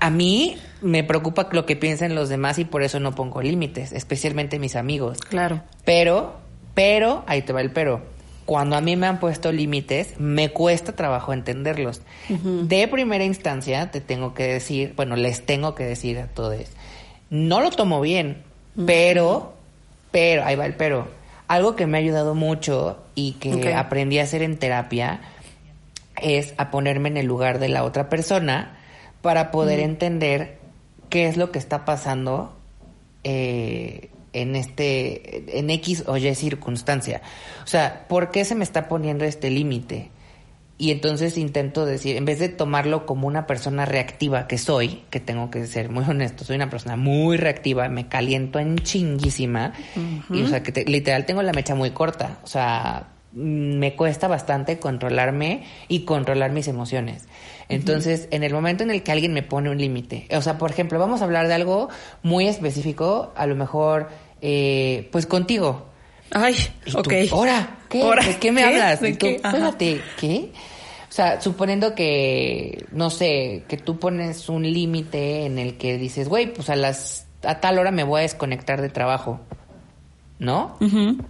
A, 0.00 0.10
mí 0.10 0.56
me 0.80 1.04
preocupa 1.04 1.48
lo 1.52 1.66
que 1.66 1.76
piensen 1.76 2.14
los 2.14 2.28
demás 2.28 2.58
y 2.58 2.64
por 2.64 2.82
eso 2.82 3.00
no 3.00 3.14
pongo 3.14 3.42
límites, 3.42 3.92
especialmente 3.92 4.58
mis 4.58 4.76
amigos. 4.76 5.18
Claro. 5.18 5.62
Pero, 5.84 6.36
pero, 6.74 7.24
ahí 7.26 7.42
te 7.42 7.52
va 7.52 7.60
el 7.60 7.70
pero. 7.70 8.00
Cuando 8.44 8.76
a 8.76 8.80
mí 8.80 8.96
me 8.96 9.06
han 9.08 9.18
puesto 9.18 9.50
límites, 9.50 10.14
me 10.18 10.50
cuesta 10.50 10.92
trabajo 10.92 11.32
entenderlos. 11.32 12.00
De 12.28 12.86
primera 12.86 13.24
instancia, 13.24 13.90
te 13.90 14.00
tengo 14.00 14.34
que 14.34 14.44
decir, 14.44 14.92
bueno, 14.94 15.16
les 15.16 15.44
tengo 15.44 15.74
que 15.74 15.84
decir 15.84 16.18
a 16.18 16.28
todos, 16.28 16.60
no 17.28 17.60
lo 17.60 17.70
tomo 17.70 18.00
bien, 18.00 18.42
pero, 18.86 19.54
pero, 20.12 20.44
ahí 20.44 20.54
va 20.54 20.64
el 20.64 20.74
pero 20.74 21.08
algo 21.48 21.76
que 21.76 21.86
me 21.86 21.98
ha 21.98 22.00
ayudado 22.00 22.34
mucho 22.34 22.98
y 23.14 23.32
que 23.32 23.74
aprendí 23.74 24.18
a 24.18 24.24
hacer 24.24 24.42
en 24.42 24.58
terapia 24.58 25.20
es 26.20 26.54
a 26.56 26.70
ponerme 26.70 27.08
en 27.08 27.16
el 27.16 27.26
lugar 27.26 27.58
de 27.58 27.68
la 27.68 27.84
otra 27.84 28.08
persona 28.08 28.76
para 29.26 29.50
poder 29.50 29.80
entender 29.80 30.56
qué 31.10 31.26
es 31.26 31.36
lo 31.36 31.50
que 31.50 31.58
está 31.58 31.84
pasando 31.84 32.54
eh, 33.24 34.10
en 34.32 34.54
este, 34.54 35.58
en 35.58 35.68
X 35.68 36.04
o 36.06 36.16
Y 36.16 36.32
circunstancia. 36.36 37.22
O 37.64 37.66
sea, 37.66 38.06
¿por 38.06 38.30
qué 38.30 38.44
se 38.44 38.54
me 38.54 38.62
está 38.62 38.86
poniendo 38.86 39.24
este 39.24 39.50
límite? 39.50 40.10
Y 40.78 40.92
entonces 40.92 41.36
intento 41.38 41.84
decir, 41.84 42.14
en 42.14 42.24
vez 42.24 42.38
de 42.38 42.50
tomarlo 42.50 43.04
como 43.04 43.26
una 43.26 43.48
persona 43.48 43.84
reactiva 43.84 44.46
que 44.46 44.58
soy, 44.58 45.02
que 45.10 45.18
tengo 45.18 45.50
que 45.50 45.66
ser 45.66 45.90
muy 45.90 46.04
honesto, 46.04 46.44
soy 46.44 46.54
una 46.54 46.70
persona 46.70 46.94
muy 46.94 47.36
reactiva, 47.36 47.88
me 47.88 48.06
caliento 48.06 48.60
en 48.60 48.78
chinguísima, 48.78 49.72
y 50.30 50.40
o 50.40 50.46
sea, 50.46 50.62
que 50.62 50.84
literal 50.84 51.26
tengo 51.26 51.42
la 51.42 51.52
mecha 51.52 51.74
muy 51.74 51.90
corta, 51.90 52.38
o 52.44 52.46
sea, 52.46 53.08
me 53.32 53.96
cuesta 53.96 54.28
bastante 54.28 54.78
controlarme 54.78 55.64
y 55.88 56.04
controlar 56.04 56.52
mis 56.52 56.68
emociones. 56.68 57.26
Entonces, 57.68 58.28
en 58.30 58.44
el 58.44 58.52
momento 58.52 58.84
en 58.84 58.90
el 58.90 59.02
que 59.02 59.12
alguien 59.12 59.32
me 59.32 59.42
pone 59.42 59.70
un 59.70 59.78
límite, 59.78 60.28
o 60.30 60.40
sea, 60.40 60.56
por 60.58 60.70
ejemplo, 60.70 60.98
vamos 60.98 61.20
a 61.20 61.24
hablar 61.24 61.48
de 61.48 61.54
algo 61.54 61.88
muy 62.22 62.46
específico, 62.46 63.32
a 63.34 63.46
lo 63.46 63.56
mejor, 63.56 64.08
eh, 64.40 65.08
pues 65.10 65.26
contigo. 65.26 65.86
Ay, 66.32 66.56
tú, 66.90 66.98
ok. 66.98 67.12
¿Ahora? 67.32 67.78
¿Qué? 67.88 68.02
¿De 68.02 68.36
qué 68.38 68.52
me 68.52 68.62
¿Qué? 68.62 68.66
hablas? 68.66 69.00
¿De 69.00 69.10
Y 69.10 69.12
tú, 69.14 69.26
qué? 69.26 69.36
Espérate, 69.36 70.00
¿qué? 70.18 70.52
O 71.08 71.12
sea, 71.12 71.40
suponiendo 71.40 71.94
que, 71.94 72.84
no 72.92 73.10
sé, 73.10 73.64
que 73.68 73.76
tú 73.76 73.98
pones 73.98 74.48
un 74.48 74.62
límite 74.62 75.46
en 75.46 75.58
el 75.58 75.76
que 75.78 75.98
dices, 75.98 76.28
güey, 76.28 76.52
pues 76.52 76.68
a 76.68 76.76
las, 76.76 77.26
a 77.42 77.60
tal 77.60 77.78
hora 77.78 77.90
me 77.90 78.04
voy 78.04 78.20
a 78.20 78.22
desconectar 78.22 78.82
de 78.82 78.90
trabajo. 78.90 79.40
¿No? 80.38 80.76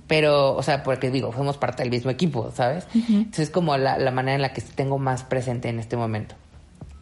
Pero, 0.09 0.54
o 0.57 0.62
sea, 0.62 0.82
porque 0.82 1.11
digo, 1.11 1.32
somos 1.32 1.57
parte 1.57 1.82
del 1.84 1.90
mismo 1.92 2.11
equipo, 2.11 2.50
¿sabes? 2.52 2.86
Entonces 2.92 3.38
es 3.48 3.50
como 3.50 3.76
la, 3.76 3.98
la 3.98 4.11
manera 4.11 4.34
en 4.34 4.42
la 4.42 4.52
que 4.52 4.61
tengo 4.62 4.98
más 4.98 5.22
presente 5.22 5.68
en 5.68 5.78
este 5.78 5.96
momento. 5.96 6.34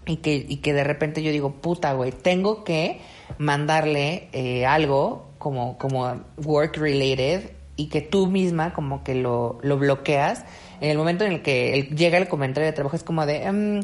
Y 0.07 0.16
que, 0.16 0.34
y 0.46 0.59
que 0.59 0.74
de 0.74 0.84
repente 0.84 1.22
yo 1.22 1.30
digo, 1.30 1.52
puta, 1.52 1.94
güey, 1.94 2.12
tengo 2.12 2.62
que 2.62 3.00
mandarle 3.38 4.28
eh, 4.32 4.66
algo 4.66 5.28
como, 5.38 5.78
como 5.78 6.20
work 6.44 6.76
related 6.76 7.50
y 7.76 7.86
que 7.86 8.00
tú 8.02 8.26
misma 8.26 8.74
como 8.74 9.02
que 9.02 9.14
lo, 9.14 9.59
lo 9.62 9.78
bloqueas. 9.78 10.44
En 10.80 10.90
el 10.90 10.98
momento 10.98 11.24
en 11.24 11.32
el 11.32 11.42
que 11.42 11.88
llega 11.96 12.18
el 12.18 12.28
comentario 12.28 12.66
de 12.66 12.72
trabajo 12.72 12.96
es 12.96 13.02
como 13.02 13.24
de, 13.24 13.50
"Mm, 13.50 13.80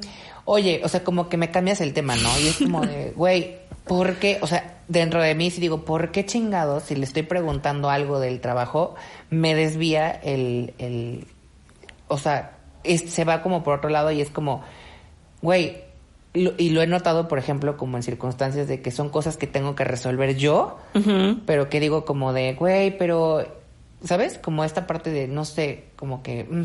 oye, 0.52 0.80
o 0.84 0.88
sea, 0.88 1.04
como 1.04 1.28
que 1.28 1.36
me 1.36 1.50
cambias 1.50 1.80
el 1.80 1.92
tema, 1.92 2.16
¿no? 2.16 2.28
Y 2.40 2.48
es 2.48 2.56
como 2.58 2.84
de, 2.84 3.12
güey, 3.16 3.56
¿por 3.86 4.16
qué? 4.16 4.38
O 4.42 4.46
sea, 4.46 4.78
dentro 4.88 5.22
de 5.22 5.34
mí 5.34 5.50
sí 5.50 5.60
digo, 5.60 5.84
¿por 5.84 6.10
qué 6.10 6.26
chingados 6.26 6.84
si 6.84 6.96
le 6.96 7.04
estoy 7.04 7.22
preguntando 7.22 7.90
algo 7.90 8.18
del 8.18 8.40
trabajo 8.40 8.94
me 9.30 9.54
desvía 9.54 10.10
el, 10.10 10.74
el 10.78 11.26
o 12.08 12.18
sea, 12.18 12.52
es- 12.82 13.10
se 13.12 13.24
va 13.24 13.42
como 13.42 13.62
por 13.62 13.78
otro 13.78 13.90
lado 13.90 14.10
y 14.10 14.20
es 14.20 14.30
como, 14.30 14.62
güey, 15.42 15.76
lo- 16.34 16.54
y 16.58 16.70
lo 16.70 16.82
he 16.82 16.86
notado, 16.86 17.28
por 17.28 17.38
ejemplo, 17.38 17.76
como 17.76 17.96
en 17.96 18.02
circunstancias 18.02 18.66
de 18.68 18.82
que 18.82 18.90
son 18.90 19.08
cosas 19.08 19.36
que 19.36 19.46
tengo 19.46 19.74
que 19.76 19.84
resolver 19.84 20.36
yo, 20.36 20.78
pero 21.46 21.68
que 21.68 21.78
digo 21.80 22.04
como 22.04 22.32
de, 22.32 22.54
güey, 22.54 22.96
pero, 22.98 23.46
¿sabes? 24.04 24.38
Como 24.38 24.64
esta 24.64 24.86
parte 24.88 25.10
de, 25.10 25.28
no 25.28 25.44
sé, 25.44 25.84
como 25.96 26.22
que... 26.22 26.44
mm. 26.44 26.64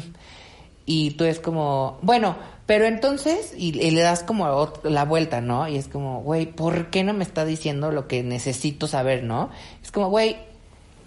Y 0.86 1.12
tú 1.12 1.26
es 1.26 1.40
como, 1.40 1.98
bueno, 2.02 2.36
pero 2.66 2.86
entonces, 2.86 3.54
y, 3.58 3.80
y 3.80 3.92
le 3.92 4.02
das 4.02 4.24
como 4.24 4.72
la 4.84 5.06
vuelta, 5.06 5.42
¿no? 5.42 5.68
Y 5.68 5.78
es 5.78 5.88
como, 5.88 6.22
güey, 6.22 6.46
¿por 6.46 6.88
qué 6.88 7.04
no 7.04 7.14
me 7.14 7.24
está 7.24 7.46
diciendo 7.46 7.92
lo 7.92 8.08
que 8.08 8.24
necesito 8.24 8.88
saber, 8.88 9.24
¿no? 9.24 9.50
Es 9.84 9.92
como, 9.92 10.10
güey, 10.10 10.38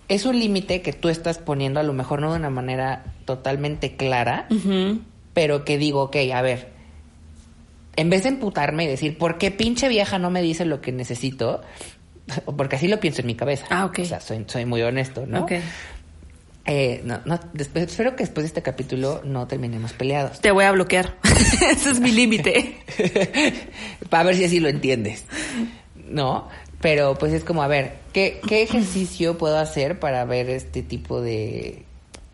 es 0.08 0.24
un 0.24 0.38
límite 0.38 0.82
que 0.82 0.92
tú 0.92 1.08
estás 1.08 1.38
poniendo, 1.38 1.80
a 1.80 1.82
lo 1.82 1.92
mejor 1.92 2.20
no 2.20 2.32
de 2.32 2.38
una 2.38 2.50
manera 2.50 3.04
totalmente 3.24 3.96
clara, 3.96 4.48
pero 5.34 5.64
que 5.64 5.78
digo, 5.78 6.02
ok, 6.04 6.16
a 6.34 6.42
ver, 6.42 6.68
en 7.96 8.10
vez 8.10 8.22
de 8.22 8.30
emputarme 8.30 8.84
y 8.84 8.86
decir, 8.86 9.18
¿por 9.18 9.38
qué 9.38 9.50
pinche 9.50 9.88
vieja 9.88 10.18
no 10.18 10.30
me 10.30 10.40
dice 10.40 10.64
lo 10.64 10.80
que 10.80 10.92
necesito? 10.92 11.62
Porque 12.56 12.76
así 12.76 12.88
lo 12.88 13.00
pienso 13.00 13.20
en 13.20 13.26
mi 13.26 13.34
cabeza. 13.34 13.66
Ah, 13.70 13.84
ok. 13.84 13.98
O 14.00 14.04
sea, 14.04 14.20
soy, 14.20 14.44
soy 14.46 14.64
muy 14.64 14.82
honesto, 14.82 15.26
¿no? 15.26 15.42
Ok. 15.42 15.52
Eh, 16.70 17.00
no, 17.02 17.18
no, 17.24 17.40
después, 17.54 17.86
espero 17.86 18.14
que 18.14 18.24
después 18.24 18.42
de 18.42 18.48
este 18.48 18.60
capítulo 18.60 19.22
no 19.24 19.48
terminemos 19.48 19.94
peleados. 19.94 20.40
Te 20.40 20.50
voy 20.50 20.64
a 20.64 20.72
bloquear. 20.72 21.16
Ese 21.70 21.90
es 21.90 21.98
mi 21.98 22.12
límite. 22.12 22.76
Para 24.10 24.24
ver 24.24 24.36
si 24.36 24.44
así 24.44 24.60
lo 24.60 24.68
entiendes. 24.68 25.24
¿No? 26.10 26.46
Pero 26.82 27.14
pues 27.14 27.32
es 27.32 27.42
como, 27.42 27.62
a 27.62 27.68
ver, 27.68 27.94
¿qué, 28.12 28.40
¿qué 28.46 28.62
ejercicio 28.62 29.38
puedo 29.38 29.56
hacer 29.56 29.98
para 29.98 30.24
ver 30.26 30.50
este 30.50 30.82
tipo 30.82 31.20
de... 31.22 31.84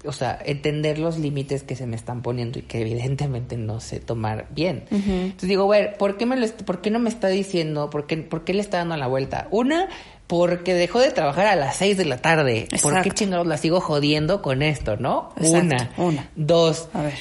O 0.05 0.13
sea, 0.13 0.39
entender 0.45 0.99
los 0.99 1.17
límites 1.17 1.63
que 1.63 1.77
se 1.77 1.87
me 1.87 1.97
están 1.97 2.21
poniendo 2.21 2.59
y 2.59 2.63
que 2.63 2.83
evidentemente 2.83 3.57
no 3.57 3.81
sé 3.81 4.01
tomar 4.01 4.49
bien. 4.51 4.85
Entonces 4.91 5.49
digo, 5.49 5.65
güey, 5.65 5.97
¿por 5.97 6.19
qué, 6.19 6.27
me 6.27 6.37
lo 6.37 6.47
¿por 6.47 6.83
qué 6.83 6.91
no 6.91 6.99
me 6.99 7.09
está 7.09 7.29
diciendo? 7.29 7.89
¿Por 7.89 8.07
qué, 8.07 8.19
¿Por 8.19 8.45
qué 8.45 8.53
le 8.53 8.61
está 8.61 8.79
dando 8.79 8.99
la 8.99 9.07
vuelta? 9.07 9.49
Una, 9.51 9.89
porque 10.27 10.75
dejó 10.75 11.01
de 11.01 11.11
trabajar 11.11 11.47
a 11.47 11.57
las 11.57 11.77
seis 11.77 11.97
de 11.97 12.05
la 12.07 12.19
tarde. 12.19 12.67
¿Por 12.71 12.93
qué 12.93 12.99
Exacto. 13.01 13.11
chingados 13.15 13.47
la 13.47 13.57
sigo 13.59 13.81
jodiendo 13.81 14.41
con 14.43 14.63
esto, 14.63 14.97
no? 14.97 15.33
Exacto, 15.37 15.59
Una. 15.59 15.91
una. 15.99 16.31
Dos, 16.35 16.89
A 16.95 17.03
ver. 17.03 17.15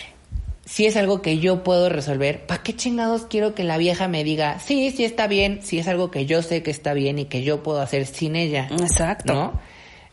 si 0.65 0.85
es 0.85 0.95
algo 0.95 1.21
que 1.21 1.39
yo 1.39 1.63
puedo 1.63 1.89
resolver, 1.89 2.45
¿para 2.45 2.63
qué 2.63 2.75
chingados 2.75 3.25
quiero 3.29 3.53
que 3.55 3.63
la 3.65 3.77
vieja 3.77 4.07
me 4.07 4.23
diga, 4.23 4.59
sí, 4.59 4.91
sí 4.91 5.03
está 5.03 5.27
bien, 5.27 5.59
si 5.63 5.79
es 5.79 5.87
algo 5.89 6.11
que 6.11 6.25
yo 6.25 6.41
sé 6.41 6.63
que 6.63 6.71
está 6.71 6.93
bien 6.93 7.19
y 7.19 7.25
que 7.25 7.43
yo 7.43 7.61
puedo 7.61 7.81
hacer 7.81 8.05
sin 8.05 8.35
ella? 8.37 8.67
Exacto. 8.71 9.33
¿No? 9.33 9.59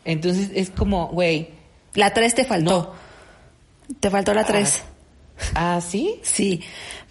Entonces 0.03 0.49
es 0.53 0.69
como, 0.69 1.07
güey, 1.07 1.49
La 1.93 2.13
3 2.13 2.35
te 2.35 2.45
faltó. 2.45 2.93
Te 3.99 4.09
faltó 4.09 4.33
la 4.33 4.43
3. 4.45 4.83
¿Ah, 5.55 5.79
sí? 5.81 6.19
Sí, 6.23 6.61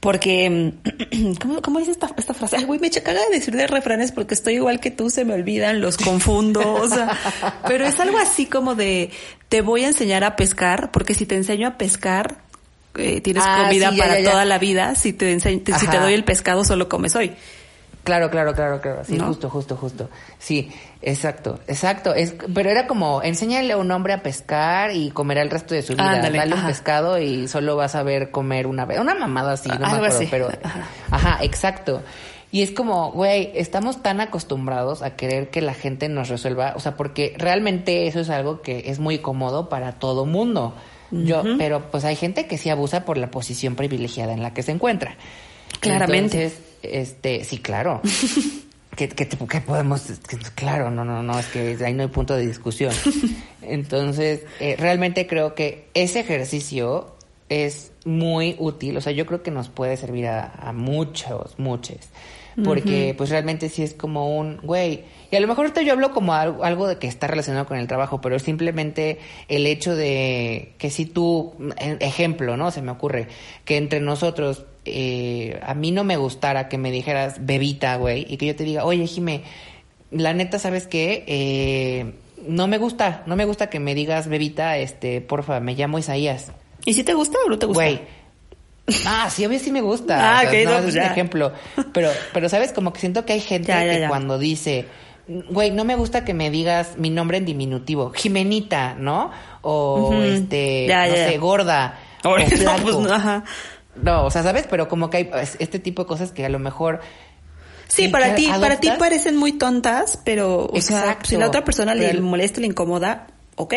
porque... 0.01 0.49
mm, 0.51 1.35
¿Cómo, 1.41 1.63
cómo 1.63 1.79
dice 1.79 1.91
esta, 1.93 2.11
esta 2.17 2.35
frase? 2.35 2.57
Ay, 2.57 2.65
güey, 2.65 2.81
me 2.81 2.87
echa 2.89 3.03
caga 3.03 3.21
de 3.29 3.37
decir 3.37 3.55
de 3.55 3.67
refranes 3.67 4.13
porque 4.13 4.35
estoy 4.35 4.55
igual 4.55 4.81
que 4.81 4.91
tú, 4.91 5.11
se 5.11 5.25
me 5.25 5.35
olvidan, 5.35 5.81
los 5.81 5.97
confundo, 5.97 6.75
o 6.75 6.89
sea... 6.89 7.17
Pero 7.67 7.87
es 7.87 7.99
algo 8.01 8.19
así 8.19 8.47
como 8.47 8.75
de, 8.75 9.11
te 9.49 9.61
voy 9.61 9.85
a 9.85 9.89
enseñar 9.89 10.25
a 10.25 10.37
pescar, 10.37 10.91
porque 10.91 11.15
si 11.15 11.27
te 11.27 11.37
enseño 11.37 11.69
a 11.69 11.79
pescar, 11.79 12.39
eh, 12.97 13.21
tienes 13.21 13.45
Ah, 13.47 13.65
comida 13.65 13.91
sí, 13.91 13.97
ya, 13.97 14.03
para 14.03 14.15
ya, 14.19 14.25
ya. 14.25 14.31
toda 14.31 14.45
la 14.45 14.59
vida. 14.59 14.95
Si 14.95 15.13
te, 15.13 15.39
si 15.41 15.59
te 15.61 15.99
doy 15.99 16.15
el 16.15 16.25
pescado, 16.25 16.65
solo 16.65 16.89
comes 16.89 17.15
hoy. 17.15 17.33
Claro, 18.05 18.31
claro, 18.31 18.55
claro, 18.55 18.81
claro. 18.81 19.05
Sí, 19.05 19.17
¿No? 19.17 19.27
justo, 19.27 19.51
justo, 19.51 19.77
justo. 19.77 20.09
Sí, 20.39 20.73
exacto, 21.03 21.61
exacto. 21.67 22.15
Es, 22.15 22.35
pero 22.55 22.71
era 22.71 22.87
como, 22.87 23.23
enséñale 23.23 23.75
a 23.75 23.77
un 23.77 23.91
hombre 23.91 24.15
a 24.15 24.23
pescar 24.23 24.93
y 24.95 25.11
comerá 25.11 25.43
el 25.43 25.51
resto 25.51 25.75
de 25.75 25.83
su 25.83 25.93
vida. 25.93 26.11
Ándale, 26.11 26.39
Dale 26.39 26.53
un 26.55 26.59
ajá. 26.61 26.69
pescado 26.69 27.19
y 27.19 27.47
solo 27.47 27.77
vas 27.77 27.95
a 27.95 28.03
ver 28.03 28.31
comer 28.31 28.67
una 28.67 28.87
vez. 28.87 28.99
Una 28.99 29.15
mamada 29.15 29.53
así, 29.53 29.69
no 29.69 29.79
me 29.79 29.87
acuerdo, 29.87 30.17
así. 30.17 30.29
pero... 30.31 30.49
Ajá. 31.11 31.39
Exacto. 31.43 32.03
Y 32.53 32.63
es 32.63 32.73
como, 32.73 33.13
güey, 33.13 33.53
estamos 33.55 34.03
tan 34.03 34.21
acostumbrados 34.21 35.03
a 35.03 35.15
querer 35.15 35.51
que 35.51 35.61
la 35.61 35.75
gente 35.75 36.09
nos 36.09 36.29
resuelva, 36.29 36.73
o 36.75 36.81
sea, 36.81 36.97
porque 36.97 37.35
realmente 37.39 38.09
eso 38.09 38.21
es 38.21 38.31
algo 38.31 38.61
que 38.61 38.85
es 38.87 38.99
muy 38.99 39.19
cómodo 39.19 39.69
para 39.69 39.93
todo 39.93 40.27
mundo. 40.27 40.75
Yo, 41.13 41.43
pero 41.59 41.91
pues 41.91 42.05
hay 42.05 42.15
gente 42.15 42.47
que 42.47 42.57
sí 42.57 42.71
abusa 42.71 43.05
por 43.05 43.19
la 43.19 43.33
posición 43.33 43.75
privilegiada 43.75 44.33
en 44.33 44.43
la 44.43 44.55
que 44.55 44.63
se 44.63 44.71
encuentra. 44.71 45.17
Claramente. 45.81 46.45
Entonces, 46.45 46.70
este, 46.83 47.45
sí, 47.45 47.59
claro. 47.59 48.01
que, 48.97 49.09
que, 49.09 49.27
que 49.29 49.61
podemos, 49.61 50.03
que- 50.29 50.37
claro, 50.55 50.91
no, 50.91 51.05
no, 51.05 51.23
no, 51.23 51.39
es 51.39 51.47
que 51.47 51.77
ahí 51.85 51.95
no 51.95 52.03
hay 52.03 52.09
punto 52.09 52.35
de 52.37 52.47
discusión. 52.47 52.93
Entonces, 53.63 54.43
eh, 54.61 54.77
realmente 54.79 55.27
creo 55.27 55.55
que 55.55 55.87
ese 55.95 56.21
ejercicio 56.21 57.15
es 57.49 57.93
muy 58.05 58.57
útil, 58.59 58.97
o 58.97 59.01
sea, 59.01 59.13
yo 59.13 59.27
creo 59.27 59.43
que 59.43 59.51
nos 59.51 59.69
puede 59.69 59.97
servir 59.97 60.27
a, 60.29 60.53
a 60.53 60.73
muchos, 60.73 61.59
muchos, 61.59 61.99
porque 62.65 63.15
pues 63.17 63.31
realmente 63.31 63.69
sí 63.69 63.83
es 63.83 63.93
como 63.95 64.39
un, 64.39 64.59
güey, 64.63 65.05
y 65.31 65.37
a 65.37 65.41
lo 65.41 65.47
mejor 65.49 65.65
ahorita 65.67 65.83
yo 65.83 65.93
hablo 65.93 66.13
como 66.13 66.33
algo, 66.35 66.63
algo 66.65 66.87
de 66.87 66.99
que 66.99 67.07
está 67.09 67.27
relacionado 67.27 67.67
con 67.67 67.77
el 67.79 67.87
trabajo, 67.87 68.21
pero 68.21 68.37
es 68.37 68.43
simplemente 68.43 69.19
el 69.49 69.67
hecho 69.67 69.97
de 69.97 70.75
que 70.79 70.91
si 70.91 71.07
tú, 71.07 71.55
ejemplo, 72.01 72.57
¿no? 72.57 72.71
Se 72.71 72.83
me 72.83 72.91
ocurre 72.93 73.29
que 73.65 73.77
entre 73.77 74.01
nosotros, 74.01 74.65
eh, 74.85 75.61
a 75.63 75.75
mí 75.75 75.91
no 75.91 76.05
me 76.05 76.17
gustara 76.17 76.69
que 76.69 76.79
me 76.79 76.91
dijeras 76.91 77.45
bebita, 77.45 77.97
güey, 77.97 78.27
y 78.29 78.37
que 78.37 78.47
yo 78.47 78.57
te 78.57 78.65
diga, 78.65 78.85
oye, 78.85 79.07
Jime, 79.07 79.43
la 80.11 80.33
neta, 80.33 80.59
¿sabes 80.59 80.87
qué? 80.87 81.25
Eh, 81.27 82.15
no 82.47 82.67
me 82.67 82.79
gusta, 82.79 83.23
no 83.27 83.37
me 83.37 83.45
gusta 83.45 83.69
que 83.69 83.81
me 83.81 83.95
digas 83.95 84.29
bebita, 84.29 84.79
este, 84.79 85.21
porfa, 85.21 85.61
me 85.61 85.75
llamo 85.75 85.99
Isaías. 85.99 86.53
¿Y 86.85 86.95
si 86.95 87.05
te 87.05 87.15
gusta 87.15 87.39
o 87.47 87.49
no 87.51 87.59
te 87.59 87.67
gusta? 87.67 87.83
Güey. 87.83 88.01
Ah, 89.07 89.29
sí, 89.31 89.45
a 89.45 89.49
veces 89.49 89.65
sí 89.65 89.73
me 89.73 89.83
gusta. 89.83 90.19
Ah, 90.21 90.45
O 90.47 90.51
sea, 90.51 90.65
no, 90.65 90.71
no, 90.71 90.77
es 90.79 90.83
pues 90.85 90.95
un 90.97 91.03
ejemplo. 91.03 91.53
Pero, 91.93 92.11
pero 92.33 92.49
sabes, 92.49 92.73
como 92.73 92.93
que 92.93 93.01
siento 93.01 93.25
que 93.25 93.35
hay 93.35 93.41
gente 93.41 93.69
Ya, 93.69 93.85
ya, 93.85 94.01
que 94.01 94.09
cuando 94.09 94.39
dice, 94.39 94.87
güey, 95.51 95.71
no 95.71 95.85
me 95.85 95.95
gusta 95.97 96.25
que 96.25 96.35
me 96.35 96.51
digas 96.51 96.97
mi 96.97 97.11
nombre 97.11 97.39
en 97.39 97.45
diminutivo, 97.45 98.11
Jimenita, 98.11 98.95
¿no? 98.95 99.31
O 99.63 100.23
este, 100.23 100.87
no 100.89 101.15
sé, 101.15 101.39
gorda. 101.39 101.99
O 102.25 102.37
flaco. 102.49 102.83
pues 102.83 103.11
ajá. 103.11 103.45
No, 103.97 104.25
o 104.25 104.31
sea, 104.31 104.43
¿sabes? 104.43 104.67
Pero 104.69 104.89
como 104.89 105.11
que 105.11 105.17
hay 105.19 105.31
es- 105.43 105.57
este 105.61 105.79
tipo 105.79 106.03
de 106.03 106.09
cosas 106.09 106.33
que 106.33 106.45
a 106.45 106.49
lo 106.49 106.59
mejor... 106.59 107.01
Sí, 107.89 108.07
para 108.09 108.37
ti, 108.37 108.49
para 108.61 108.79
ti 108.79 108.89
parecen 108.99 109.37
muy 109.37 109.53
tontas, 109.53 110.21
pero, 110.25 110.67
o 110.73 110.81
sea, 110.81 111.19
si 111.25 111.37
la 111.37 111.49
otra 111.49 111.65
persona 111.65 111.95
le 111.95 112.21
molesta, 112.21 112.61
le 112.61 112.69
incomoda, 112.69 113.27
ok. 113.57 113.75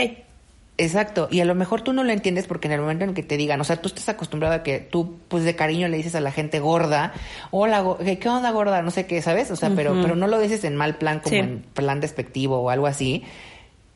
Exacto, 0.77 1.27
y 1.31 1.39
a 1.39 1.45
lo 1.45 1.53
mejor 1.55 1.81
tú 1.81 1.93
no 1.93 2.03
lo 2.03 2.11
entiendes 2.11 2.47
porque 2.47 2.67
en 2.67 2.73
el 2.73 2.81
momento 2.81 3.05
en 3.05 3.13
que 3.13 3.21
te 3.21 3.37
digan, 3.37 3.61
o 3.61 3.63
sea, 3.63 3.79
tú 3.81 3.87
estás 3.89 4.09
acostumbrado 4.09 4.55
a 4.55 4.63
que 4.63 4.79
tú, 4.79 5.17
pues 5.27 5.43
de 5.43 5.55
cariño 5.55 5.87
le 5.87 5.97
dices 5.97 6.15
a 6.15 6.19
la 6.19 6.31
gente 6.31 6.59
gorda, 6.59 7.13
hola, 7.51 7.83
¿qué 8.19 8.27
onda 8.29 8.49
gorda? 8.51 8.81
No 8.81 8.89
sé 8.91 9.05
qué, 9.05 9.21
¿sabes? 9.21 9.49
O 9.51 9.55
sea, 9.55 9.71
pero, 9.75 9.95
pero 10.01 10.15
no 10.15 10.25
lo 10.27 10.39
dices 10.39 10.63
en 10.63 10.75
mal 10.75 10.95
plan, 10.97 11.19
como 11.19 11.29
Sí. 11.31 11.39
en 11.39 11.61
plan 11.73 11.99
despectivo 11.99 12.57
o 12.59 12.69
algo 12.71 12.87
así. 12.87 13.23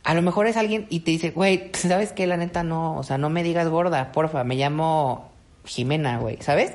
A 0.03 0.13
lo 0.13 0.21
mejor 0.21 0.45
es 0.47 0.55
alguien 0.55 0.85
y 0.89 0.99
te 1.01 1.11
dice, 1.11 1.31
güey, 1.31 1.71
¿sabes 1.73 2.11
qué? 2.11 2.27
La 2.27 2.37
neta 2.37 2.61
no, 2.63 2.95
o 2.97 3.03
sea, 3.03 3.17
no 3.17 3.29
me 3.31 3.41
digas 3.43 3.67
gorda, 3.69 4.11
porfa, 4.11 4.43
me 4.43 4.55
llamo 4.55 5.31
Jimena, 5.67 6.17
güey, 6.17 6.37
¿sabes? 6.41 6.73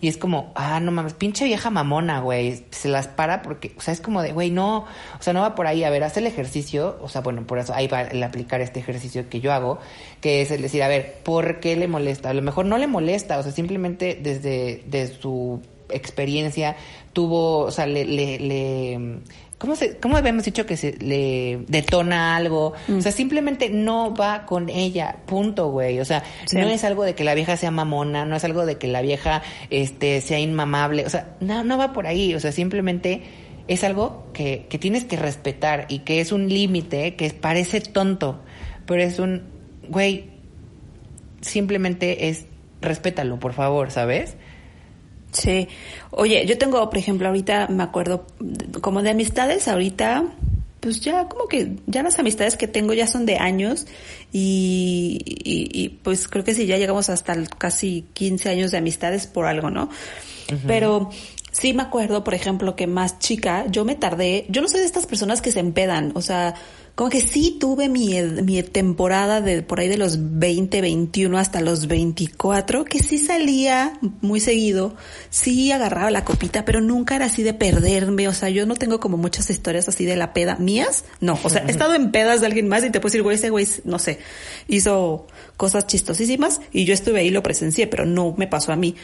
Y 0.00 0.08
es 0.08 0.16
como, 0.16 0.52
ah, 0.54 0.78
no 0.78 0.92
mames, 0.92 1.14
pinche 1.14 1.46
vieja 1.46 1.70
mamona, 1.70 2.20
güey, 2.20 2.64
se 2.70 2.88
las 2.88 3.08
para 3.08 3.42
porque, 3.42 3.72
o 3.76 3.80
sea, 3.80 3.92
es 3.92 4.00
como 4.00 4.22
de, 4.22 4.32
güey, 4.32 4.50
no, 4.50 4.78
o 4.78 5.22
sea, 5.22 5.32
no 5.32 5.40
va 5.40 5.54
por 5.54 5.66
ahí, 5.66 5.82
a 5.82 5.90
ver, 5.90 6.04
haz 6.04 6.16
el 6.18 6.26
ejercicio, 6.26 6.98
o 7.02 7.08
sea, 7.08 7.22
bueno, 7.22 7.46
por 7.46 7.58
eso 7.58 7.74
ahí 7.74 7.88
va 7.88 8.02
el 8.02 8.22
aplicar 8.22 8.60
este 8.60 8.80
ejercicio 8.80 9.28
que 9.28 9.40
yo 9.40 9.52
hago, 9.52 9.78
que 10.20 10.42
es 10.42 10.50
el 10.50 10.62
decir, 10.62 10.82
a 10.82 10.88
ver, 10.88 11.20
¿por 11.22 11.60
qué 11.60 11.74
le 11.76 11.88
molesta? 11.88 12.30
A 12.30 12.34
lo 12.34 12.42
mejor 12.42 12.66
no 12.66 12.78
le 12.78 12.86
molesta, 12.86 13.38
o 13.38 13.42
sea, 13.42 13.52
simplemente 13.52 14.18
desde 14.22 14.84
de 14.86 15.08
su 15.08 15.60
experiencia 15.88 16.76
tuvo, 17.12 17.60
o 17.60 17.70
sea, 17.70 17.86
le, 17.86 18.04
le, 18.04 18.38
le 18.38 19.20
¿Cómo, 19.64 19.76
se, 19.76 19.96
¿Cómo 19.96 20.18
habíamos 20.18 20.44
dicho 20.44 20.66
que 20.66 20.76
se 20.76 20.92
le 20.98 21.64
detona 21.68 22.36
algo? 22.36 22.74
O 22.94 23.00
sea, 23.00 23.12
simplemente 23.12 23.70
no 23.70 24.14
va 24.14 24.44
con 24.44 24.68
ella, 24.68 25.16
punto, 25.24 25.70
güey. 25.70 26.00
O 26.00 26.04
sea, 26.04 26.22
no 26.52 26.68
es 26.68 26.84
algo 26.84 27.02
de 27.02 27.14
que 27.14 27.24
la 27.24 27.34
vieja 27.34 27.56
sea 27.56 27.70
mamona, 27.70 28.26
no 28.26 28.36
es 28.36 28.44
algo 28.44 28.66
de 28.66 28.76
que 28.76 28.88
la 28.88 29.00
vieja 29.00 29.40
este, 29.70 30.20
sea 30.20 30.38
inmamable. 30.38 31.06
O 31.06 31.08
sea, 31.08 31.34
no, 31.40 31.64
no 31.64 31.78
va 31.78 31.94
por 31.94 32.06
ahí. 32.06 32.34
O 32.34 32.40
sea, 32.40 32.52
simplemente 32.52 33.22
es 33.66 33.84
algo 33.84 34.26
que, 34.34 34.66
que 34.68 34.78
tienes 34.78 35.04
que 35.04 35.16
respetar 35.16 35.86
y 35.88 36.00
que 36.00 36.20
es 36.20 36.30
un 36.30 36.50
límite 36.50 37.16
que 37.16 37.30
parece 37.30 37.80
tonto, 37.80 38.42
pero 38.84 39.00
es 39.02 39.18
un, 39.18 39.44
güey, 39.88 40.28
simplemente 41.40 42.28
es, 42.28 42.44
respétalo, 42.82 43.40
por 43.40 43.54
favor, 43.54 43.90
¿sabes? 43.90 44.36
Sí. 45.34 45.68
Oye, 46.10 46.46
yo 46.46 46.56
tengo, 46.56 46.88
por 46.88 46.98
ejemplo, 46.98 47.26
ahorita 47.28 47.66
me 47.68 47.82
acuerdo 47.82 48.24
como 48.80 49.02
de 49.02 49.10
amistades, 49.10 49.66
ahorita, 49.68 50.24
pues 50.80 51.00
ya 51.00 51.28
como 51.28 51.48
que 51.48 51.76
ya 51.86 52.02
las 52.02 52.18
amistades 52.18 52.56
que 52.56 52.68
tengo 52.68 52.94
ya 52.94 53.06
son 53.06 53.26
de 53.26 53.36
años 53.36 53.86
y, 54.32 55.20
y, 55.26 55.88
pues 55.88 56.28
creo 56.28 56.44
que 56.44 56.54
sí, 56.54 56.66
ya 56.66 56.78
llegamos 56.78 57.10
hasta 57.10 57.36
casi 57.58 58.06
15 58.14 58.48
años 58.48 58.70
de 58.70 58.78
amistades 58.78 59.26
por 59.26 59.46
algo, 59.46 59.70
¿no? 59.70 59.90
Pero 60.66 61.10
sí 61.50 61.72
me 61.72 61.82
acuerdo, 61.82 62.22
por 62.22 62.34
ejemplo, 62.34 62.76
que 62.76 62.86
más 62.86 63.18
chica, 63.18 63.64
yo 63.68 63.84
me 63.84 63.96
tardé, 63.96 64.46
yo 64.50 64.62
no 64.62 64.68
soy 64.68 64.80
de 64.80 64.86
estas 64.86 65.06
personas 65.06 65.40
que 65.40 65.50
se 65.50 65.60
empedan, 65.60 66.12
o 66.14 66.20
sea, 66.20 66.54
como 66.94 67.10
que 67.10 67.20
sí 67.20 67.56
tuve 67.58 67.88
mi, 67.88 68.20
mi 68.22 68.62
temporada 68.62 69.40
de 69.40 69.62
por 69.62 69.80
ahí 69.80 69.88
de 69.88 69.98
los 69.98 70.38
20, 70.38 70.80
21 70.80 71.38
hasta 71.38 71.60
los 71.60 71.88
24, 71.88 72.84
que 72.84 73.00
sí 73.00 73.18
salía 73.18 73.98
muy 74.20 74.38
seguido, 74.38 74.94
sí 75.28 75.72
agarraba 75.72 76.12
la 76.12 76.24
copita, 76.24 76.64
pero 76.64 76.80
nunca 76.80 77.16
era 77.16 77.26
así 77.26 77.42
de 77.42 77.52
perderme, 77.52 78.28
o 78.28 78.32
sea, 78.32 78.48
yo 78.48 78.64
no 78.64 78.76
tengo 78.76 79.00
como 79.00 79.16
muchas 79.16 79.50
historias 79.50 79.88
así 79.88 80.04
de 80.04 80.14
la 80.14 80.32
peda. 80.32 80.56
Mías, 80.56 81.04
no, 81.20 81.36
o 81.42 81.50
sea, 81.50 81.64
he 81.66 81.70
estado 81.70 81.94
en 81.94 82.12
pedas 82.12 82.40
de 82.40 82.46
alguien 82.46 82.68
más 82.68 82.84
y 82.84 82.90
te 82.90 83.00
puedo 83.00 83.10
decir, 83.10 83.22
güey, 83.22 83.36
ese 83.36 83.50
güey, 83.50 83.66
no 83.84 83.98
sé, 83.98 84.20
hizo 84.68 85.26
cosas 85.56 85.88
chistosísimas 85.88 86.60
y 86.72 86.84
yo 86.84 86.94
estuve 86.94 87.20
ahí, 87.20 87.30
lo 87.30 87.42
presencié, 87.42 87.88
pero 87.88 88.06
no 88.06 88.34
me 88.36 88.46
pasó 88.46 88.70
a 88.70 88.76
mí. 88.76 88.94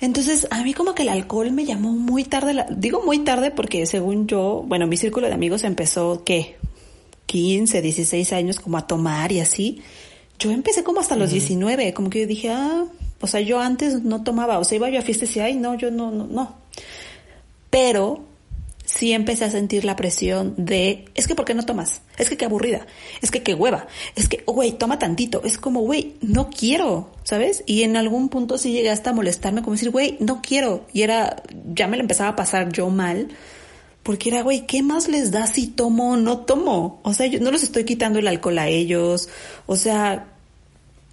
Entonces, 0.00 0.46
a 0.50 0.62
mí 0.62 0.74
como 0.74 0.94
que 0.94 1.02
el 1.02 1.08
alcohol 1.08 1.50
me 1.52 1.64
llamó 1.64 1.92
muy 1.92 2.24
tarde, 2.24 2.66
digo 2.70 3.02
muy 3.02 3.20
tarde 3.20 3.50
porque 3.50 3.86
según 3.86 4.26
yo, 4.26 4.62
bueno, 4.66 4.86
mi 4.86 4.96
círculo 4.96 5.26
de 5.26 5.34
amigos 5.34 5.64
empezó, 5.64 6.22
¿qué? 6.24 6.56
15, 7.26 7.82
16 7.82 8.32
años 8.32 8.60
como 8.60 8.76
a 8.76 8.86
tomar 8.86 9.32
y 9.32 9.40
así. 9.40 9.82
Yo 10.38 10.50
empecé 10.50 10.84
como 10.84 11.00
hasta 11.00 11.16
los 11.16 11.30
19, 11.30 11.94
como 11.94 12.10
que 12.10 12.20
yo 12.20 12.26
dije, 12.26 12.50
ah, 12.50 12.84
o 13.20 13.26
sea, 13.26 13.40
yo 13.40 13.58
antes 13.58 14.02
no 14.02 14.22
tomaba, 14.22 14.58
o 14.58 14.64
sea, 14.64 14.76
iba 14.76 14.90
yo 14.90 14.98
a 14.98 15.02
fiestas 15.02 15.34
y, 15.34 15.40
ay, 15.40 15.54
no, 15.54 15.74
yo 15.76 15.90
no, 15.90 16.10
no, 16.10 16.26
no. 16.26 16.54
Pero 17.70 18.25
sí 18.86 19.12
empecé 19.12 19.44
a 19.44 19.50
sentir 19.50 19.84
la 19.84 19.96
presión 19.96 20.54
de, 20.56 21.06
es 21.14 21.26
que 21.26 21.34
¿por 21.34 21.44
qué 21.44 21.54
no 21.54 21.66
tomas? 21.66 22.00
Es 22.16 22.30
que 22.30 22.36
qué 22.36 22.46
aburrida, 22.46 22.86
es 23.20 23.30
que 23.30 23.42
qué 23.42 23.52
hueva, 23.52 23.88
es 24.14 24.28
que, 24.28 24.42
güey, 24.46 24.72
toma 24.72 24.98
tantito, 24.98 25.42
es 25.44 25.58
como, 25.58 25.80
güey, 25.80 26.14
no 26.22 26.48
quiero, 26.48 27.12
¿sabes? 27.24 27.64
Y 27.66 27.82
en 27.82 27.96
algún 27.96 28.28
punto 28.30 28.56
sí 28.56 28.72
llegué 28.72 28.90
hasta 28.90 29.10
a 29.10 29.12
molestarme, 29.12 29.62
como 29.62 29.74
decir, 29.74 29.90
güey, 29.90 30.16
no 30.20 30.40
quiero. 30.40 30.86
Y 30.92 31.02
era, 31.02 31.42
ya 31.74 31.88
me 31.88 31.96
lo 31.96 32.02
empezaba 32.02 32.30
a 32.30 32.36
pasar 32.36 32.72
yo 32.72 32.88
mal, 32.88 33.28
porque 34.02 34.30
era, 34.30 34.42
güey, 34.42 34.66
¿qué 34.66 34.82
más 34.82 35.08
les 35.08 35.32
da 35.32 35.48
si 35.48 35.66
tomo 35.66 36.12
o 36.12 36.16
no 36.16 36.38
tomo? 36.38 37.00
O 37.02 37.12
sea, 37.12 37.26
yo 37.26 37.40
no 37.40 37.50
les 37.50 37.64
estoy 37.64 37.84
quitando 37.84 38.20
el 38.20 38.28
alcohol 38.28 38.58
a 38.58 38.68
ellos, 38.68 39.28
o 39.66 39.76
sea, 39.76 40.32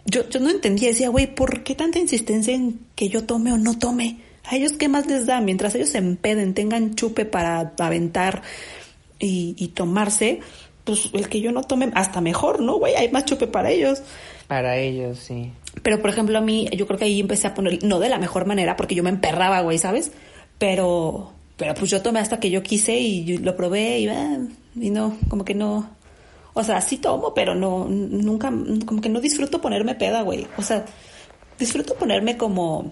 yo, 0.05 0.29
yo 0.29 0.39
no 0.39 0.51
entendía, 0.51 0.89
decía, 0.89 1.09
güey, 1.09 1.33
¿por 1.33 1.63
qué 1.63 1.73
tanta 1.73 1.97
insistencia 1.97 2.53
en 2.53 2.81
que 2.95 3.09
yo 3.09 3.23
tome 3.23 3.51
o 3.51 3.57
no 3.57 3.79
tome? 3.79 4.19
¿A 4.45 4.55
ellos 4.55 4.73
qué 4.73 4.89
más 4.89 5.07
les 5.07 5.25
da? 5.25 5.39
Mientras 5.41 5.73
ellos 5.75 5.89
se 5.89 5.99
empeden, 5.99 6.53
tengan 6.53 6.95
chupe 6.95 7.25
para 7.25 7.73
aventar 7.79 8.41
y, 9.19 9.69
tomarse, 9.69 10.41
pues 10.83 11.09
el 11.13 11.29
que 11.29 11.39
yo 11.39 11.51
no 11.51 11.63
tome, 11.63 11.91
hasta 11.93 12.19
mejor, 12.19 12.61
¿no, 12.61 12.77
güey? 12.77 12.95
Hay 12.95 13.09
más 13.09 13.23
chupe 13.25 13.47
para 13.47 13.71
ellos. 13.71 14.01
Para 14.47 14.77
ellos, 14.77 15.19
sí. 15.19 15.51
Pero, 15.81 16.01
por 16.01 16.09
ejemplo, 16.09 16.37
a 16.37 16.41
mí, 16.41 16.67
yo 16.75 16.85
creo 16.87 16.99
que 16.99 17.05
ahí 17.05 17.21
empecé 17.21 17.47
a 17.47 17.53
poner, 17.53 17.83
no 17.83 17.99
de 17.99 18.09
la 18.09 18.17
mejor 18.17 18.45
manera, 18.45 18.75
porque 18.75 18.95
yo 18.95 19.03
me 19.03 19.09
emperraba, 19.09 19.61
güey, 19.61 19.77
¿sabes? 19.77 20.11
Pero, 20.57 21.31
pero 21.55 21.73
pues 21.73 21.89
yo 21.89 22.01
tomé 22.01 22.19
hasta 22.19 22.39
que 22.39 22.49
yo 22.49 22.61
quise 22.61 22.99
y 22.99 23.37
lo 23.37 23.55
probé 23.55 23.99
y, 23.99 24.07
ah, 24.09 24.39
y 24.75 24.89
no, 24.89 25.17
como 25.29 25.45
que 25.45 25.55
no. 25.55 25.89
O 26.53 26.63
sea, 26.63 26.81
sí 26.81 26.97
tomo, 26.97 27.33
pero 27.33 27.55
no, 27.55 27.85
nunca, 27.87 28.51
como 28.85 29.01
que 29.01 29.09
no 29.09 29.21
disfruto 29.21 29.61
ponerme 29.61 29.95
peda, 29.95 30.21
güey. 30.21 30.47
O 30.57 30.61
sea, 30.61 30.85
disfruto 31.57 31.95
ponerme 31.95 32.37
como 32.37 32.91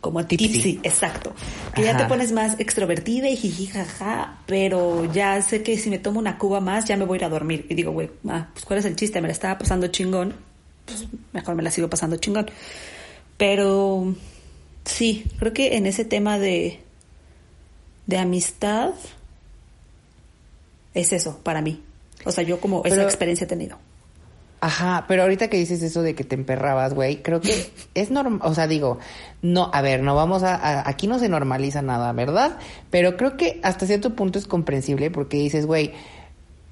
como 0.00 0.24
tipsy, 0.26 0.78
exacto. 0.82 1.34
Que 1.74 1.82
ya 1.82 1.96
te 1.96 2.04
pones 2.04 2.30
más 2.30 2.58
extrovertida 2.60 3.28
y 3.28 3.36
jijijaja, 3.36 4.38
pero 4.46 5.12
ya 5.12 5.42
sé 5.42 5.62
que 5.62 5.76
si 5.76 5.90
me 5.90 5.98
tomo 5.98 6.20
una 6.20 6.38
cuba 6.38 6.60
más 6.60 6.84
ya 6.84 6.96
me 6.96 7.04
voy 7.04 7.16
a 7.16 7.18
ir 7.18 7.24
a 7.24 7.28
dormir. 7.28 7.66
Y 7.68 7.74
digo, 7.74 7.90
güey, 7.90 8.10
ah, 8.28 8.48
pues 8.52 8.64
¿cuál 8.64 8.78
es 8.78 8.84
el 8.84 8.94
chiste? 8.94 9.20
Me 9.20 9.28
la 9.28 9.32
estaba 9.32 9.58
pasando 9.58 9.88
chingón, 9.88 10.34
pues 10.84 11.06
mejor 11.32 11.56
me 11.56 11.62
la 11.62 11.70
sigo 11.70 11.90
pasando 11.90 12.16
chingón. 12.16 12.48
Pero 13.36 14.14
sí, 14.84 15.24
creo 15.38 15.52
que 15.52 15.76
en 15.76 15.86
ese 15.86 16.04
tema 16.04 16.38
de, 16.38 16.80
de 18.06 18.18
amistad 18.18 18.90
es 20.94 21.12
eso 21.12 21.40
para 21.42 21.60
mí. 21.60 21.82
O 22.24 22.30
sea, 22.30 22.44
yo 22.44 22.60
como 22.60 22.84
esa 22.84 23.02
experiencia 23.02 23.44
he 23.44 23.48
tenido. 23.48 23.78
Ajá, 24.60 25.04
pero 25.06 25.22
ahorita 25.22 25.48
que 25.48 25.56
dices 25.56 25.82
eso 25.82 26.02
de 26.02 26.14
que 26.14 26.24
te 26.24 26.34
emperrabas, 26.34 26.94
güey, 26.94 27.22
creo 27.22 27.40
que 27.40 27.70
es 27.94 28.10
normal, 28.10 28.40
o 28.42 28.54
sea, 28.54 28.66
digo, 28.66 28.98
no, 29.40 29.70
a 29.72 29.82
ver, 29.82 30.02
no 30.02 30.16
vamos 30.16 30.42
a, 30.42 30.88
aquí 30.88 31.06
no 31.06 31.18
se 31.18 31.28
normaliza 31.28 31.80
nada, 31.82 32.12
¿verdad? 32.12 32.58
Pero 32.90 33.16
creo 33.16 33.36
que 33.36 33.60
hasta 33.62 33.86
cierto 33.86 34.16
punto 34.16 34.38
es 34.38 34.46
comprensible 34.46 35.10
porque 35.10 35.36
dices, 35.36 35.66
güey, 35.66 35.92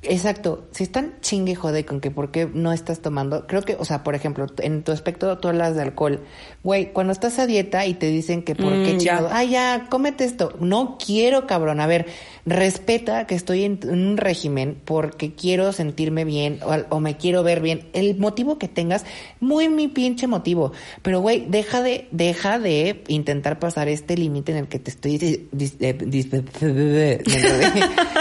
Exacto, 0.09 0.67
si 0.71 0.85
están 0.85 1.15
chingue 1.21 1.55
jode 1.55 1.85
con 1.85 2.01
que 2.01 2.11
por 2.11 2.31
qué 2.31 2.49
no 2.53 2.73
estás 2.73 3.01
tomando, 3.01 3.47
creo 3.47 3.63
que, 3.63 3.77
o 3.79 3.85
sea, 3.85 4.05
por 4.05 4.15
ejemplo, 4.15 4.47
en 4.59 4.83
tu 4.83 4.93
aspecto 4.93 5.37
tú 5.39 5.49
hablas 5.49 5.75
de 5.75 5.83
alcohol, 5.83 6.21
güey, 6.63 6.93
cuando 6.93 7.13
estás 7.13 7.39
a 7.39 7.47
dieta 7.47 7.87
y 7.87 7.95
te 7.95 8.07
dicen 8.07 8.43
que 8.43 8.55
por 8.55 8.73
qué 8.85 8.95
mm, 8.95 8.99
ya. 8.99 9.29
ay 9.33 9.51
ya, 9.51 9.87
cómete 9.91 10.25
esto, 10.25 10.55
no 10.61 10.97
quiero 11.05 11.47
cabrón, 11.47 11.81
a 11.81 11.87
ver, 11.87 12.07
respeta 12.47 13.27
que 13.27 13.35
estoy 13.35 13.65
en, 13.65 13.81
un 13.89 14.17
régimen 14.17 14.81
porque 14.85 15.35
quiero 15.35 15.73
sentirme 15.73 16.25
bien 16.25 16.61
o, 16.91 17.01
me 17.01 17.17
quiero 17.17 17.43
ver 17.43 17.61
bien. 17.61 17.89
El 17.93 18.17
motivo 18.17 18.59
que 18.59 18.69
tengas, 18.69 19.05
muy 19.41 19.69
mi 19.69 19.89
pinche 19.89 20.29
motivo. 20.29 20.73
Pero, 21.03 21.21
güey, 21.21 21.45
deja 21.49 21.83
de, 21.83 22.07
deja 22.13 22.59
de 22.59 23.03
intentar 23.09 23.59
pasar 23.59 23.89
este 23.89 24.17
límite 24.17 24.53
en 24.53 24.59
el 24.59 24.69
que 24.69 24.79
te 24.79 24.91
estoy... 24.91 25.17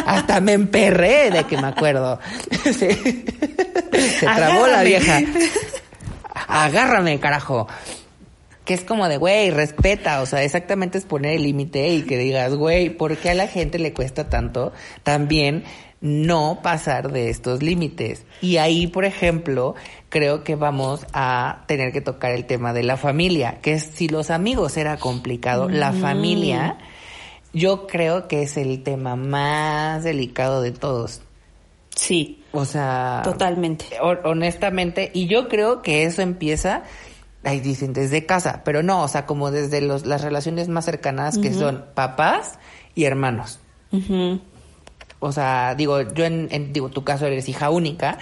hasta 0.05 0.41
me 0.41 0.53
emperré 0.53 1.29
de 1.31 1.43
que 1.43 1.57
me 1.57 1.67
acuerdo. 1.67 2.19
Se, 2.73 2.97
trabó 4.21 4.67
la 4.67 4.83
vieja. 4.83 5.21
Agárrame, 6.47 7.19
carajo 7.19 7.67
que 8.65 8.73
es 8.73 8.83
como 8.83 9.07
de, 9.07 9.17
güey, 9.17 9.51
respeta, 9.51 10.21
o 10.21 10.25
sea, 10.25 10.43
exactamente 10.43 10.97
es 10.97 11.05
poner 11.05 11.35
el 11.35 11.43
límite 11.43 11.87
y 11.89 12.01
que 12.01 12.17
digas, 12.17 12.55
güey, 12.55 12.89
¿por 12.89 13.15
qué 13.17 13.29
a 13.29 13.35
la 13.35 13.47
gente 13.47 13.79
le 13.79 13.93
cuesta 13.93 14.27
tanto 14.27 14.73
también 15.03 15.63
no 16.01 16.59
pasar 16.63 17.11
de 17.11 17.29
estos 17.29 17.61
límites? 17.61 18.25
Y 18.41 18.57
ahí, 18.57 18.87
por 18.87 19.05
ejemplo, 19.05 19.75
creo 20.09 20.43
que 20.43 20.55
vamos 20.55 21.05
a 21.13 21.63
tener 21.67 21.93
que 21.93 22.01
tocar 22.01 22.31
el 22.31 22.45
tema 22.45 22.73
de 22.73 22.83
la 22.83 22.97
familia, 22.97 23.59
que 23.61 23.73
es 23.73 23.83
si 23.83 24.07
los 24.07 24.31
amigos 24.31 24.77
era 24.77 24.97
complicado, 24.97 25.69
la 25.69 25.93
familia, 25.93 26.79
yo 27.53 27.85
creo 27.85 28.27
que 28.27 28.41
es 28.41 28.57
el 28.57 28.81
tema 28.81 29.15
más 29.15 30.03
delicado 30.03 30.61
de 30.63 30.71
todos. 30.71 31.21
Sí. 31.95 32.43
O 32.51 32.65
sea. 32.65 33.21
Totalmente. 33.23 33.85
Honestamente, 34.01 35.11
y 35.13 35.27
yo 35.27 35.47
creo 35.49 35.81
que 35.81 36.03
eso 36.03 36.21
empieza 36.21 36.83
ahí 37.45 37.59
dicen 37.59 37.93
desde 37.93 38.25
casa, 38.25 38.61
pero 38.65 38.83
no, 38.83 39.03
o 39.03 39.07
sea, 39.07 39.25
como 39.25 39.51
desde 39.51 39.81
los, 39.81 40.05
las 40.05 40.21
relaciones 40.21 40.67
más 40.67 40.85
cercanas 40.85 41.37
que 41.37 41.53
son 41.53 41.85
papás 41.93 42.59
y 42.95 43.05
hermanos. 43.05 43.59
O 45.19 45.31
sea, 45.31 45.75
digo, 45.75 46.01
yo 46.01 46.25
en, 46.25 46.73
digo, 46.73 46.89
tu 46.89 47.03
caso 47.03 47.25
eres 47.25 47.47
hija 47.47 47.69
única, 47.69 48.17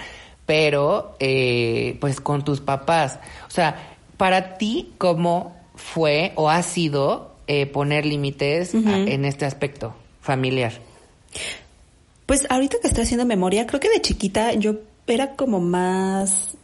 pero 0.46 1.16
eh, 1.18 1.96
pues 2.00 2.20
con 2.20 2.44
tus 2.44 2.60
papás. 2.60 3.18
O 3.48 3.50
sea, 3.50 3.96
para 4.16 4.56
ti, 4.56 4.92
¿cómo 4.98 5.56
fue 5.74 6.32
o 6.36 6.48
ha 6.48 6.62
sido 6.62 7.34
eh, 7.46 7.66
poner 7.66 8.06
límites 8.06 8.74
en 8.74 9.24
este 9.24 9.44
aspecto 9.44 9.94
familiar? 10.20 10.72
Pues 12.26 12.46
ahorita 12.48 12.78
que 12.80 12.88
estoy 12.88 13.04
haciendo 13.04 13.26
memoria, 13.26 13.66
creo 13.66 13.80
que 13.80 13.90
de 13.90 14.00
chiquita 14.00 14.54
yo 14.54 14.76
era 15.06 15.34
como 15.34 15.60
más 15.60 16.56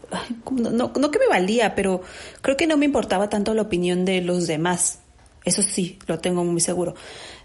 no, 0.50 0.92
no 0.94 1.10
que 1.10 1.18
me 1.18 1.28
valía, 1.28 1.74
pero 1.74 2.02
creo 2.42 2.56
que 2.56 2.66
no 2.66 2.76
me 2.76 2.86
importaba 2.86 3.28
tanto 3.28 3.54
la 3.54 3.62
opinión 3.62 4.04
de 4.04 4.20
los 4.20 4.46
demás. 4.46 5.00
Eso 5.44 5.62
sí, 5.62 5.98
lo 6.06 6.18
tengo 6.18 6.44
muy 6.44 6.60
seguro. 6.60 6.94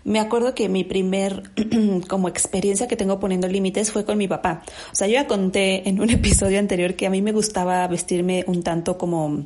Me 0.04 0.20
acuerdo 0.20 0.54
que 0.54 0.70
mi 0.70 0.84
primer 0.84 1.52
como 2.08 2.28
experiencia 2.28 2.88
que 2.88 2.96
tengo 2.96 3.20
poniendo 3.20 3.48
límites 3.48 3.92
fue 3.92 4.06
con 4.06 4.18
mi 4.18 4.28
papá. 4.28 4.64
O 4.92 4.96
sea, 4.96 5.08
yo 5.08 5.14
ya 5.14 5.28
conté 5.28 5.88
en 5.90 6.00
un 6.00 6.10
episodio 6.12 6.60
anterior 6.60 6.96
que 6.96 7.08
a 7.08 7.10
mí 7.10 7.22
me 7.22 7.32
gustaba 7.32 7.88
vestirme 7.88 8.44
un 8.48 8.64
tanto 8.64 8.98
como, 8.98 9.46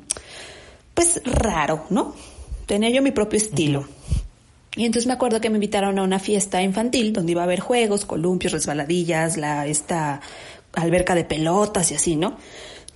pues 0.94 1.22
raro, 1.26 1.86
¿no? 1.90 2.16
Tenía 2.66 2.90
yo 2.90 3.02
mi 3.02 3.12
propio 3.12 3.38
estilo. 3.38 3.88
Y 4.76 4.86
entonces 4.86 5.08
me 5.08 5.14
acuerdo 5.14 5.42
que 5.42 5.50
me 5.50 5.56
invitaron 5.56 5.98
a 5.98 6.04
una 6.04 6.20
fiesta 6.20 6.62
infantil 6.62 7.14
donde 7.14 7.32
iba 7.32 7.42
a 7.42 7.46
haber 7.46 7.60
juegos, 7.60 8.06
columpios, 8.06 8.54
resbaladillas, 8.54 9.38
la, 9.38 9.66
esta 9.66 10.22
alberca 10.74 11.16
de 11.16 11.26
pelotas 11.26 11.92
y 11.92 11.96
así, 11.96 12.16
¿no? 12.16 12.38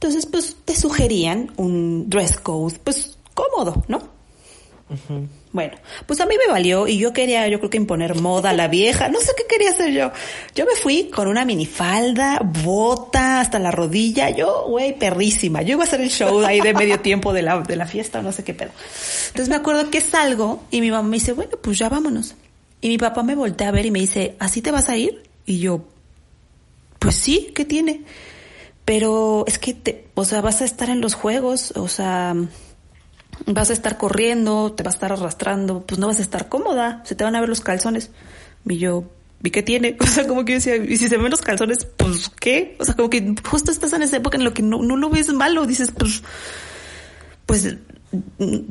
Entonces, 0.03 0.25
pues 0.25 0.57
te 0.65 0.75
sugerían 0.75 1.53
un 1.55 2.09
dress 2.09 2.37
code, 2.37 2.77
pues 2.83 3.17
cómodo, 3.33 3.85
¿no? 3.87 4.01
Bueno, 5.53 5.77
pues 6.05 6.19
a 6.19 6.25
mí 6.25 6.35
me 6.37 6.51
valió 6.51 6.89
y 6.89 6.97
yo 6.97 7.13
quería, 7.13 7.47
yo 7.47 7.57
creo 7.59 7.69
que 7.69 7.77
imponer 7.77 8.19
moda 8.19 8.49
a 8.49 8.53
la 8.53 8.67
vieja, 8.67 9.07
no 9.07 9.21
sé 9.21 9.31
qué 9.37 9.45
quería 9.47 9.69
hacer 9.69 9.93
yo. 9.93 10.11
Yo 10.55 10.65
me 10.65 10.75
fui 10.75 11.05
con 11.09 11.29
una 11.29 11.45
minifalda, 11.45 12.41
bota 12.43 13.39
hasta 13.39 13.59
la 13.59 13.71
rodilla, 13.71 14.29
yo, 14.29 14.65
güey, 14.67 14.99
perrísima. 14.99 15.61
Yo 15.61 15.75
iba 15.75 15.83
a 15.83 15.87
hacer 15.87 16.01
el 16.01 16.09
show 16.09 16.43
ahí 16.43 16.59
de 16.59 16.73
medio 16.73 16.99
tiempo 16.99 17.31
de 17.31 17.43
la, 17.43 17.61
de 17.61 17.77
la 17.77 17.85
fiesta, 17.85 18.21
no 18.21 18.33
sé 18.33 18.43
qué 18.43 18.53
pedo. 18.53 18.71
Entonces 19.27 19.47
me 19.47 19.55
acuerdo 19.55 19.89
que 19.89 20.01
salgo 20.01 20.63
y 20.69 20.81
mi 20.81 20.91
mamá 20.91 21.07
me 21.07 21.15
dice, 21.15 21.31
bueno, 21.31 21.51
pues 21.61 21.79
ya 21.79 21.87
vámonos. 21.87 22.35
Y 22.81 22.89
mi 22.89 22.97
papá 22.97 23.23
me 23.23 23.35
voltea 23.35 23.69
a 23.69 23.71
ver 23.71 23.85
y 23.85 23.91
me 23.91 23.99
dice, 23.99 24.35
¿así 24.37 24.61
te 24.61 24.71
vas 24.71 24.89
a 24.89 24.97
ir? 24.97 25.23
Y 25.45 25.59
yo, 25.59 25.85
pues 26.99 27.15
sí, 27.15 27.53
¿qué 27.55 27.63
tiene? 27.63 28.01
Pero 28.85 29.45
es 29.47 29.59
que 29.59 29.73
te, 29.73 30.07
o 30.13 30.25
sea, 30.25 30.41
vas 30.41 30.61
a 30.61 30.65
estar 30.65 30.89
en 30.89 30.99
los 30.99 31.13
juegos, 31.13 31.71
o 31.75 31.87
sea, 31.87 32.35
vas 33.45 33.69
a 33.69 33.73
estar 33.73 33.97
corriendo, 33.97 34.73
te 34.73 34.83
vas 34.83 34.95
a 34.95 34.97
estar 34.97 35.11
arrastrando, 35.13 35.85
pues 35.85 35.99
no 35.99 36.07
vas 36.07 36.19
a 36.19 36.21
estar 36.21 36.49
cómoda, 36.49 37.01
se 37.05 37.15
te 37.15 37.23
van 37.23 37.35
a 37.35 37.39
ver 37.39 37.49
los 37.49 37.61
calzones. 37.61 38.11
Y 38.65 38.77
yo, 38.77 39.05
¿y 39.41 39.51
qué 39.51 39.63
tiene? 39.63 39.97
O 40.01 40.05
sea, 40.05 40.27
como 40.27 40.43
que 40.45 40.53
yo 40.53 40.57
decía, 40.57 40.75
y 40.75 40.97
si 40.97 41.07
se 41.07 41.17
ven 41.17 41.31
los 41.31 41.41
calzones, 41.41 41.85
pues 41.97 42.29
¿qué? 42.39 42.75
O 42.79 42.85
sea, 42.85 42.95
como 42.95 43.09
que 43.09 43.35
justo 43.49 43.71
estás 43.71 43.93
en 43.93 44.03
esa 44.03 44.17
época 44.17 44.37
en 44.37 44.43
lo 44.43 44.53
que 44.53 44.61
no, 44.61 44.81
no 44.81 44.97
lo 44.97 45.09
ves 45.09 45.31
malo, 45.33 45.65
dices, 45.65 45.91
pues, 45.91 46.23
pues, 47.45 47.77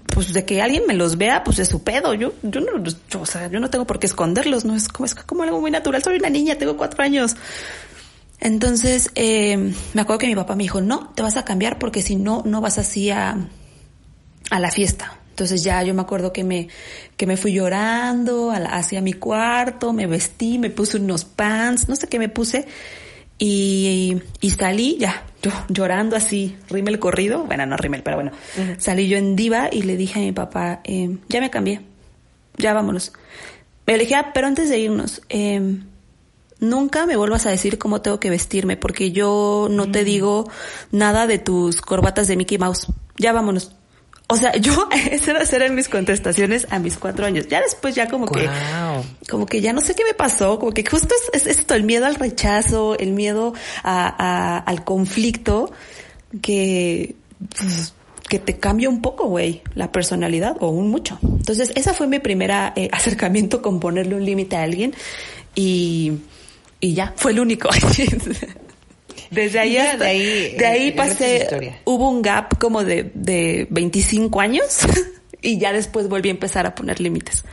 pues 0.07 0.33
de 0.33 0.45
que 0.45 0.63
alguien 0.63 0.85
me 0.87 0.95
los 0.95 1.17
vea, 1.19 1.43
pues 1.43 1.59
es 1.59 1.69
su 1.69 1.83
pedo. 1.83 2.15
Yo, 2.15 2.35
yo 2.43 2.61
no, 2.61 2.83
o 3.21 3.27
sea, 3.27 3.49
yo 3.49 3.61
no 3.61 3.71
tengo 3.71 3.87
por 3.87 3.99
qué 3.99 4.07
esconderlos, 4.07 4.65
no 4.65 4.75
es 4.77 4.89
como, 4.89 5.07
es 5.07 5.15
como 5.15 5.43
algo 5.43 5.61
muy 5.61 5.71
natural. 5.71 6.03
Soy 6.03 6.17
una 6.17 6.31
niña, 6.31 6.57
tengo 6.57 6.77
cuatro 6.77 7.03
años. 7.03 7.37
Entonces, 8.45 9.13
eh, 9.15 9.73
me 9.95 10.01
acuerdo 10.01 10.19
que 10.19 10.27
mi 10.27 10.35
papá 10.35 10.57
me 10.57 10.65
dijo, 10.65 10.81
no, 10.81 11.11
te 11.15 11.23
vas 11.23 11.37
a 11.37 11.45
cambiar 11.45 11.79
porque 11.79 12.03
si 12.03 12.17
no, 12.17 12.43
no 12.45 12.61
vas 12.61 12.77
así 12.77 13.09
a, 13.09 13.37
a 14.51 14.59
la 14.59 14.71
fiesta. 14.73 15.17
Entonces 15.31 15.63
ya 15.63 15.81
yo 15.85 15.95
me 15.95 16.03
acuerdo 16.03 16.33
que 16.33 16.43
me, 16.43 16.67
que 17.17 17.29
me 17.29 17.37
fui 17.37 17.53
llorando 17.53 18.51
hacia 18.51 19.01
mi 19.01 19.13
cuarto, 19.13 19.93
me 19.93 20.09
vestí, 20.09 20.59
me 20.59 20.71
puse 20.71 20.97
unos 20.97 21.25
pants, 21.25 21.89
no 21.89 21.95
sé 21.95 22.09
qué 22.09 22.19
me 22.19 22.29
puse 22.29 22.67
y, 23.39 24.21
y 24.41 24.51
salí 24.51 24.99
ya, 24.99 25.25
yo 25.41 25.53
llorando 25.69 26.17
así, 26.17 26.57
rímel 26.69 26.99
corrido, 26.99 27.45
bueno, 27.45 27.65
no 27.65 27.77
rímel, 27.77 28.03
pero 28.03 28.17
bueno, 28.17 28.33
salí 28.79 29.09
yo 29.09 29.17
en 29.19 29.37
diva 29.37 29.69
y 29.71 29.83
le 29.83 29.97
dije 29.97 30.19
a 30.19 30.23
mi 30.23 30.33
papá, 30.33 30.81
eh, 30.83 31.17
ya 31.29 31.41
me 31.41 31.49
cambié, 31.49 31.81
ya 32.59 32.75
vámonos. 32.75 33.13
Me 33.87 33.95
le 33.95 34.01
dije, 34.01 34.17
ah, 34.17 34.33
pero 34.35 34.49
antes 34.49 34.69
de 34.69 34.79
irnos, 34.79 35.23
eh, 35.29 35.79
nunca 36.63 37.07
me 37.07 37.17
vuelvas 37.17 37.45
a 37.45 37.51
decir 37.51 37.77
cómo 37.77 38.01
tengo 38.01 38.21
que 38.21 38.31
vestirme, 38.31 38.77
porque 38.77 39.11
yo 39.11 39.67
no 39.69 39.91
te 39.91 40.05
digo 40.05 40.49
nada 40.93 41.27
de 41.27 41.39
tus 41.39 41.83
corbatas 41.83 42.29
de 42.29 42.37
Mickey 42.37 42.57
Mouse. 42.57 42.87
Ya 43.19 43.33
vámonos. 43.33 43.73
O 44.29 44.37
sea, 44.37 44.57
yo, 44.57 44.89
esas 45.11 45.53
eran 45.53 45.75
mis 45.75 45.89
contestaciones 45.89 46.69
a 46.71 46.79
mis 46.79 46.97
cuatro 46.97 47.27
años. 47.27 47.49
Ya 47.49 47.61
después 47.61 47.95
ya 47.95 48.09
como 48.09 48.27
que, 48.27 48.49
como 49.29 49.45
que 49.45 49.61
ya 49.61 49.73
no 49.73 49.81
sé 49.81 49.95
qué 49.95 50.05
me 50.05 50.15
pasó, 50.15 50.59
como 50.59 50.73
que 50.73 50.85
justo 50.89 51.15
es, 51.33 51.47
esto, 51.47 51.75
el 51.75 51.83
miedo 51.83 52.07
al 52.07 52.15
rechazo, 52.15 52.97
el 52.97 53.11
miedo 53.11 53.53
a, 53.83 54.59
al 54.59 54.85
conflicto, 54.85 55.73
que, 56.41 57.17
pues, 57.59 57.93
que 58.29 58.39
te 58.39 58.57
cambia 58.57 58.89
un 58.89 59.03
poco, 59.03 59.27
güey, 59.27 59.63
la 59.75 59.91
personalidad 59.91 60.57
o 60.61 60.69
un 60.69 60.89
mucho. 60.89 61.19
Entonces, 61.23 61.73
esa 61.75 61.93
fue 61.93 62.07
mi 62.07 62.21
primera 62.21 62.73
eh, 62.77 62.89
acercamiento 62.93 63.61
con 63.63 63.81
ponerle 63.81 64.15
un 64.15 64.25
límite 64.25 64.57
a 64.57 64.63
alguien 64.63 64.95
y, 65.57 66.21
y 66.83 66.95
ya, 66.95 67.15
fue 67.17 67.31
el 67.31 67.39
único. 67.41 67.71
Desde 69.31 69.61
ahí 69.61 69.77
hasta, 69.79 70.05
de 70.05 70.11
ahí, 70.11 70.57
de 70.59 70.67
ahí 70.67 70.93
pasé, 70.93 71.79
hubo 71.85 72.11
un 72.11 72.21
gap 72.21 72.59
como 72.59 72.85
de, 72.85 73.11
de 73.15 73.67
25 73.71 74.41
años 74.41 74.81
y 75.41 75.59
ya 75.59 75.73
después 75.73 76.09
volví 76.09 76.29
a 76.29 76.33
empezar 76.33 76.67
a 76.67 76.75
poner 76.75 77.01
límites. 77.01 77.45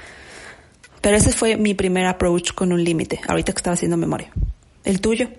Pero 0.99 1.15
ese 1.15 1.31
fue 1.31 1.57
mi 1.57 1.75
primer 1.75 2.07
approach 2.07 2.53
con 2.53 2.73
un 2.73 2.83
límite, 2.83 3.21
ahorita 3.27 3.53
que 3.53 3.59
estaba 3.59 3.75
haciendo 3.75 3.97
memoria. 3.97 4.31
¿El 4.83 4.99
tuyo? 4.99 5.29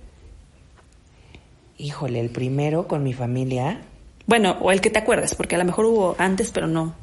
Híjole, 1.77 2.21
el 2.21 2.31
primero 2.31 2.87
con 2.87 3.03
mi 3.03 3.13
familia. 3.13 3.83
Bueno, 4.27 4.57
o 4.61 4.71
el 4.71 4.81
que 4.81 4.91
te 4.91 5.01
acuerdas, 5.01 5.35
porque 5.35 5.57
a 5.57 5.59
lo 5.59 5.65
mejor 5.65 5.85
hubo 5.87 6.15
antes, 6.17 6.53
pero 6.53 6.69
no. 6.69 6.95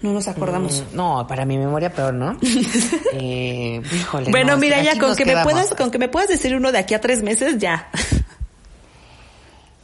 No 0.00 0.12
nos 0.12 0.28
acordamos. 0.28 0.84
Mm, 0.92 0.96
no, 0.96 1.26
para 1.26 1.44
mi 1.44 1.58
memoria 1.58 1.92
peor, 1.92 2.14
¿no? 2.14 2.38
eh, 3.12 3.82
híjole. 3.92 4.30
Bueno, 4.30 4.56
mira, 4.56 4.80
ya 4.82 4.98
con 4.98 5.16
que 5.16 5.24
me 5.24 5.42
puedas, 5.42 5.74
con 5.74 5.90
que 5.90 5.98
me 5.98 6.08
puedas 6.08 6.28
decir 6.28 6.54
uno 6.54 6.70
de 6.70 6.78
aquí 6.78 6.94
a 6.94 7.00
tres 7.00 7.22
meses, 7.22 7.58
ya. 7.58 7.90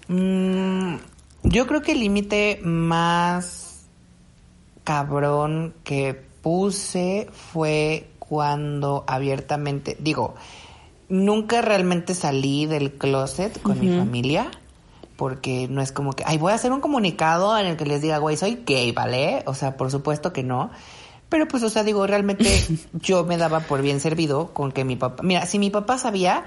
Mm, 0.06 0.96
yo 1.44 1.66
creo 1.66 1.82
que 1.82 1.92
el 1.92 2.00
límite 2.00 2.60
más 2.62 3.86
cabrón 4.84 5.74
que 5.82 6.14
puse 6.42 7.28
fue 7.32 8.10
cuando 8.18 9.04
abiertamente, 9.06 9.96
digo, 9.98 10.34
nunca 11.08 11.62
realmente 11.62 12.14
salí 12.14 12.66
del 12.66 12.92
closet 12.92 13.60
con 13.62 13.80
mi 13.80 13.88
familia 13.88 14.50
porque 15.16 15.68
no 15.68 15.80
es 15.80 15.92
como 15.92 16.12
que, 16.12 16.24
ay, 16.26 16.38
voy 16.38 16.52
a 16.52 16.56
hacer 16.56 16.72
un 16.72 16.80
comunicado 16.80 17.56
en 17.58 17.66
el 17.66 17.76
que 17.76 17.86
les 17.86 18.02
diga, 18.02 18.18
güey, 18.18 18.36
soy 18.36 18.62
gay, 18.66 18.92
¿vale? 18.92 19.42
O 19.46 19.54
sea, 19.54 19.76
por 19.76 19.90
supuesto 19.90 20.32
que 20.32 20.42
no. 20.42 20.70
Pero 21.28 21.48
pues, 21.48 21.62
o 21.62 21.70
sea, 21.70 21.84
digo, 21.84 22.06
realmente 22.06 22.48
yo 22.92 23.24
me 23.24 23.36
daba 23.36 23.60
por 23.60 23.82
bien 23.82 24.00
servido 24.00 24.52
con 24.52 24.72
que 24.72 24.84
mi 24.84 24.96
papá, 24.96 25.22
mira, 25.22 25.46
si 25.46 25.58
mi 25.58 25.70
papá 25.70 25.98
sabía 25.98 26.44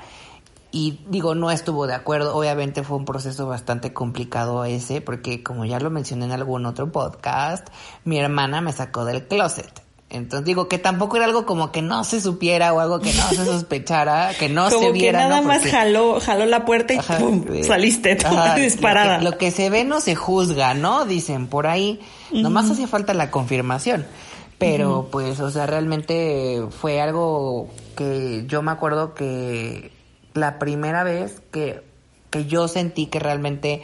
y 0.72 1.00
digo, 1.10 1.34
no 1.34 1.50
estuvo 1.50 1.88
de 1.88 1.94
acuerdo, 1.94 2.36
obviamente 2.36 2.84
fue 2.84 2.98
un 2.98 3.06
proceso 3.06 3.48
bastante 3.48 3.94
complicado 3.94 4.66
ese, 4.66 5.02
porque 5.02 5.44
como 5.44 5.66
ya 5.66 5.80
lo 5.80 5.90
mencioné 5.90 6.26
en 6.26 6.32
algún 6.32 6.66
otro 6.66 6.92
podcast, 6.92 7.68
mi 8.04 8.20
hermana 8.20 8.62
me 8.62 8.74
sacó 8.74 9.06
del 9.06 9.28
closet. 9.28 9.87
Entonces 10.10 10.46
digo 10.46 10.70
que 10.70 10.78
tampoco 10.78 11.18
era 11.18 11.26
algo 11.26 11.46
como 11.46 11.72
que 11.74 11.82
no 11.82 12.06
se 12.06 12.22
supiera 12.22 12.72
o 12.74 12.80
algo 12.80 13.02
que 13.02 13.12
no 13.12 13.28
se 13.30 13.36
sospechara, 13.46 14.34
que 14.40 14.48
no 14.48 14.70
se 14.70 14.92
viera. 14.92 15.24
Que 15.24 15.28
nada 15.28 15.42
más 15.42 15.64
jaló, 15.66 16.20
jaló 16.22 16.46
la 16.46 16.64
puerta 16.64 16.94
y 16.94 17.00
pum, 17.00 17.46
saliste 17.64 18.18
disparada. 18.56 19.22
Lo 19.22 19.38
que, 19.38 19.52
se 19.52 19.70
ve 19.70 19.84
no 19.84 20.00
se 20.00 20.16
juzga, 20.16 20.74
¿no? 20.74 21.06
Dicen 21.06 21.48
por 21.48 21.68
ahí. 21.68 22.00
Nomás 22.32 22.70
hacía 22.72 22.88
falta 22.88 23.14
la 23.14 23.32
confirmación. 23.32 24.06
Pero 24.58 25.10
pues, 25.12 25.40
o 25.40 25.52
sea, 25.52 25.68
realmente 25.68 26.64
fue 26.72 27.02
algo 27.02 27.70
que 27.96 28.46
yo 28.48 28.62
me 28.62 28.72
acuerdo 28.72 29.14
que 29.14 29.92
la 30.34 30.58
primera 30.58 31.04
vez 31.04 31.42
que, 31.52 31.84
que 32.30 32.46
yo 32.46 32.68
sentí 32.68 33.08
que 33.08 33.20
realmente 33.20 33.84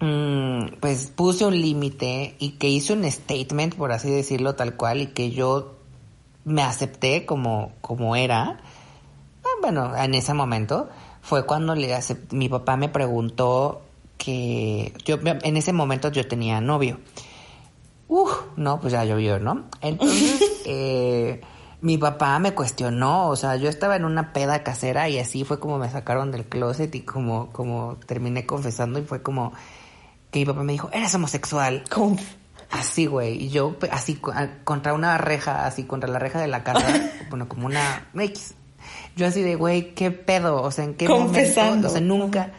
Mm, 0.00 0.76
pues 0.80 1.12
puse 1.14 1.46
un 1.46 1.60
límite 1.60 2.36
y 2.38 2.52
que 2.52 2.68
hice 2.68 2.92
un 2.92 3.10
statement, 3.10 3.74
por 3.76 3.92
así 3.92 4.10
decirlo, 4.10 4.54
tal 4.54 4.76
cual, 4.76 5.00
y 5.00 5.06
que 5.08 5.30
yo 5.30 5.74
me 6.44 6.62
acepté 6.62 7.24
como, 7.24 7.72
como 7.80 8.16
era, 8.16 8.60
ah, 9.44 9.48
bueno, 9.60 9.96
en 9.96 10.14
ese 10.14 10.34
momento, 10.34 10.88
fue 11.22 11.46
cuando 11.46 11.74
le 11.74 11.98
mi 12.32 12.48
papá 12.48 12.76
me 12.76 12.88
preguntó 12.88 13.82
que 14.18 14.92
yo, 15.04 15.16
en 15.22 15.56
ese 15.56 15.72
momento 15.72 16.10
yo 16.10 16.26
tenía 16.26 16.60
novio. 16.60 17.00
Uf, 18.08 18.30
no, 18.56 18.80
pues 18.80 18.92
ya 18.92 19.04
llovió, 19.04 19.38
¿no? 19.38 19.64
Entonces, 19.80 20.62
eh, 20.66 21.40
mi 21.80 21.98
papá 21.98 22.38
me 22.38 22.54
cuestionó, 22.54 23.28
o 23.28 23.36
sea, 23.36 23.56
yo 23.56 23.68
estaba 23.68 23.96
en 23.96 24.04
una 24.04 24.32
peda 24.32 24.62
casera 24.62 25.08
y 25.08 25.18
así 25.18 25.44
fue 25.44 25.58
como 25.58 25.78
me 25.78 25.90
sacaron 25.90 26.30
del 26.30 26.44
closet 26.44 26.94
y 26.94 27.00
como, 27.00 27.50
como 27.52 27.96
terminé 28.06 28.46
confesando 28.46 28.98
y 28.98 29.02
fue 29.02 29.22
como, 29.22 29.52
que 30.34 30.40
mi 30.40 30.46
papá 30.46 30.64
me 30.64 30.72
dijo, 30.72 30.90
eres 30.92 31.14
homosexual. 31.14 31.84
¿Cómo? 31.88 32.16
Así, 32.68 33.06
güey. 33.06 33.44
Y 33.44 33.50
yo, 33.50 33.76
así, 33.92 34.18
contra 34.64 34.92
una 34.92 35.16
reja, 35.16 35.64
así, 35.64 35.84
contra 35.84 36.10
la 36.10 36.18
reja 36.18 36.40
de 36.40 36.48
la 36.48 36.64
casa, 36.64 37.12
bueno, 37.30 37.48
como 37.48 37.66
una 37.66 38.08
X. 38.18 38.54
Yo 39.14 39.28
así 39.28 39.42
de, 39.42 39.54
güey, 39.54 39.94
¿qué 39.94 40.10
pedo? 40.10 40.60
O 40.60 40.72
sea, 40.72 40.86
¿en 40.86 40.94
qué 40.94 41.06
Confesando. 41.06 41.66
momento? 41.66 41.86
O 41.86 41.90
sea, 41.92 42.00
nunca, 42.00 42.52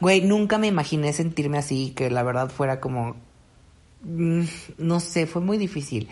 güey, 0.00 0.22
nunca 0.22 0.56
me 0.56 0.68
imaginé 0.68 1.12
sentirme 1.12 1.58
así, 1.58 1.92
que 1.94 2.08
la 2.08 2.22
verdad 2.22 2.48
fuera 2.48 2.80
como, 2.80 3.16
mm, 4.04 4.44
no 4.78 4.98
sé, 4.98 5.26
fue 5.26 5.42
muy 5.42 5.58
difícil. 5.58 6.08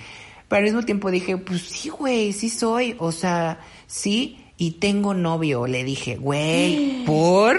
Pero 0.49 0.59
al 0.59 0.65
mismo 0.65 0.83
tiempo 0.83 1.11
dije, 1.11 1.39
pues 1.39 1.63
sí, 1.63 1.89
güey, 1.89 2.35
sí 2.35 2.51
soy. 2.51 2.95
O 2.99 3.11
sea, 3.11 3.61
sí, 3.87 4.45
y 4.59 4.73
tengo 4.73 5.15
novio. 5.15 5.67
Le 5.67 5.83
dije, 5.83 6.17
güey, 6.17 7.05
por 7.07 7.59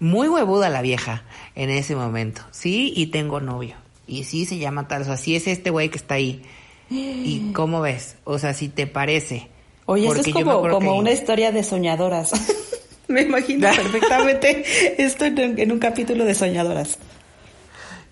muy 0.00 0.28
huevuda 0.28 0.68
la 0.68 0.82
vieja. 0.82 1.22
en 1.54 1.70
ese 1.70 1.94
momento. 1.94 2.42
Sí, 2.50 2.92
y 2.96 3.06
tengo 3.06 3.40
novio. 3.40 3.76
Y 4.06 4.24
sí 4.24 4.44
se 4.46 4.58
llama 4.58 4.88
tal, 4.88 5.02
o 5.02 5.04
sea, 5.04 5.16
sí 5.16 5.36
es 5.36 5.46
este 5.46 5.70
güey 5.70 5.88
que 5.88 5.98
está 5.98 6.14
ahí. 6.14 6.42
¿Y 6.90 7.50
cómo 7.54 7.80
ves? 7.80 8.16
O 8.24 8.38
sea, 8.38 8.54
si 8.54 8.68
te 8.68 8.86
parece. 8.86 9.48
Oye, 9.86 10.06
esto 10.06 10.20
es 10.20 10.32
como, 10.32 10.68
como 10.68 10.96
una 10.96 11.12
historia 11.12 11.52
de 11.52 11.62
soñadoras. 11.62 12.32
me 13.08 13.22
imagino 13.22 13.68
perfectamente 13.68 14.64
esto 15.02 15.24
en, 15.26 15.72
un 15.72 15.78
capítulo 15.78 16.24
de 16.24 16.34
soñadoras. 16.34 16.98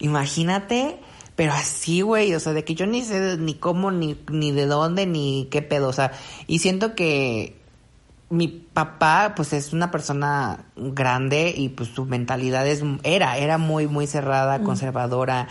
Imagínate, 0.00 0.96
pero 1.36 1.52
así, 1.52 2.02
güey, 2.02 2.34
o 2.34 2.40
sea, 2.40 2.52
de 2.52 2.64
que 2.64 2.74
yo 2.74 2.86
ni 2.86 3.02
sé 3.02 3.36
ni 3.36 3.54
cómo, 3.54 3.90
ni, 3.90 4.16
ni 4.30 4.52
de 4.52 4.66
dónde, 4.66 5.06
ni 5.06 5.48
qué 5.50 5.62
pedo, 5.62 5.88
o 5.88 5.92
sea, 5.92 6.12
y 6.46 6.58
siento 6.58 6.94
que 6.94 7.57
mi 8.30 8.48
papá, 8.48 9.32
pues 9.34 9.52
es 9.52 9.72
una 9.72 9.90
persona 9.90 10.66
grande 10.76 11.52
y 11.56 11.70
pues 11.70 11.88
su 11.90 12.04
mentalidad 12.04 12.66
es, 12.66 12.82
era, 13.02 13.38
era 13.38 13.58
muy, 13.58 13.86
muy 13.86 14.06
cerrada, 14.06 14.62
conservadora 14.62 15.48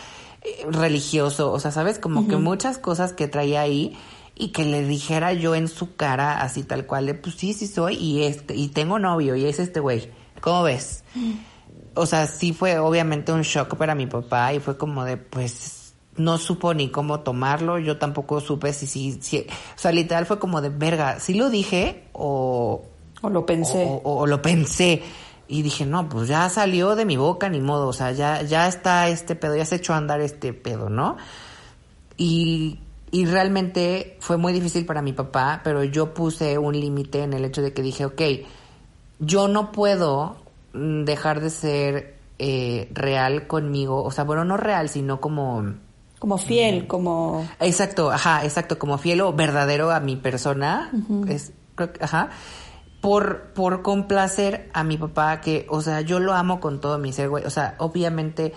religioso, 0.70 1.52
o 1.52 1.60
sea, 1.60 1.72
¿sabes? 1.72 2.00
Como 2.00 2.28
que 2.28 2.38
muchas 2.38 2.78
cosas 2.78 3.14
que 3.14 3.28
traía 3.28 3.62
ahí 3.62 3.98
y 4.36 4.50
que 4.50 4.66
le 4.66 4.84
dijera 4.84 5.34
yo 5.34 5.56
en 5.56 5.68
su 5.68 5.96
cara 5.96 6.42
así 6.42 6.64
tal 6.64 6.86
cual 6.86 7.08
de 7.08 7.16
pues 7.16 7.36
sí, 7.36 7.54
sí 7.54 7.68
soy 7.68 7.96
y 7.96 8.24
este 8.24 8.56
y 8.56 8.68
tengo 8.68 9.00
novio 9.00 9.36
y 9.36 9.46
es 9.46 9.60
este 9.60 9.80
güey. 9.80 10.12
¿Cómo 10.42 10.64
ves? 10.64 11.04
O 11.96 12.06
sea, 12.06 12.28
sí 12.28 12.54
fue 12.54 12.78
obviamente 12.78 13.32
un 13.32 13.42
shock 13.42 13.76
para 13.76 13.96
mi 13.96 14.06
papá 14.06 14.54
y 14.54 14.60
fue 14.60 14.78
como 14.78 15.04
de 15.04 15.18
pues 15.18 15.77
no 16.18 16.38
supo 16.38 16.74
ni 16.74 16.90
cómo 16.90 17.22
tomarlo, 17.22 17.80
yo 17.80 17.98
tampoco 17.98 18.42
supe 18.42 18.74
si 18.74 18.88
si, 18.88 19.22
si 19.22 19.40
o 19.40 19.44
sea, 19.78 19.92
literal 19.92 20.26
fue 20.26 20.40
como 20.40 20.62
de 20.62 20.70
verga, 20.70 21.20
si 21.20 21.34
lo 21.34 21.50
dije 21.50 22.10
o 22.14 22.84
o 23.22 23.30
lo 23.30 23.46
pensé. 23.46 24.00
o 24.04 24.28
lo 24.28 24.42
pensé. 24.42 25.02
Y 25.50 25.62
dije, 25.62 25.86
no, 25.86 26.10
pues 26.10 26.28
ya 26.28 26.50
salió 26.50 26.96
de 26.96 27.06
mi 27.06 27.16
boca, 27.16 27.48
ni 27.48 27.62
modo, 27.62 27.88
o 27.88 27.94
sea, 27.94 28.12
ya, 28.12 28.42
ya 28.42 28.68
está 28.68 29.08
este 29.08 29.36
pedo, 29.36 29.56
ya 29.56 29.66
se 29.66 29.78
echó 29.78 29.94
a 29.94 29.98
andar 29.98 30.20
este 30.20 30.52
pedo, 30.52 30.90
¿no? 30.90 31.16
Y, 32.18 32.80
y 33.12 33.26
realmente 33.26 34.18
fue 34.20 34.36
muy 34.36 34.52
difícil 34.52 34.86
para 34.86 35.02
mi 35.02 35.14
papá, 35.14 35.62
pero 35.64 35.86
yo 35.86 36.14
puse 36.14 36.58
un 36.58 36.78
límite 36.78 37.24
en 37.24 37.32
el 37.32 37.46
hecho 37.46 37.62
de 37.62 37.72
que 37.72 37.82
dije, 37.82 38.04
ok, 38.06 38.22
yo 39.20 39.48
no 39.48 39.72
puedo 39.72 40.36
mm, 40.74 41.06
dejar 41.06 41.40
de 41.40 41.50
ser 41.50 42.18
eh, 42.40 42.90
real 42.94 43.48
conmigo, 43.48 44.04
o 44.04 44.12
sea, 44.12 44.26
bueno, 44.26 44.44
no 44.44 44.58
real, 44.58 44.90
sino 44.90 45.22
como... 45.22 45.87
Como 46.20 46.38
fiel, 46.38 46.88
como... 46.88 47.48
Exacto, 47.60 48.12
ajá, 48.12 48.44
exacto, 48.44 48.80
como 48.80 48.98
fiel 48.98 49.22
o 49.22 49.34
verdadero 49.34 49.92
a 49.92 50.00
mi 50.00 50.16
persona, 50.16 50.92
es, 51.28 51.54
ajá 52.02 52.32
por, 53.02 53.54
por 53.54 53.84
complacer 53.84 54.70
a 54.74 54.84
mi 54.84 54.98
papá, 54.98 55.40
que, 55.42 55.66
o 55.70 55.82
sea, 55.82 56.02
yo 56.02 56.20
lo 56.20 56.34
amo 56.34 56.60
con 56.60 56.82
todo 56.82 56.98
mi 56.98 57.14
ser, 57.14 57.30
güey. 57.30 57.46
O 57.46 57.50
sea, 57.50 57.76
obviamente 57.78 58.54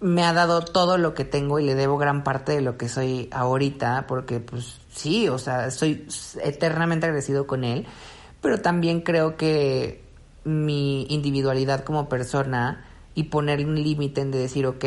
me 0.00 0.24
ha 0.24 0.32
dado 0.32 0.62
todo 0.62 0.98
lo 0.98 1.14
que 1.14 1.24
tengo 1.24 1.58
y 1.58 1.64
le 1.64 1.74
debo 1.74 1.96
gran 1.96 2.24
parte 2.24 2.52
de 2.52 2.60
lo 2.60 2.76
que 2.76 2.88
soy 2.88 3.28
ahorita, 3.30 4.06
porque 4.06 4.40
pues 4.40 4.78
sí, 4.90 5.28
o 5.28 5.38
sea, 5.38 5.70
soy 5.70 6.06
eternamente 6.42 7.06
agradecido 7.06 7.46
con 7.46 7.64
él, 7.64 7.86
pero 8.40 8.60
también 8.60 9.00
creo 9.00 9.36
que 9.36 10.02
mi 10.44 11.06
individualidad 11.08 11.84
como 11.84 12.08
persona 12.08 12.84
y 13.14 13.24
poner 13.24 13.64
un 13.64 13.82
límite 13.82 14.20
en 14.20 14.30
de 14.30 14.38
decir, 14.38 14.66
ok, 14.66 14.84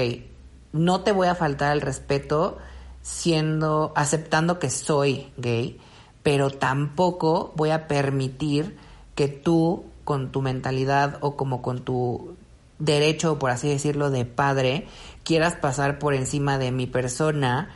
no 0.74 1.02
te 1.02 1.12
voy 1.12 1.28
a 1.28 1.36
faltar 1.36 1.74
el 1.74 1.82
respeto 1.82 2.58
siendo, 3.02 3.94
aceptando 3.96 4.60
que 4.60 4.70
soy 4.70 5.28
gay, 5.38 5.80
pero 6.24 6.50
tampoco 6.50 7.54
voy 7.56 7.70
a 7.72 7.88
permitir 7.88 8.78
que 9.16 9.28
tú 9.28 9.86
con 10.04 10.32
tu 10.32 10.42
mentalidad 10.42 11.18
o 11.22 11.36
como 11.36 11.62
con 11.62 11.80
tu 11.80 12.36
derecho, 12.80 13.40
por 13.40 13.50
así 13.50 13.68
decirlo, 13.70 14.10
de 14.10 14.26
padre, 14.26 14.88
quieras 15.24 15.56
pasar 15.56 16.00
por 16.00 16.14
encima 16.14 16.58
de 16.58 16.72
mi 16.72 16.86
persona 16.86 17.70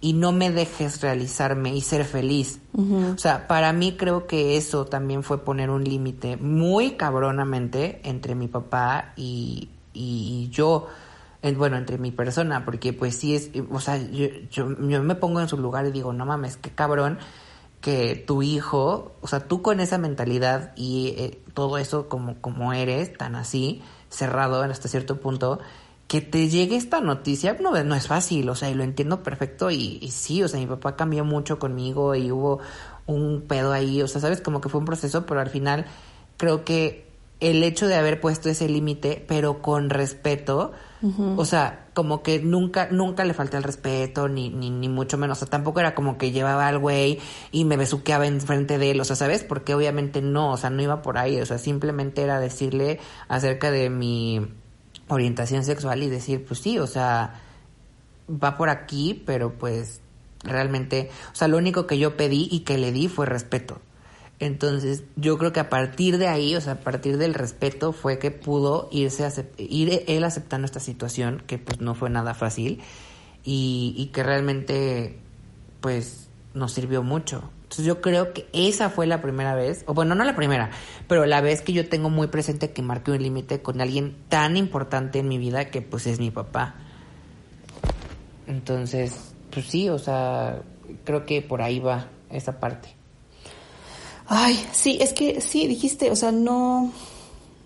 y 0.00 0.12
no 0.12 0.32
me 0.32 0.50
dejes 0.50 1.00
realizarme 1.00 1.74
y 1.74 1.80
ser 1.80 2.04
feliz. 2.04 2.60
O 3.14 3.18
sea, 3.18 3.48
para 3.48 3.72
mí 3.72 3.96
creo 3.96 4.26
que 4.26 4.56
eso 4.56 4.84
también 4.84 5.22
fue 5.22 5.44
poner 5.44 5.70
un 5.70 5.82
límite 5.82 6.36
muy 6.36 6.92
cabronamente 6.92 8.00
entre 8.04 8.34
mi 8.34 8.46
papá 8.46 9.12
y, 9.16 9.70
y 9.92 10.48
yo, 10.50 10.86
bueno, 11.56 11.76
entre 11.76 11.98
mi 11.98 12.10
persona, 12.10 12.64
porque 12.64 12.92
pues 12.92 13.16
sí 13.16 13.34
es, 13.34 13.50
o 13.70 13.80
sea, 13.80 13.96
yo, 13.96 14.26
yo, 14.50 14.76
yo 14.88 15.02
me 15.02 15.14
pongo 15.14 15.40
en 15.40 15.48
su 15.48 15.56
lugar 15.56 15.86
y 15.86 15.92
digo, 15.92 16.12
no 16.12 16.26
mames, 16.26 16.56
qué 16.56 16.70
cabrón 16.70 17.18
que 17.80 18.16
tu 18.26 18.42
hijo, 18.42 19.12
o 19.20 19.28
sea, 19.28 19.46
tú 19.46 19.62
con 19.62 19.80
esa 19.80 19.98
mentalidad 19.98 20.72
y 20.76 21.14
eh, 21.16 21.42
todo 21.54 21.78
eso 21.78 22.08
como, 22.08 22.40
como 22.40 22.72
eres, 22.72 23.16
tan 23.16 23.36
así, 23.36 23.82
cerrado 24.08 24.62
hasta 24.62 24.88
cierto 24.88 25.20
punto, 25.20 25.60
que 26.08 26.20
te 26.20 26.48
llegue 26.48 26.76
esta 26.76 27.00
noticia, 27.00 27.56
no, 27.60 27.82
no 27.84 27.94
es 27.94 28.08
fácil, 28.08 28.48
o 28.48 28.54
sea, 28.54 28.70
y 28.70 28.74
lo 28.74 28.82
entiendo 28.82 29.22
perfecto 29.22 29.70
y, 29.70 29.98
y, 30.00 30.10
sí, 30.10 30.42
o 30.42 30.48
sea, 30.48 30.58
mi 30.58 30.66
papá 30.66 30.96
cambió 30.96 31.24
mucho 31.24 31.58
conmigo 31.58 32.14
y 32.14 32.32
hubo 32.32 32.60
un 33.06 33.42
pedo 33.42 33.72
ahí, 33.72 34.02
o 34.02 34.08
sea, 34.08 34.20
sabes, 34.20 34.40
como 34.40 34.60
que 34.60 34.68
fue 34.68 34.80
un 34.80 34.86
proceso, 34.86 35.26
pero 35.26 35.40
al 35.40 35.50
final 35.50 35.86
creo 36.36 36.64
que 36.64 37.07
el 37.40 37.62
hecho 37.62 37.86
de 37.86 37.94
haber 37.94 38.20
puesto 38.20 38.48
ese 38.48 38.68
límite, 38.68 39.24
pero 39.26 39.62
con 39.62 39.90
respeto, 39.90 40.72
o 41.36 41.44
sea, 41.44 41.86
como 41.94 42.22
que 42.24 42.40
nunca, 42.40 42.88
nunca 42.90 43.24
le 43.24 43.32
falté 43.34 43.56
el 43.56 43.62
respeto, 43.62 44.28
ni, 44.28 44.50
ni, 44.50 44.70
ni 44.70 44.88
mucho 44.88 45.16
menos. 45.16 45.38
O 45.38 45.40
sea, 45.40 45.48
tampoco 45.48 45.78
era 45.78 45.94
como 45.94 46.18
que 46.18 46.32
llevaba 46.32 46.66
al 46.66 46.78
güey 46.78 47.20
y 47.52 47.64
me 47.64 47.76
besuqueaba 47.76 48.26
enfrente 48.26 48.78
de 48.78 48.90
él, 48.90 49.00
o 49.00 49.04
sea, 49.04 49.14
¿sabes? 49.14 49.44
Porque 49.44 49.74
obviamente 49.74 50.20
no, 50.20 50.52
o 50.52 50.56
sea, 50.56 50.70
no 50.70 50.82
iba 50.82 51.00
por 51.02 51.18
ahí, 51.18 51.40
o 51.40 51.46
sea, 51.46 51.58
simplemente 51.58 52.22
era 52.22 52.40
decirle 52.40 52.98
acerca 53.28 53.70
de 53.70 53.90
mi 53.90 54.48
orientación 55.06 55.64
sexual 55.64 56.02
y 56.02 56.08
decir, 56.08 56.44
pues 56.44 56.58
sí, 56.60 56.78
o 56.80 56.88
sea, 56.88 57.40
va 58.28 58.56
por 58.56 58.68
aquí, 58.68 59.22
pero 59.24 59.54
pues 59.54 60.00
realmente, 60.42 61.10
o 61.32 61.34
sea, 61.36 61.46
lo 61.46 61.56
único 61.56 61.86
que 61.86 61.98
yo 61.98 62.16
pedí 62.16 62.48
y 62.50 62.60
que 62.60 62.78
le 62.78 62.90
di 62.90 63.06
fue 63.06 63.26
respeto. 63.26 63.80
Entonces, 64.40 65.02
yo 65.16 65.36
creo 65.36 65.52
que 65.52 65.60
a 65.60 65.68
partir 65.68 66.18
de 66.18 66.28
ahí, 66.28 66.54
o 66.54 66.60
sea, 66.60 66.74
a 66.74 66.80
partir 66.80 67.18
del 67.18 67.34
respeto, 67.34 67.92
fue 67.92 68.18
que 68.18 68.30
pudo 68.30 68.88
irse 68.92 69.24
a 69.24 69.32
ir 69.56 70.04
él 70.06 70.24
aceptando 70.24 70.64
esta 70.64 70.78
situación, 70.78 71.42
que 71.46 71.58
pues 71.58 71.80
no 71.80 71.94
fue 71.94 72.08
nada 72.08 72.34
fácil, 72.34 72.80
y, 73.44 73.94
y 73.96 74.06
que 74.06 74.22
realmente, 74.22 75.18
pues, 75.80 76.28
nos 76.54 76.72
sirvió 76.72 77.02
mucho. 77.02 77.50
Entonces, 77.64 77.84
yo 77.84 78.00
creo 78.00 78.32
que 78.32 78.48
esa 78.52 78.90
fue 78.90 79.06
la 79.06 79.20
primera 79.20 79.54
vez, 79.54 79.82
o 79.86 79.94
bueno, 79.94 80.14
no 80.14 80.24
la 80.24 80.36
primera, 80.36 80.70
pero 81.08 81.26
la 81.26 81.40
vez 81.40 81.60
que 81.60 81.72
yo 81.72 81.88
tengo 81.88 82.08
muy 82.08 82.28
presente 82.28 82.70
que 82.70 82.80
marqué 82.80 83.10
un 83.10 83.22
límite 83.22 83.60
con 83.60 83.80
alguien 83.80 84.16
tan 84.28 84.56
importante 84.56 85.18
en 85.18 85.28
mi 85.28 85.38
vida 85.38 85.70
que 85.70 85.82
pues 85.82 86.06
es 86.06 86.20
mi 86.20 86.30
papá. 86.30 86.76
Entonces, 88.46 89.34
pues 89.50 89.66
sí, 89.66 89.88
o 89.88 89.98
sea, 89.98 90.62
creo 91.04 91.26
que 91.26 91.42
por 91.42 91.60
ahí 91.60 91.80
va 91.80 92.06
esa 92.30 92.58
parte. 92.60 92.97
Ay, 94.28 94.62
sí, 94.72 94.98
es 95.00 95.14
que 95.14 95.40
sí, 95.40 95.66
dijiste, 95.66 96.10
o 96.10 96.16
sea, 96.16 96.32
no, 96.32 96.92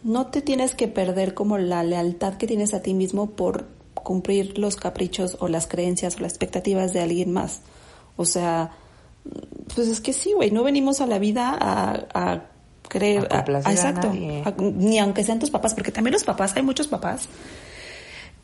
no 0.05 0.27
te 0.29 0.43
tienes 0.43 0.77
que 0.77 0.87
perder 0.87 1.35
como 1.35 1.59
la 1.59 1.83
lealtad 1.83 2.35
que 2.35 2.47
tienes 2.47 2.73
a 2.73 2.83
ti 2.83 2.95
mismo 2.95 3.31
por 3.31 3.67
cumplir 3.95 4.59
los 4.59 4.77
caprichos 4.77 5.37
o 5.41 5.49
las 5.49 5.67
creencias 5.67 6.17
o 6.17 6.21
las 6.21 6.33
expectativas 6.33 6.93
de 6.93 7.01
alguien 7.01 7.33
más. 7.33 7.63
O 8.17 8.25
sea, 8.25 8.71
pues 9.75 9.89
es 9.89 10.01
que 10.01 10.13
sí, 10.13 10.33
güey, 10.35 10.53
no 10.53 10.63
venimos 10.63 11.01
a 11.01 11.07
la 11.07 11.19
vida 11.19 11.57
a, 11.61 12.07
a 12.15 12.47
creer, 12.89 13.27
a, 13.33 13.41
exacto, 13.71 14.13
ni 14.13 14.99
aunque 15.01 15.25
sean 15.25 15.41
tus 15.41 15.51
papás, 15.51 15.75
porque 15.75 15.91
también 15.91 16.13
los 16.13 16.25
papás, 16.25 16.55
hay 16.55 16.63
muchos 16.63 16.87
papás, 16.87 17.29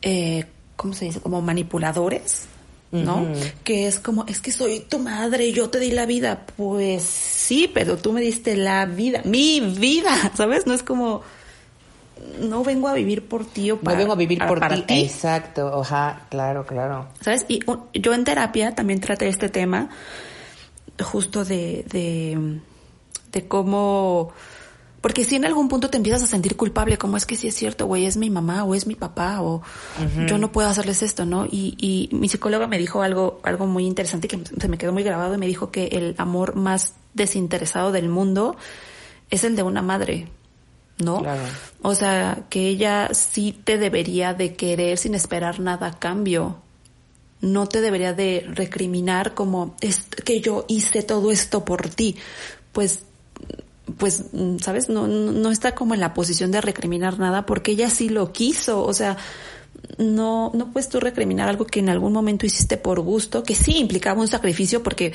eh, 0.01 0.45
¿cómo 0.75 0.93
se 0.93 1.05
dice? 1.05 1.21
Como 1.21 1.41
manipuladores 1.41 2.47
¿no? 2.91 3.27
Que 3.63 3.87
es 3.87 3.99
como, 3.99 4.25
es 4.27 4.41
que 4.41 4.51
soy 4.51 4.79
tu 4.79 4.99
madre, 4.99 5.51
yo 5.51 5.69
te 5.69 5.79
di 5.79 5.91
la 5.91 6.05
vida. 6.05 6.45
Pues 6.57 7.03
sí, 7.03 7.69
pero 7.73 7.97
tú 7.97 8.13
me 8.13 8.21
diste 8.21 8.55
la 8.55 8.85
vida, 8.85 9.21
mi 9.25 9.59
vida, 9.59 10.11
¿sabes? 10.35 10.65
No 10.65 10.73
es 10.73 10.83
como, 10.83 11.21
no 12.39 12.63
vengo 12.63 12.87
a 12.87 12.93
vivir 12.93 13.27
por 13.27 13.45
ti 13.45 13.71
o 13.71 13.79
para, 13.79 13.95
no 13.95 13.99
vengo 13.99 14.13
a 14.13 14.15
vivir 14.15 14.39
por 14.45 14.59
ti. 14.85 15.01
Exacto, 15.01 15.81
ajá, 15.81 16.21
claro, 16.29 16.65
claro. 16.65 17.07
¿Sabes? 17.21 17.45
Y 17.47 17.59
yo 17.93 18.13
en 18.13 18.23
terapia 18.23 18.73
también 18.75 18.99
traté 18.99 19.27
este 19.27 19.49
tema 19.49 19.89
justo 21.03 21.45
de, 21.45 21.85
de, 21.89 22.59
de 23.31 23.47
cómo 23.47 24.33
porque 25.01 25.23
si 25.23 25.35
en 25.35 25.45
algún 25.45 25.69
punto 25.69 25.89
te 25.89 25.97
empiezas 25.97 26.23
a 26.23 26.27
sentir 26.27 26.55
culpable, 26.57 26.97
como 26.97 27.17
es 27.17 27.25
que 27.25 27.35
si 27.35 27.47
es 27.47 27.55
cierto, 27.55 27.85
güey, 27.85 28.05
es 28.05 28.17
mi 28.17 28.29
mamá 28.29 28.63
o 28.63 28.75
es 28.75 28.85
mi 28.85 28.95
papá 28.95 29.41
o 29.41 29.61
yo 30.27 30.37
no 30.37 30.51
puedo 30.51 30.67
hacerles 30.67 31.01
esto, 31.01 31.25
¿no? 31.25 31.45
Y, 31.45 31.75
y 31.77 32.15
mi 32.15 32.27
psicóloga 32.27 32.67
me 32.67 32.77
dijo 32.77 33.01
algo, 33.01 33.39
algo 33.43 33.65
muy 33.65 33.85
interesante 33.85 34.27
que 34.27 34.39
se 34.59 34.67
me 34.67 34.77
quedó 34.77 34.91
muy 34.91 35.03
grabado 35.03 35.35
y 35.35 35.37
me 35.37 35.47
dijo 35.47 35.71
que 35.71 35.87
el 35.87 36.15
amor 36.17 36.55
más 36.55 36.93
desinteresado 37.13 37.91
del 37.91 38.09
mundo 38.09 38.57
es 39.29 39.43
el 39.43 39.55
de 39.55 39.63
una 39.63 39.81
madre, 39.81 40.27
¿no? 40.97 41.23
O 41.81 41.95
sea, 41.95 42.45
que 42.49 42.67
ella 42.67 43.09
sí 43.13 43.57
te 43.63 43.77
debería 43.77 44.33
de 44.33 44.55
querer 44.55 44.97
sin 44.97 45.15
esperar 45.15 45.59
nada 45.59 45.87
a 45.87 45.99
cambio. 45.99 46.57
No 47.41 47.67
te 47.67 47.79
debería 47.79 48.13
de 48.13 48.45
recriminar 48.53 49.33
como 49.33 49.75
es 49.79 50.07
que 50.25 50.41
yo 50.41 50.65
hice 50.67 51.03
todo 51.03 51.31
esto 51.31 51.63
por 51.63 51.89
ti. 51.89 52.17
Pues 52.73 53.03
pues, 53.97 54.25
mm, 54.31 54.57
¿sabes? 54.59 54.89
No, 54.89 55.07
no 55.07 55.51
está 55.51 55.75
como 55.75 55.93
en 55.93 55.99
la 55.99 56.13
posición 56.13 56.51
de 56.51 56.61
recriminar 56.61 57.19
nada 57.19 57.45
porque 57.45 57.71
ella 57.71 57.89
sí 57.89 58.09
lo 58.09 58.31
quiso, 58.31 58.83
o 58.83 58.93
sea, 58.93 59.17
no, 59.97 60.51
no 60.53 60.71
puedes 60.71 60.89
tú 60.89 60.99
recriminar 60.99 61.49
algo 61.49 61.65
que 61.65 61.79
en 61.79 61.89
algún 61.89 62.13
momento 62.13 62.45
hiciste 62.45 62.77
por 62.77 62.99
gusto, 63.01 63.43
que 63.43 63.55
sí 63.55 63.77
implicaba 63.77 64.21
un 64.21 64.27
sacrificio 64.27 64.83
porque, 64.83 65.13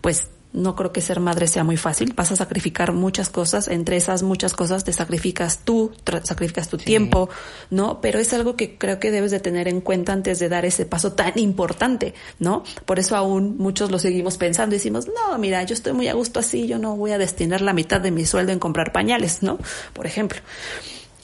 pues, 0.00 0.28
no 0.52 0.74
creo 0.74 0.92
que 0.92 1.00
ser 1.00 1.20
madre 1.20 1.46
sea 1.46 1.62
muy 1.62 1.76
fácil. 1.76 2.14
Vas 2.14 2.32
a 2.32 2.36
sacrificar 2.36 2.92
muchas 2.92 3.28
cosas. 3.28 3.68
Entre 3.68 3.96
esas 3.96 4.22
muchas 4.22 4.54
cosas 4.54 4.84
te 4.84 4.92
sacrificas 4.92 5.60
tú, 5.64 5.92
sacrificas 6.22 6.68
tu 6.68 6.78
tiempo, 6.78 7.28
¿no? 7.70 8.00
Pero 8.00 8.18
es 8.18 8.32
algo 8.32 8.56
que 8.56 8.78
creo 8.78 8.98
que 8.98 9.10
debes 9.10 9.30
de 9.30 9.40
tener 9.40 9.68
en 9.68 9.80
cuenta 9.80 10.12
antes 10.12 10.38
de 10.38 10.48
dar 10.48 10.64
ese 10.64 10.86
paso 10.86 11.12
tan 11.12 11.38
importante, 11.38 12.14
¿no? 12.38 12.64
Por 12.86 12.98
eso 12.98 13.16
aún 13.16 13.56
muchos 13.58 13.90
lo 13.90 13.98
seguimos 13.98 14.38
pensando 14.38 14.74
y 14.74 14.78
decimos, 14.78 15.06
no, 15.08 15.36
mira, 15.38 15.62
yo 15.64 15.74
estoy 15.74 15.92
muy 15.92 16.08
a 16.08 16.14
gusto 16.14 16.40
así, 16.40 16.66
yo 16.66 16.78
no 16.78 16.96
voy 16.96 17.12
a 17.12 17.18
destinar 17.18 17.60
la 17.60 17.72
mitad 17.72 18.00
de 18.00 18.10
mi 18.10 18.24
sueldo 18.24 18.52
en 18.52 18.58
comprar 18.58 18.92
pañales, 18.92 19.42
¿no? 19.42 19.58
Por 19.92 20.06
ejemplo. 20.06 20.40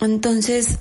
Entonces, 0.00 0.78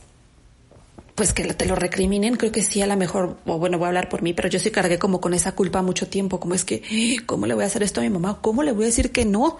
pues 1.16 1.34
que 1.34 1.53
te 1.53 1.66
lo 1.66 1.76
recriminen, 1.76 2.36
creo 2.36 2.51
que 2.51 2.64
sí 2.64 2.82
a 2.82 2.88
lo 2.88 2.97
mejor, 2.97 3.38
o 3.45 3.59
bueno, 3.59 3.78
voy 3.78 3.86
a 3.86 3.88
hablar 3.89 4.09
por 4.09 4.24
mí, 4.24 4.34
pero 4.34 4.49
yo 4.49 4.59
sí 4.59 4.72
cargué 4.72 4.97
como 4.97 5.22
con 5.22 5.34
esa 5.34 5.53
culpa 5.53 5.82
mucho 5.82 6.07
tiempo, 6.07 6.39
como 6.39 6.55
es 6.55 6.66
que, 6.66 6.82
¿cómo 7.26 7.45
le 7.45 7.53
voy 7.53 7.64
a 7.64 7.68
hacer 7.68 7.84
esto 7.84 8.01
a 8.01 8.03
mi 8.03 8.09
mamá? 8.09 8.39
¿Cómo 8.41 8.64
le 8.64 8.72
voy 8.72 8.84
a 8.84 8.88
decir 8.88 9.11
que 9.11 9.26
no? 9.26 9.57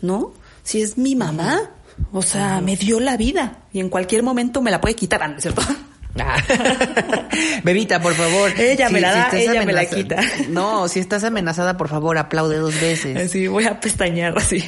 ¿No? 0.00 0.32
Si 0.62 0.82
es 0.82 0.96
mi 0.96 1.16
mamá, 1.16 1.70
o 2.12 2.22
sea, 2.22 2.60
me 2.60 2.76
dio 2.76 3.00
la 3.00 3.16
vida 3.16 3.64
y 3.72 3.80
en 3.80 3.88
cualquier 3.88 4.22
momento 4.22 4.62
me 4.62 4.70
la 4.70 4.80
puede 4.80 4.94
quitar, 4.94 5.28
¿no 5.28 5.36
es 5.36 5.42
cierto? 5.42 5.62
Ah. 6.18 6.42
Bebita, 7.62 8.00
por 8.00 8.14
favor. 8.14 8.50
Ella 8.58 8.88
me 8.88 9.02
la 9.02 9.12
da, 9.12 9.30
ella 9.32 9.66
me 9.66 9.72
la 9.74 9.84
quita. 9.84 10.16
No, 10.48 10.88
si 10.88 10.98
estás 11.00 11.24
amenazada, 11.24 11.76
por 11.76 11.88
favor, 11.88 12.16
aplaude 12.16 12.56
dos 12.56 12.80
veces. 12.80 13.30
Sí, 13.36 13.48
voy 13.48 13.64
a 13.64 13.80
pestañear 13.80 14.36
así. 14.38 14.64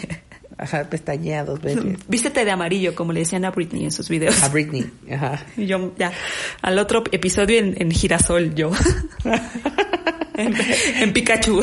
Ajá, 0.59 0.91
pestañeados, 0.91 1.61
veces. 1.63 1.85
Vístete 2.09 2.45
de 2.45 2.51
amarillo, 2.51 2.95
como 2.95 3.13
le 3.13 3.21
decían 3.21 3.45
a 3.45 3.51
Britney 3.51 3.85
en 3.85 3.93
sus 3.93 4.09
videos. 4.09 4.43
A 4.43 4.49
Britney, 4.49 4.91
ajá. 5.11 5.47
Y 5.57 5.67
yo, 5.67 5.93
ya, 5.97 6.13
al 6.61 6.79
otro 6.79 7.05
episodio 7.13 7.59
en, 7.59 7.91
girasol, 7.91 8.55
yo. 8.55 8.73
en, 10.35 11.13
Pikachu. 11.13 11.63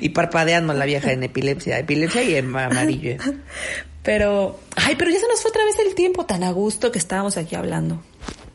Y 0.00 0.08
parpadeando 0.08 0.72
la 0.72 0.86
vieja 0.86 1.12
en 1.12 1.22
epilepsia, 1.22 1.78
epilepsia 1.78 2.22
y 2.22 2.34
en 2.34 2.56
amarillo. 2.56 3.16
Pero, 4.02 4.58
ay, 4.76 4.94
pero 4.96 5.10
ya 5.10 5.18
se 5.18 5.26
nos 5.28 5.42
fue 5.42 5.50
otra 5.50 5.64
vez 5.64 5.78
el 5.80 5.94
tiempo 5.94 6.24
tan 6.24 6.44
a 6.44 6.50
gusto 6.52 6.90
que 6.92 6.98
estábamos 6.98 7.36
aquí 7.36 7.56
hablando. 7.56 8.00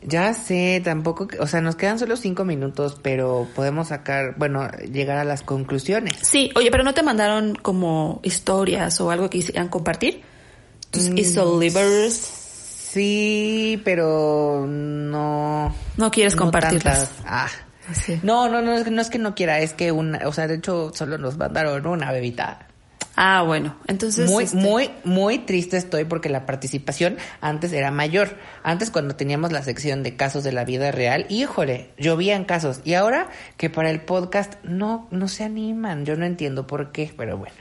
Ya 0.04 0.34
sé, 0.34 0.80
tampoco, 0.84 1.28
o 1.38 1.46
sea, 1.46 1.60
nos 1.60 1.76
quedan 1.76 1.98
solo 1.98 2.16
cinco 2.16 2.44
minutos, 2.44 2.98
pero 3.00 3.46
podemos 3.54 3.88
sacar, 3.88 4.34
bueno, 4.36 4.68
llegar 4.90 5.18
a 5.18 5.24
las 5.24 5.42
conclusiones. 5.42 6.16
Sí, 6.22 6.50
oye, 6.56 6.70
pero 6.72 6.82
no 6.82 6.92
te 6.92 7.04
mandaron 7.04 7.54
como 7.54 8.20
historias 8.24 9.00
o 9.00 9.10
algo 9.12 9.30
que 9.30 9.38
quisieran 9.38 9.68
compartir. 9.68 10.22
Tus 10.90 11.08
mm, 11.08 11.14
Sí, 12.92 13.80
pero 13.84 14.66
no. 14.68 15.74
No 15.96 16.10
quieres 16.10 16.36
compartirlas. 16.36 17.10
ah. 17.24 17.48
No, 18.22 18.48
no, 18.48 18.60
no, 18.60 18.78
no 18.84 19.00
es 19.00 19.08
que 19.08 19.18
no 19.18 19.34
quiera, 19.34 19.60
es 19.60 19.72
que 19.72 19.92
una, 19.92 20.26
o 20.26 20.32
sea, 20.32 20.46
de 20.46 20.56
hecho 20.56 20.92
solo 20.94 21.16
nos 21.18 21.36
mandaron 21.36 21.86
una 21.86 22.12
bebita. 22.12 22.68
Ah, 23.24 23.42
bueno, 23.42 23.76
entonces... 23.86 24.28
Muy, 24.28 24.42
este 24.42 24.56
muy, 24.56 24.90
muy 25.04 25.38
triste 25.38 25.76
estoy 25.76 26.04
porque 26.06 26.28
la 26.28 26.44
participación 26.44 27.18
antes 27.40 27.72
era 27.72 27.92
mayor. 27.92 28.36
Antes 28.64 28.90
cuando 28.90 29.14
teníamos 29.14 29.52
la 29.52 29.62
sección 29.62 30.02
de 30.02 30.16
casos 30.16 30.42
de 30.42 30.50
la 30.50 30.64
vida 30.64 30.90
real, 30.90 31.26
híjole, 31.28 31.90
llovían 31.98 32.44
casos. 32.44 32.80
Y 32.82 32.94
ahora 32.94 33.30
que 33.56 33.70
para 33.70 33.90
el 33.90 34.00
podcast 34.00 34.54
no, 34.64 35.06
no 35.12 35.28
se 35.28 35.44
animan. 35.44 36.04
Yo 36.04 36.16
no 36.16 36.26
entiendo 36.26 36.66
por 36.66 36.90
qué, 36.90 37.14
pero 37.16 37.38
bueno. 37.38 37.54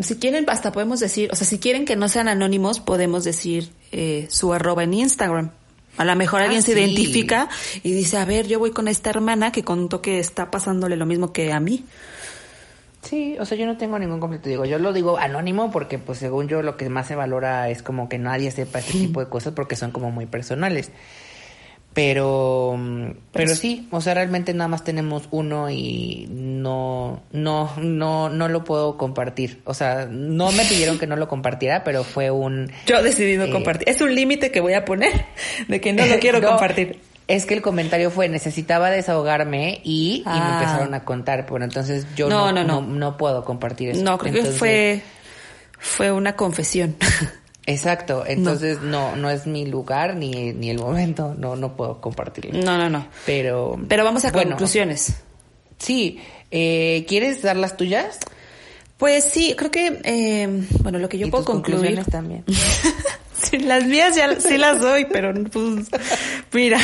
Si 0.00 0.16
quieren, 0.16 0.44
hasta 0.48 0.72
podemos 0.72 0.98
decir, 0.98 1.30
o 1.30 1.36
sea, 1.36 1.46
si 1.46 1.60
quieren 1.60 1.84
que 1.84 1.94
no 1.94 2.08
sean 2.08 2.26
anónimos, 2.26 2.80
podemos 2.80 3.22
decir 3.22 3.70
eh, 3.92 4.26
su 4.30 4.52
arroba 4.52 4.82
en 4.82 4.94
Instagram. 4.94 5.52
A 5.96 6.04
lo 6.04 6.16
mejor 6.16 6.42
alguien 6.42 6.58
ah, 6.58 6.64
se 6.64 6.72
identifica 6.72 7.48
y 7.84 7.92
dice, 7.92 8.16
a 8.16 8.24
ver, 8.24 8.48
yo 8.48 8.58
voy 8.58 8.72
con 8.72 8.88
esta 8.88 9.10
hermana 9.10 9.52
que 9.52 9.62
contó 9.62 10.02
que 10.02 10.18
está 10.18 10.50
pasándole 10.50 10.96
lo 10.96 11.06
mismo 11.06 11.32
que 11.32 11.52
a 11.52 11.60
mí. 11.60 11.84
Sí, 13.14 13.36
o 13.38 13.44
sea, 13.44 13.56
yo 13.56 13.64
no 13.64 13.76
tengo 13.76 13.96
ningún 13.96 14.18
conflicto. 14.18 14.48
Digo, 14.48 14.64
yo 14.64 14.76
lo 14.80 14.92
digo 14.92 15.18
anónimo 15.18 15.70
porque, 15.70 16.00
pues, 16.00 16.18
según 16.18 16.48
yo, 16.48 16.62
lo 16.62 16.76
que 16.76 16.88
más 16.88 17.06
se 17.06 17.14
valora 17.14 17.70
es 17.70 17.80
como 17.80 18.08
que 18.08 18.18
nadie 18.18 18.50
sepa 18.50 18.80
este 18.80 18.94
tipo 18.98 19.20
de 19.20 19.28
cosas 19.28 19.52
porque 19.52 19.76
son 19.76 19.92
como 19.92 20.10
muy 20.10 20.26
personales. 20.26 20.90
Pero, 21.92 22.76
pero 23.30 23.54
sí, 23.54 23.86
o 23.92 24.00
sea, 24.00 24.14
realmente 24.14 24.52
nada 24.52 24.66
más 24.66 24.82
tenemos 24.82 25.28
uno 25.30 25.70
y 25.70 26.26
no, 26.28 27.22
no, 27.30 27.72
no, 27.76 28.30
no 28.30 28.48
lo 28.48 28.64
puedo 28.64 28.98
compartir. 28.98 29.60
O 29.64 29.74
sea, 29.74 30.08
no 30.10 30.50
me 30.50 30.64
pidieron 30.64 30.98
que 30.98 31.06
no 31.06 31.14
lo 31.14 31.28
compartiera, 31.28 31.84
pero 31.84 32.02
fue 32.02 32.32
un. 32.32 32.72
Yo 32.86 33.00
decidí 33.00 33.36
no 33.36 33.44
eh, 33.44 33.50
compartir. 33.50 33.88
Es 33.88 34.00
un 34.00 34.12
límite 34.12 34.50
que 34.50 34.58
voy 34.58 34.72
a 34.72 34.84
poner 34.84 35.26
de 35.68 35.80
que 35.80 35.92
no 35.92 36.04
lo 36.04 36.18
quiero 36.18 36.42
compartir. 36.42 36.98
Es 37.26 37.46
que 37.46 37.54
el 37.54 37.62
comentario 37.62 38.10
fue, 38.10 38.28
necesitaba 38.28 38.90
desahogarme 38.90 39.80
y, 39.82 40.22
me 40.26 40.32
ah. 40.32 40.58
empezaron 40.60 40.94
a 40.94 41.04
contar. 41.04 41.46
Bueno, 41.48 41.64
entonces 41.64 42.06
yo 42.14 42.28
no, 42.28 42.52
no, 42.52 42.82
no, 42.82 43.16
puedo 43.16 43.44
compartir 43.44 43.90
eso. 43.90 44.02
No, 44.02 44.18
creo 44.18 44.32
que 44.32 44.44
fue, 44.44 45.02
fue 45.78 46.12
una 46.12 46.36
confesión. 46.36 46.96
Exacto, 47.66 48.24
entonces 48.26 48.82
no. 48.82 49.16
no, 49.16 49.30
es 49.30 49.46
mi 49.46 49.64
lugar 49.64 50.16
ni, 50.16 50.52
ni 50.52 50.68
el 50.68 50.78
momento, 50.78 51.34
no, 51.38 51.56
no 51.56 51.76
puedo 51.76 51.98
compartirlo. 52.00 52.62
No, 52.62 52.76
no, 52.76 52.90
no. 52.90 53.06
Pero, 53.24 53.78
Pero 53.88 54.04
vamos 54.04 54.24
a 54.26 54.32
conclusiones. 54.32 55.14
Sí, 55.78 56.20
eh, 56.50 57.06
¿quieres 57.08 57.42
dar 57.42 57.56
las 57.56 57.76
tuyas? 57.76 58.18
Pues 58.98 59.24
sí, 59.24 59.54
creo 59.56 59.70
que, 59.70 60.00
eh, 60.04 60.66
bueno, 60.82 60.98
lo 60.98 61.08
que 61.08 61.18
yo 61.18 61.30
puedo 61.30 61.44
concluir. 61.44 62.04
también. 62.04 62.44
sí, 63.42 63.58
las 63.58 63.84
mías 63.84 64.14
ya 64.14 64.38
sí 64.40 64.56
las 64.56 64.80
doy, 64.80 65.06
pero 65.10 65.32
pues, 65.50 65.88
mira, 66.52 66.78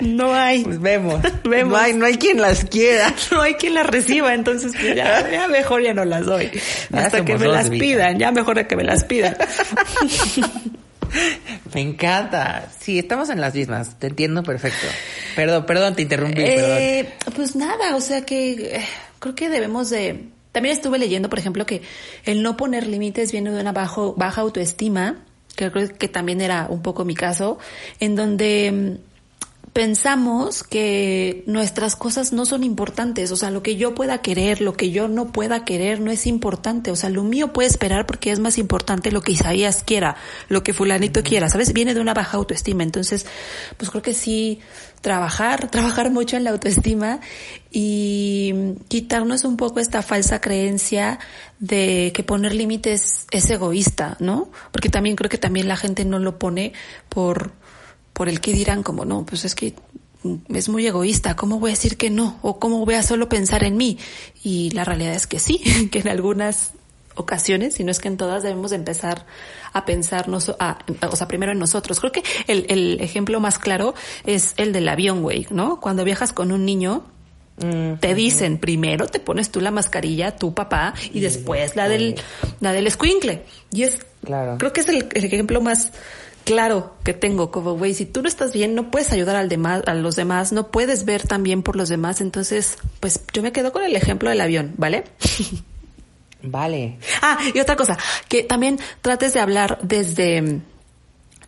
no 0.00 0.34
hay. 0.34 0.64
Pues 0.64 0.80
vemos. 0.80 1.20
vemos. 1.44 1.72
No 1.72 1.76
hay, 1.78 1.92
no 1.92 2.06
hay 2.06 2.16
quien 2.16 2.40
las 2.40 2.64
quiera. 2.64 3.14
No 3.30 3.42
hay 3.42 3.54
quien 3.54 3.74
las 3.74 3.86
reciba, 3.86 4.34
entonces 4.34 4.72
pues 4.78 4.94
ya, 4.94 5.46
mejor 5.50 5.82
ya 5.82 5.92
no 5.92 6.04
las 6.04 6.24
doy. 6.24 6.50
Hasta 6.92 7.24
que 7.24 7.36
me 7.36 7.48
las 7.48 7.68
pidan, 7.68 8.18
ya 8.18 8.30
mejor 8.30 8.66
que 8.66 8.76
me 8.76 8.84
las 8.84 9.04
pidan. 9.04 9.36
Me 11.74 11.80
encanta. 11.80 12.68
Sí, 12.80 12.98
estamos 12.98 13.28
en 13.30 13.40
las 13.40 13.54
mismas. 13.54 13.98
Te 13.98 14.06
entiendo 14.08 14.42
perfecto. 14.42 14.86
Perdón, 15.34 15.66
perdón, 15.66 15.94
te 15.94 16.02
interrumpí. 16.02 16.40
Eh, 16.40 17.12
pues 17.34 17.56
nada, 17.56 17.96
o 17.96 18.00
sea 18.00 18.22
que 18.24 18.76
eh, 18.76 18.84
creo 19.18 19.34
que 19.34 19.48
debemos 19.48 19.90
de. 19.90 20.28
También 20.52 20.74
estuve 20.74 20.98
leyendo, 20.98 21.28
por 21.28 21.38
ejemplo, 21.38 21.66
que 21.66 21.82
el 22.24 22.42
no 22.42 22.56
poner 22.56 22.86
límites 22.86 23.30
viene 23.32 23.50
de 23.50 23.60
una 23.60 23.72
bajo, 23.72 24.14
baja 24.16 24.40
autoestima, 24.40 25.22
que 25.54 25.70
creo 25.70 25.88
que 25.88 26.08
también 26.08 26.40
era 26.40 26.66
un 26.70 26.80
poco 26.80 27.04
mi 27.04 27.14
caso, 27.14 27.58
en 28.00 28.16
donde 28.16 28.98
pensamos 29.76 30.62
que 30.62 31.44
nuestras 31.44 31.96
cosas 31.96 32.32
no 32.32 32.46
son 32.46 32.64
importantes, 32.64 33.30
o 33.30 33.36
sea, 33.36 33.50
lo 33.50 33.62
que 33.62 33.76
yo 33.76 33.94
pueda 33.94 34.22
querer, 34.22 34.62
lo 34.62 34.72
que 34.72 34.90
yo 34.90 35.06
no 35.06 35.32
pueda 35.32 35.66
querer 35.66 36.00
no 36.00 36.10
es 36.10 36.26
importante, 36.26 36.90
o 36.90 36.96
sea, 36.96 37.10
lo 37.10 37.24
mío 37.24 37.52
puede 37.52 37.68
esperar 37.68 38.06
porque 38.06 38.30
es 38.30 38.38
más 38.38 38.56
importante 38.56 39.12
lo 39.12 39.20
que 39.20 39.32
Isaías 39.32 39.82
quiera, 39.84 40.16
lo 40.48 40.62
que 40.62 40.72
fulanito 40.72 41.22
quiera, 41.22 41.50
¿sabes? 41.50 41.74
Viene 41.74 41.92
de 41.92 42.00
una 42.00 42.14
baja 42.14 42.38
autoestima, 42.38 42.84
entonces, 42.84 43.26
pues 43.76 43.90
creo 43.90 44.00
que 44.00 44.14
sí, 44.14 44.60
trabajar, 45.02 45.68
trabajar 45.70 46.10
mucho 46.10 46.38
en 46.38 46.44
la 46.44 46.52
autoestima 46.52 47.20
y 47.70 48.54
quitarnos 48.88 49.44
un 49.44 49.58
poco 49.58 49.80
esta 49.80 50.00
falsa 50.00 50.40
creencia 50.40 51.18
de 51.58 52.12
que 52.14 52.22
poner 52.22 52.54
límites 52.54 53.26
es 53.30 53.50
egoísta, 53.50 54.16
¿no? 54.20 54.50
Porque 54.72 54.88
también 54.88 55.16
creo 55.16 55.28
que 55.28 55.36
también 55.36 55.68
la 55.68 55.76
gente 55.76 56.06
no 56.06 56.18
lo 56.18 56.38
pone 56.38 56.72
por 57.10 57.52
por 58.16 58.30
el 58.30 58.40
que 58.40 58.54
dirán 58.54 58.82
como, 58.82 59.04
no, 59.04 59.26
pues 59.26 59.44
es 59.44 59.54
que 59.54 59.74
es 60.48 60.68
muy 60.70 60.86
egoísta, 60.86 61.36
¿cómo 61.36 61.60
voy 61.60 61.70
a 61.70 61.74
decir 61.74 61.98
que 61.98 62.08
no? 62.08 62.38
¿O 62.40 62.58
cómo 62.58 62.82
voy 62.86 62.94
a 62.94 63.02
solo 63.02 63.28
pensar 63.28 63.62
en 63.62 63.76
mí? 63.76 63.98
Y 64.42 64.70
la 64.70 64.84
realidad 64.84 65.12
es 65.12 65.26
que 65.26 65.38
sí, 65.38 65.58
que 65.92 65.98
en 65.98 66.08
algunas 66.08 66.72
ocasiones, 67.14 67.74
si 67.74 67.84
no 67.84 67.90
es 67.90 68.00
que 68.00 68.08
en 68.08 68.16
todas 68.16 68.42
debemos 68.42 68.72
empezar 68.72 69.26
a 69.74 69.84
pensar, 69.84 70.30
o 70.30 70.40
sea, 70.40 71.28
primero 71.28 71.52
en 71.52 71.58
nosotros. 71.58 72.00
Creo 72.00 72.12
que 72.12 72.22
el, 72.46 72.64
el 72.70 73.00
ejemplo 73.02 73.38
más 73.38 73.58
claro 73.58 73.94
es 74.24 74.54
el 74.56 74.72
del 74.72 74.88
avión, 74.88 75.20
güey, 75.20 75.46
¿no? 75.50 75.78
Cuando 75.78 76.02
viajas 76.02 76.32
con 76.32 76.52
un 76.52 76.64
niño, 76.64 77.04
mm, 77.58 77.96
te 78.00 78.14
dicen, 78.14 78.56
primero 78.56 79.08
te 79.08 79.20
pones 79.20 79.50
tú 79.50 79.60
la 79.60 79.70
mascarilla, 79.70 80.36
tu 80.36 80.54
papá, 80.54 80.94
y 81.12 81.20
después 81.20 81.76
la 81.76 81.90
del, 81.90 82.16
la 82.60 82.72
del 82.72 82.90
squinkle. 82.90 83.44
Y 83.70 83.82
es, 83.82 84.06
claro. 84.24 84.56
creo 84.56 84.72
que 84.72 84.80
es 84.80 84.88
el 84.88 85.06
ejemplo 85.12 85.60
más, 85.60 85.92
claro 86.46 86.94
que 87.02 87.12
tengo 87.12 87.50
como, 87.50 87.76
güey, 87.76 87.92
si 87.92 88.06
tú 88.06 88.22
no 88.22 88.28
estás 88.28 88.52
bien, 88.52 88.74
no 88.74 88.90
puedes 88.90 89.12
ayudar 89.12 89.36
al 89.36 89.48
demás, 89.50 89.82
a 89.86 89.94
los 89.94 90.14
demás, 90.14 90.52
no 90.52 90.70
puedes 90.70 91.04
ver 91.04 91.26
también 91.26 91.62
por 91.62 91.76
los 91.76 91.88
demás. 91.90 92.20
Entonces, 92.20 92.78
pues 93.00 93.20
yo 93.32 93.42
me 93.42 93.52
quedo 93.52 93.72
con 93.72 93.82
el 93.82 93.96
ejemplo 93.96 94.30
del 94.30 94.40
avión, 94.40 94.72
¿vale? 94.78 95.04
Vale. 96.42 96.98
Ah, 97.22 97.38
y 97.52 97.58
otra 97.58 97.74
cosa, 97.74 97.98
que 98.28 98.44
también 98.44 98.78
trates 99.02 99.34
de 99.34 99.40
hablar 99.40 99.80
desde, 99.82 100.60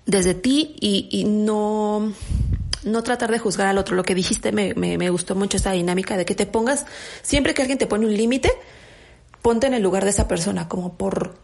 desde 0.07 0.35
ti 0.35 0.75
y, 0.81 1.09
y 1.13 1.25
no, 1.25 2.13
no 2.83 3.03
tratar 3.05 3.31
de 3.31 3.39
juzgar 3.39 3.69
al 3.69 3.79
otro. 3.79 3.95
Lo 3.95 4.03
que 4.03 4.17
dijiste 4.17 4.51
me, 4.51 4.75
me, 4.75 4.99
me 4.99 5.11
gustó 5.11 5.37
mucho 5.37 5.59
esa 5.59 5.71
dinámica 5.71 6.17
de 6.17 6.25
que 6.25 6.35
te 6.35 6.47
pongas, 6.47 6.85
siempre 7.23 7.55
que 7.55 7.63
alguien 7.63 7.79
te 7.79 7.87
pone 7.87 8.07
un 8.07 8.17
límite, 8.17 8.51
ponte 9.41 9.69
en 9.69 9.75
el 9.75 9.83
lugar 9.83 10.03
de 10.03 10.11
esa 10.11 10.27
persona, 10.27 10.69
como 10.69 10.95
por 10.95 11.39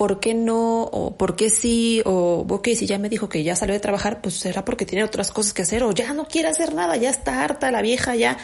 ¿por 0.00 0.18
qué 0.18 0.32
no? 0.32 0.84
O 0.84 1.14
¿por 1.14 1.36
qué 1.36 1.50
sí? 1.50 2.00
O, 2.06 2.46
ok, 2.48 2.68
si 2.74 2.86
ya 2.86 2.98
me 2.98 3.10
dijo 3.10 3.28
que 3.28 3.42
ya 3.42 3.54
salió 3.54 3.74
de 3.74 3.80
trabajar, 3.80 4.22
pues 4.22 4.34
será 4.34 4.64
porque 4.64 4.86
tiene 4.86 5.04
otras 5.04 5.30
cosas 5.30 5.52
que 5.52 5.60
hacer 5.60 5.82
o 5.82 5.92
ya 5.92 6.14
no 6.14 6.26
quiere 6.26 6.48
hacer 6.48 6.72
nada, 6.72 6.96
ya 6.96 7.10
está 7.10 7.44
harta 7.44 7.70
la 7.70 7.82
vieja, 7.82 8.16
ya, 8.16 8.38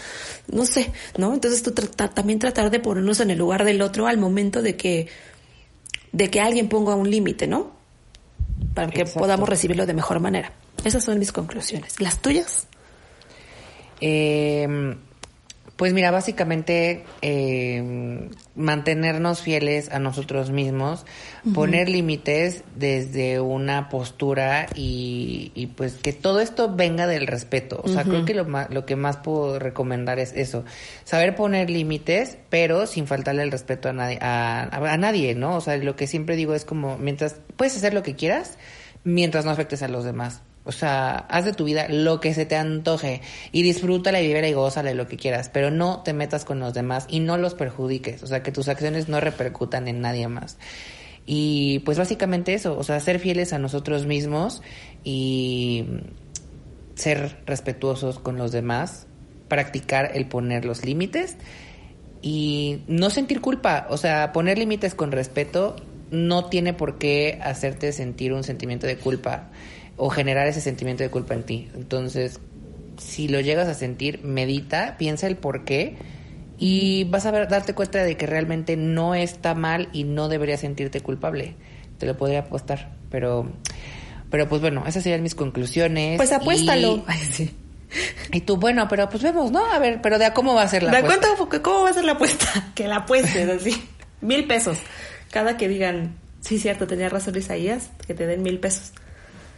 no 0.52 0.66
sé, 0.66 0.92
¿no? 1.16 1.32
Entonces 1.32 1.62
tú 1.62 1.72
también 1.72 2.38
tratar 2.40 2.70
de 2.70 2.78
ponernos 2.78 3.20
en 3.20 3.30
el 3.30 3.38
lugar 3.38 3.64
del 3.64 3.80
otro 3.80 4.06
al 4.06 4.18
momento 4.18 4.60
de 4.60 4.76
que, 4.76 5.08
de 6.12 6.28
que 6.28 6.42
alguien 6.42 6.68
ponga 6.68 6.94
un 6.94 7.10
límite, 7.10 7.46
¿no? 7.46 7.72
Para 8.74 8.90
que 8.90 9.06
podamos 9.06 9.48
recibirlo 9.48 9.86
de 9.86 9.94
mejor 9.94 10.20
manera. 10.20 10.52
Esas 10.84 11.04
son 11.04 11.18
mis 11.18 11.32
conclusiones. 11.32 11.98
¿Las 12.02 12.20
tuyas? 12.20 12.66
Eh, 14.02 14.94
pues 15.76 15.92
mira, 15.92 16.10
básicamente 16.10 17.04
eh, 17.20 18.30
mantenernos 18.54 19.42
fieles 19.42 19.90
a 19.92 19.98
nosotros 19.98 20.50
mismos, 20.50 21.04
poner 21.54 21.90
límites 21.90 22.64
desde 22.74 23.40
una 23.40 23.90
postura 23.90 24.68
y, 24.74 25.52
y, 25.54 25.66
pues 25.66 25.96
que 25.96 26.14
todo 26.14 26.40
esto 26.40 26.74
venga 26.74 27.06
del 27.06 27.26
respeto. 27.26 27.82
O 27.84 27.88
sea, 27.88 28.04
creo 28.04 28.24
que 28.24 28.32
lo, 28.32 28.46
lo 28.70 28.86
que 28.86 28.96
más 28.96 29.18
puedo 29.18 29.58
recomendar 29.58 30.18
es 30.18 30.32
eso, 30.32 30.64
saber 31.04 31.36
poner 31.36 31.68
límites, 31.68 32.38
pero 32.48 32.86
sin 32.86 33.06
faltarle 33.06 33.42
el 33.42 33.52
respeto 33.52 33.90
a 33.90 33.92
nadie, 33.92 34.18
a, 34.22 34.62
a 34.62 34.96
nadie, 34.96 35.34
¿no? 35.34 35.56
O 35.56 35.60
sea, 35.60 35.76
lo 35.76 35.94
que 35.94 36.06
siempre 36.06 36.36
digo 36.36 36.54
es 36.54 36.64
como, 36.64 36.96
mientras 36.96 37.36
puedes 37.56 37.76
hacer 37.76 37.92
lo 37.92 38.02
que 38.02 38.14
quieras, 38.14 38.56
mientras 39.04 39.44
no 39.44 39.50
afectes 39.50 39.82
a 39.82 39.88
los 39.88 40.04
demás. 40.04 40.40
O 40.66 40.72
sea, 40.72 41.18
haz 41.28 41.44
de 41.44 41.52
tu 41.52 41.64
vida 41.64 41.86
lo 41.88 42.18
que 42.20 42.34
se 42.34 42.44
te 42.44 42.56
antoje 42.56 43.22
y 43.52 43.62
disfrútala 43.62 44.20
y 44.20 44.26
vívela 44.26 44.48
y 44.48 44.52
gózala 44.52 44.92
lo 44.94 45.06
que 45.06 45.16
quieras, 45.16 45.48
pero 45.48 45.70
no 45.70 46.02
te 46.02 46.12
metas 46.12 46.44
con 46.44 46.58
los 46.58 46.74
demás 46.74 47.06
y 47.08 47.20
no 47.20 47.38
los 47.38 47.54
perjudiques, 47.54 48.22
o 48.24 48.26
sea, 48.26 48.42
que 48.42 48.50
tus 48.50 48.68
acciones 48.68 49.08
no 49.08 49.20
repercutan 49.20 49.86
en 49.86 50.00
nadie 50.00 50.26
más. 50.26 50.58
Y 51.24 51.80
pues 51.80 51.98
básicamente 51.98 52.52
eso, 52.52 52.76
o 52.76 52.82
sea, 52.82 52.98
ser 52.98 53.20
fieles 53.20 53.52
a 53.52 53.58
nosotros 53.58 54.06
mismos 54.06 54.62
y 55.04 55.84
ser 56.96 57.38
respetuosos 57.46 58.18
con 58.18 58.36
los 58.36 58.50
demás, 58.50 59.06
practicar 59.48 60.10
el 60.14 60.26
poner 60.26 60.64
los 60.64 60.84
límites 60.84 61.36
y 62.22 62.82
no 62.88 63.10
sentir 63.10 63.40
culpa, 63.40 63.86
o 63.90 63.96
sea, 63.96 64.32
poner 64.32 64.58
límites 64.58 64.96
con 64.96 65.12
respeto 65.12 65.76
no 66.10 66.46
tiene 66.46 66.72
por 66.72 66.98
qué 66.98 67.38
hacerte 67.42 67.92
sentir 67.92 68.32
un 68.32 68.42
sentimiento 68.42 68.86
de 68.86 68.96
culpa 68.96 69.50
o 69.96 70.10
generar 70.10 70.46
ese 70.46 70.60
sentimiento 70.60 71.02
de 71.02 71.10
culpa 71.10 71.34
en 71.34 71.42
ti. 71.44 71.68
Entonces, 71.74 72.40
si 72.98 73.28
lo 73.28 73.40
llegas 73.40 73.68
a 73.68 73.74
sentir, 73.74 74.22
medita, 74.22 74.96
piensa 74.98 75.26
el 75.26 75.36
por 75.36 75.64
qué 75.64 75.96
y 76.58 77.04
vas 77.04 77.26
a 77.26 77.30
ver, 77.30 77.48
darte 77.48 77.74
cuenta 77.74 78.02
de 78.02 78.16
que 78.16 78.26
realmente 78.26 78.76
no 78.76 79.14
está 79.14 79.54
mal 79.54 79.88
y 79.92 80.04
no 80.04 80.28
deberías 80.28 80.60
sentirte 80.60 81.00
culpable. 81.00 81.54
Te 81.98 82.06
lo 82.06 82.16
podría 82.16 82.40
apostar, 82.40 82.94
pero 83.10 83.50
pero 84.30 84.48
pues 84.48 84.60
bueno, 84.60 84.84
esas 84.86 85.02
serían 85.02 85.22
mis 85.22 85.34
conclusiones. 85.34 86.16
Pues 86.16 86.32
apuéstalo. 86.32 87.04
Y, 88.32 88.40
tú, 88.40 88.56
bueno, 88.56 88.88
pero 88.88 89.08
pues 89.08 89.22
vemos, 89.22 89.52
¿no? 89.52 89.64
A 89.64 89.78
ver, 89.78 90.00
pero 90.02 90.18
de 90.18 90.24
a 90.24 90.34
cómo 90.34 90.54
va 90.54 90.62
a 90.62 90.68
ser 90.68 90.82
la 90.82 90.90
apuesta. 90.90 91.28
Cuenta, 91.36 91.62
¿Cómo 91.62 91.82
va 91.84 91.90
a 91.90 91.92
ser 91.92 92.04
la 92.04 92.12
apuesta? 92.12 92.46
Que 92.74 92.88
la 92.88 92.96
apuestes 92.96 93.48
así. 93.48 93.82
mil 94.20 94.46
pesos. 94.46 94.78
Cada 95.30 95.56
que 95.56 95.68
digan, 95.68 96.16
sí, 96.40 96.58
cierto, 96.58 96.86
tenía 96.86 97.08
razón 97.08 97.36
Isaías, 97.36 97.90
que 98.06 98.14
te 98.14 98.26
den 98.26 98.42
mil 98.42 98.58
pesos. 98.58 98.92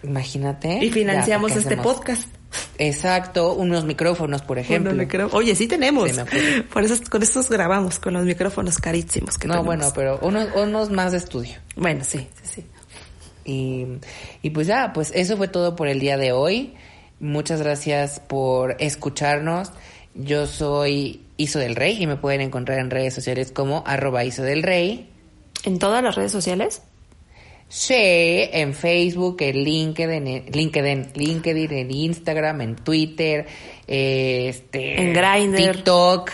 Imagínate. 0.02 0.84
Y 0.84 0.90
financiamos 0.90 1.56
este 1.56 1.76
podcast. 1.76 2.28
Exacto, 2.78 3.52
unos 3.54 3.84
micrófonos, 3.84 4.42
por 4.42 4.58
ejemplo. 4.58 4.94
Oye, 5.32 5.54
sí 5.54 5.66
tenemos. 5.66 6.10
por 6.72 6.84
eso 6.84 6.94
con 7.10 7.22
estos 7.22 7.48
grabamos, 7.50 7.98
con 7.98 8.14
los 8.14 8.24
micrófonos 8.24 8.78
carísimos 8.78 9.36
que 9.36 9.48
No, 9.48 9.62
bueno, 9.62 9.90
pero 9.94 10.18
unos, 10.22 10.48
unos 10.54 10.90
más 10.90 11.12
de 11.12 11.18
estudio. 11.18 11.56
Bueno, 11.76 12.04
sí, 12.04 12.26
sí, 12.42 12.62
sí. 12.62 12.66
Y, 13.44 13.86
y 14.42 14.50
pues 14.50 14.66
ya, 14.66 14.92
pues 14.92 15.10
eso 15.14 15.36
fue 15.36 15.48
todo 15.48 15.74
por 15.74 15.88
el 15.88 16.00
día 16.00 16.16
de 16.16 16.32
hoy. 16.32 16.74
Muchas 17.20 17.60
gracias 17.60 18.20
por 18.20 18.76
escucharnos. 18.78 19.72
Yo 20.14 20.46
soy 20.46 21.22
Iso 21.36 21.58
del 21.58 21.76
Rey 21.76 22.02
y 22.02 22.06
me 22.06 22.16
pueden 22.16 22.40
encontrar 22.40 22.78
en 22.78 22.90
redes 22.90 23.14
sociales 23.14 23.52
como 23.52 23.82
arroba 23.86 24.24
Iso 24.24 24.42
del 24.42 24.62
Rey. 24.62 25.10
¿En 25.64 25.78
todas 25.78 26.02
las 26.02 26.14
redes 26.14 26.32
sociales? 26.32 26.82
Sí, 27.68 27.94
en 27.94 28.72
Facebook, 28.72 29.36
en 29.40 29.62
LinkedIn, 29.62 30.46
LinkedIn, 30.50 31.12
LinkedIn, 31.14 31.72
en 31.72 31.90
Instagram, 31.90 32.62
en 32.62 32.76
Twitter, 32.76 33.46
este, 33.86 35.02
en 35.02 35.12
Grindr, 35.12 35.74
TikTok, 35.74 36.30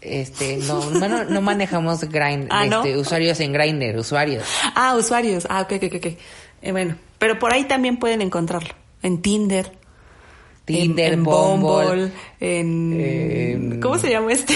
este, 0.00 0.56
no, 0.56 0.90
no, 0.90 1.24
no 1.24 1.40
manejamos 1.40 2.00
Grindr, 2.00 2.48
ah, 2.50 2.64
este, 2.66 2.98
usuarios 2.98 3.38
en 3.38 3.52
Grindr, 3.52 3.96
usuarios. 3.96 4.42
Ah, 4.74 4.96
usuarios, 4.98 5.46
ah, 5.48 5.60
ok, 5.62 5.74
ok, 5.74 5.94
ok. 5.94 6.06
Eh, 6.62 6.72
bueno, 6.72 6.96
pero 7.18 7.38
por 7.38 7.52
ahí 7.52 7.64
también 7.64 7.98
pueden 7.98 8.20
encontrarlo, 8.20 8.74
en 9.02 9.22
Tinder. 9.22 9.70
Tinder, 10.64 11.12
en, 11.12 11.22
Bumble, 11.22 12.10
en, 12.40 13.78
¿cómo 13.80 13.98
se 13.98 14.10
llama 14.10 14.32
este? 14.32 14.54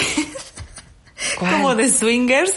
Como 1.39 1.75
de 1.75 1.87
swingers. 1.87 2.53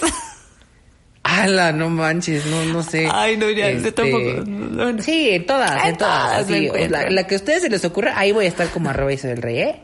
Ala, 1.22 1.70
no 1.72 1.88
manches, 1.88 2.46
no, 2.46 2.64
no 2.64 2.82
sé. 2.82 3.08
Ay, 3.10 3.36
no, 3.36 3.48
ya, 3.50 3.68
este, 3.68 3.92
tampoco. 3.92 5.02
Sí, 5.02 5.30
en 5.30 5.46
todas, 5.46 5.86
en 5.86 5.96
todas. 5.96 6.50
la, 6.50 7.26
que 7.26 7.34
a 7.34 7.38
ustedes 7.38 7.62
se 7.62 7.70
les 7.70 7.84
ocurra, 7.84 8.18
ahí 8.18 8.32
voy 8.32 8.46
a 8.46 8.48
estar 8.48 8.68
como 8.70 8.90
arroba 8.90 9.10
del 9.12 9.40
rey, 9.40 9.58
¿eh? 9.58 9.80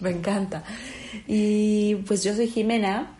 Me 0.00 0.10
encanta. 0.10 0.64
Y 1.28 1.96
pues 2.06 2.24
yo 2.24 2.34
soy 2.34 2.48
Jimena 2.48 3.12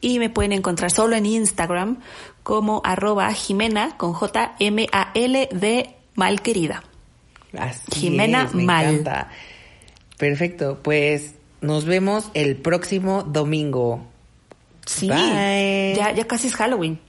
y 0.00 0.20
me 0.20 0.30
pueden 0.30 0.52
encontrar 0.52 0.92
solo 0.92 1.16
en 1.16 1.26
Instagram 1.26 1.98
como 2.44 2.80
arroba 2.84 3.32
Jimena 3.32 3.96
con 3.96 4.12
J-M-A-L 4.12 5.48
de 5.52 5.90
mal 6.14 6.40
querida. 6.40 6.84
Jimena 7.92 8.48
Mal. 8.52 9.26
Perfecto, 10.16 10.78
pues 10.82 11.34
nos 11.60 11.84
vemos 11.84 12.30
el 12.34 12.56
próximo 12.56 13.24
domingo. 13.24 14.06
Sí, 14.86 15.08
ya, 15.08 16.12
ya 16.12 16.24
casi 16.26 16.46
es 16.46 16.54
Halloween 16.54 17.00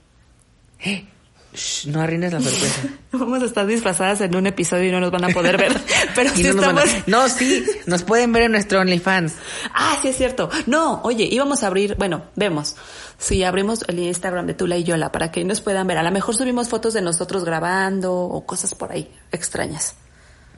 no 1.86 2.00
arruines 2.00 2.32
la 2.32 2.40
sorpresa. 2.40 2.88
Vamos 3.12 3.42
a 3.42 3.46
estar 3.46 3.66
disfrazadas 3.66 4.20
en 4.20 4.36
un 4.36 4.46
episodio 4.46 4.88
y 4.88 4.92
no 4.92 5.00
nos 5.00 5.10
van 5.10 5.24
a 5.24 5.28
poder 5.28 5.56
ver. 5.56 5.72
Pero 6.14 6.30
sí 6.30 6.46
estamos... 6.46 6.84
no, 7.06 7.28
sí, 7.28 7.64
nos 7.86 8.02
pueden 8.02 8.32
ver 8.32 8.44
en 8.44 8.52
nuestro 8.52 8.80
OnlyFans. 8.80 9.34
Ah, 9.74 9.98
sí 10.00 10.08
es 10.08 10.16
cierto. 10.16 10.48
No, 10.66 11.00
oye, 11.02 11.24
íbamos 11.24 11.62
a 11.62 11.66
abrir, 11.66 11.96
bueno, 11.96 12.22
vemos. 12.36 12.76
Si 13.18 13.42
abrimos 13.42 13.84
el 13.88 13.98
Instagram 13.98 14.46
de 14.46 14.54
Tula 14.54 14.76
y 14.76 14.84
Yola 14.84 15.10
para 15.10 15.32
que 15.32 15.44
nos 15.44 15.60
puedan 15.60 15.86
ver. 15.86 15.98
A 15.98 16.02
lo 16.02 16.10
mejor 16.12 16.36
subimos 16.36 16.68
fotos 16.68 16.94
de 16.94 17.02
nosotros 17.02 17.44
grabando 17.44 18.14
o 18.14 18.46
cosas 18.46 18.74
por 18.74 18.92
ahí 18.92 19.10
extrañas. 19.32 19.96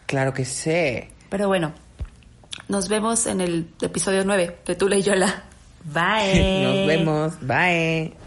Claro 0.06 0.34
que 0.34 0.44
sí. 0.44 1.08
Pero 1.30 1.48
bueno, 1.48 1.72
nos 2.68 2.88
vemos 2.88 3.26
en 3.26 3.40
el 3.40 3.68
episodio 3.80 4.24
9 4.24 4.58
de 4.66 4.74
Tula 4.74 4.96
y 4.96 5.02
Yola. 5.02 5.44
Bye. 5.84 6.62
nos 6.62 6.86
vemos. 6.86 7.32
Bye. 7.40 8.21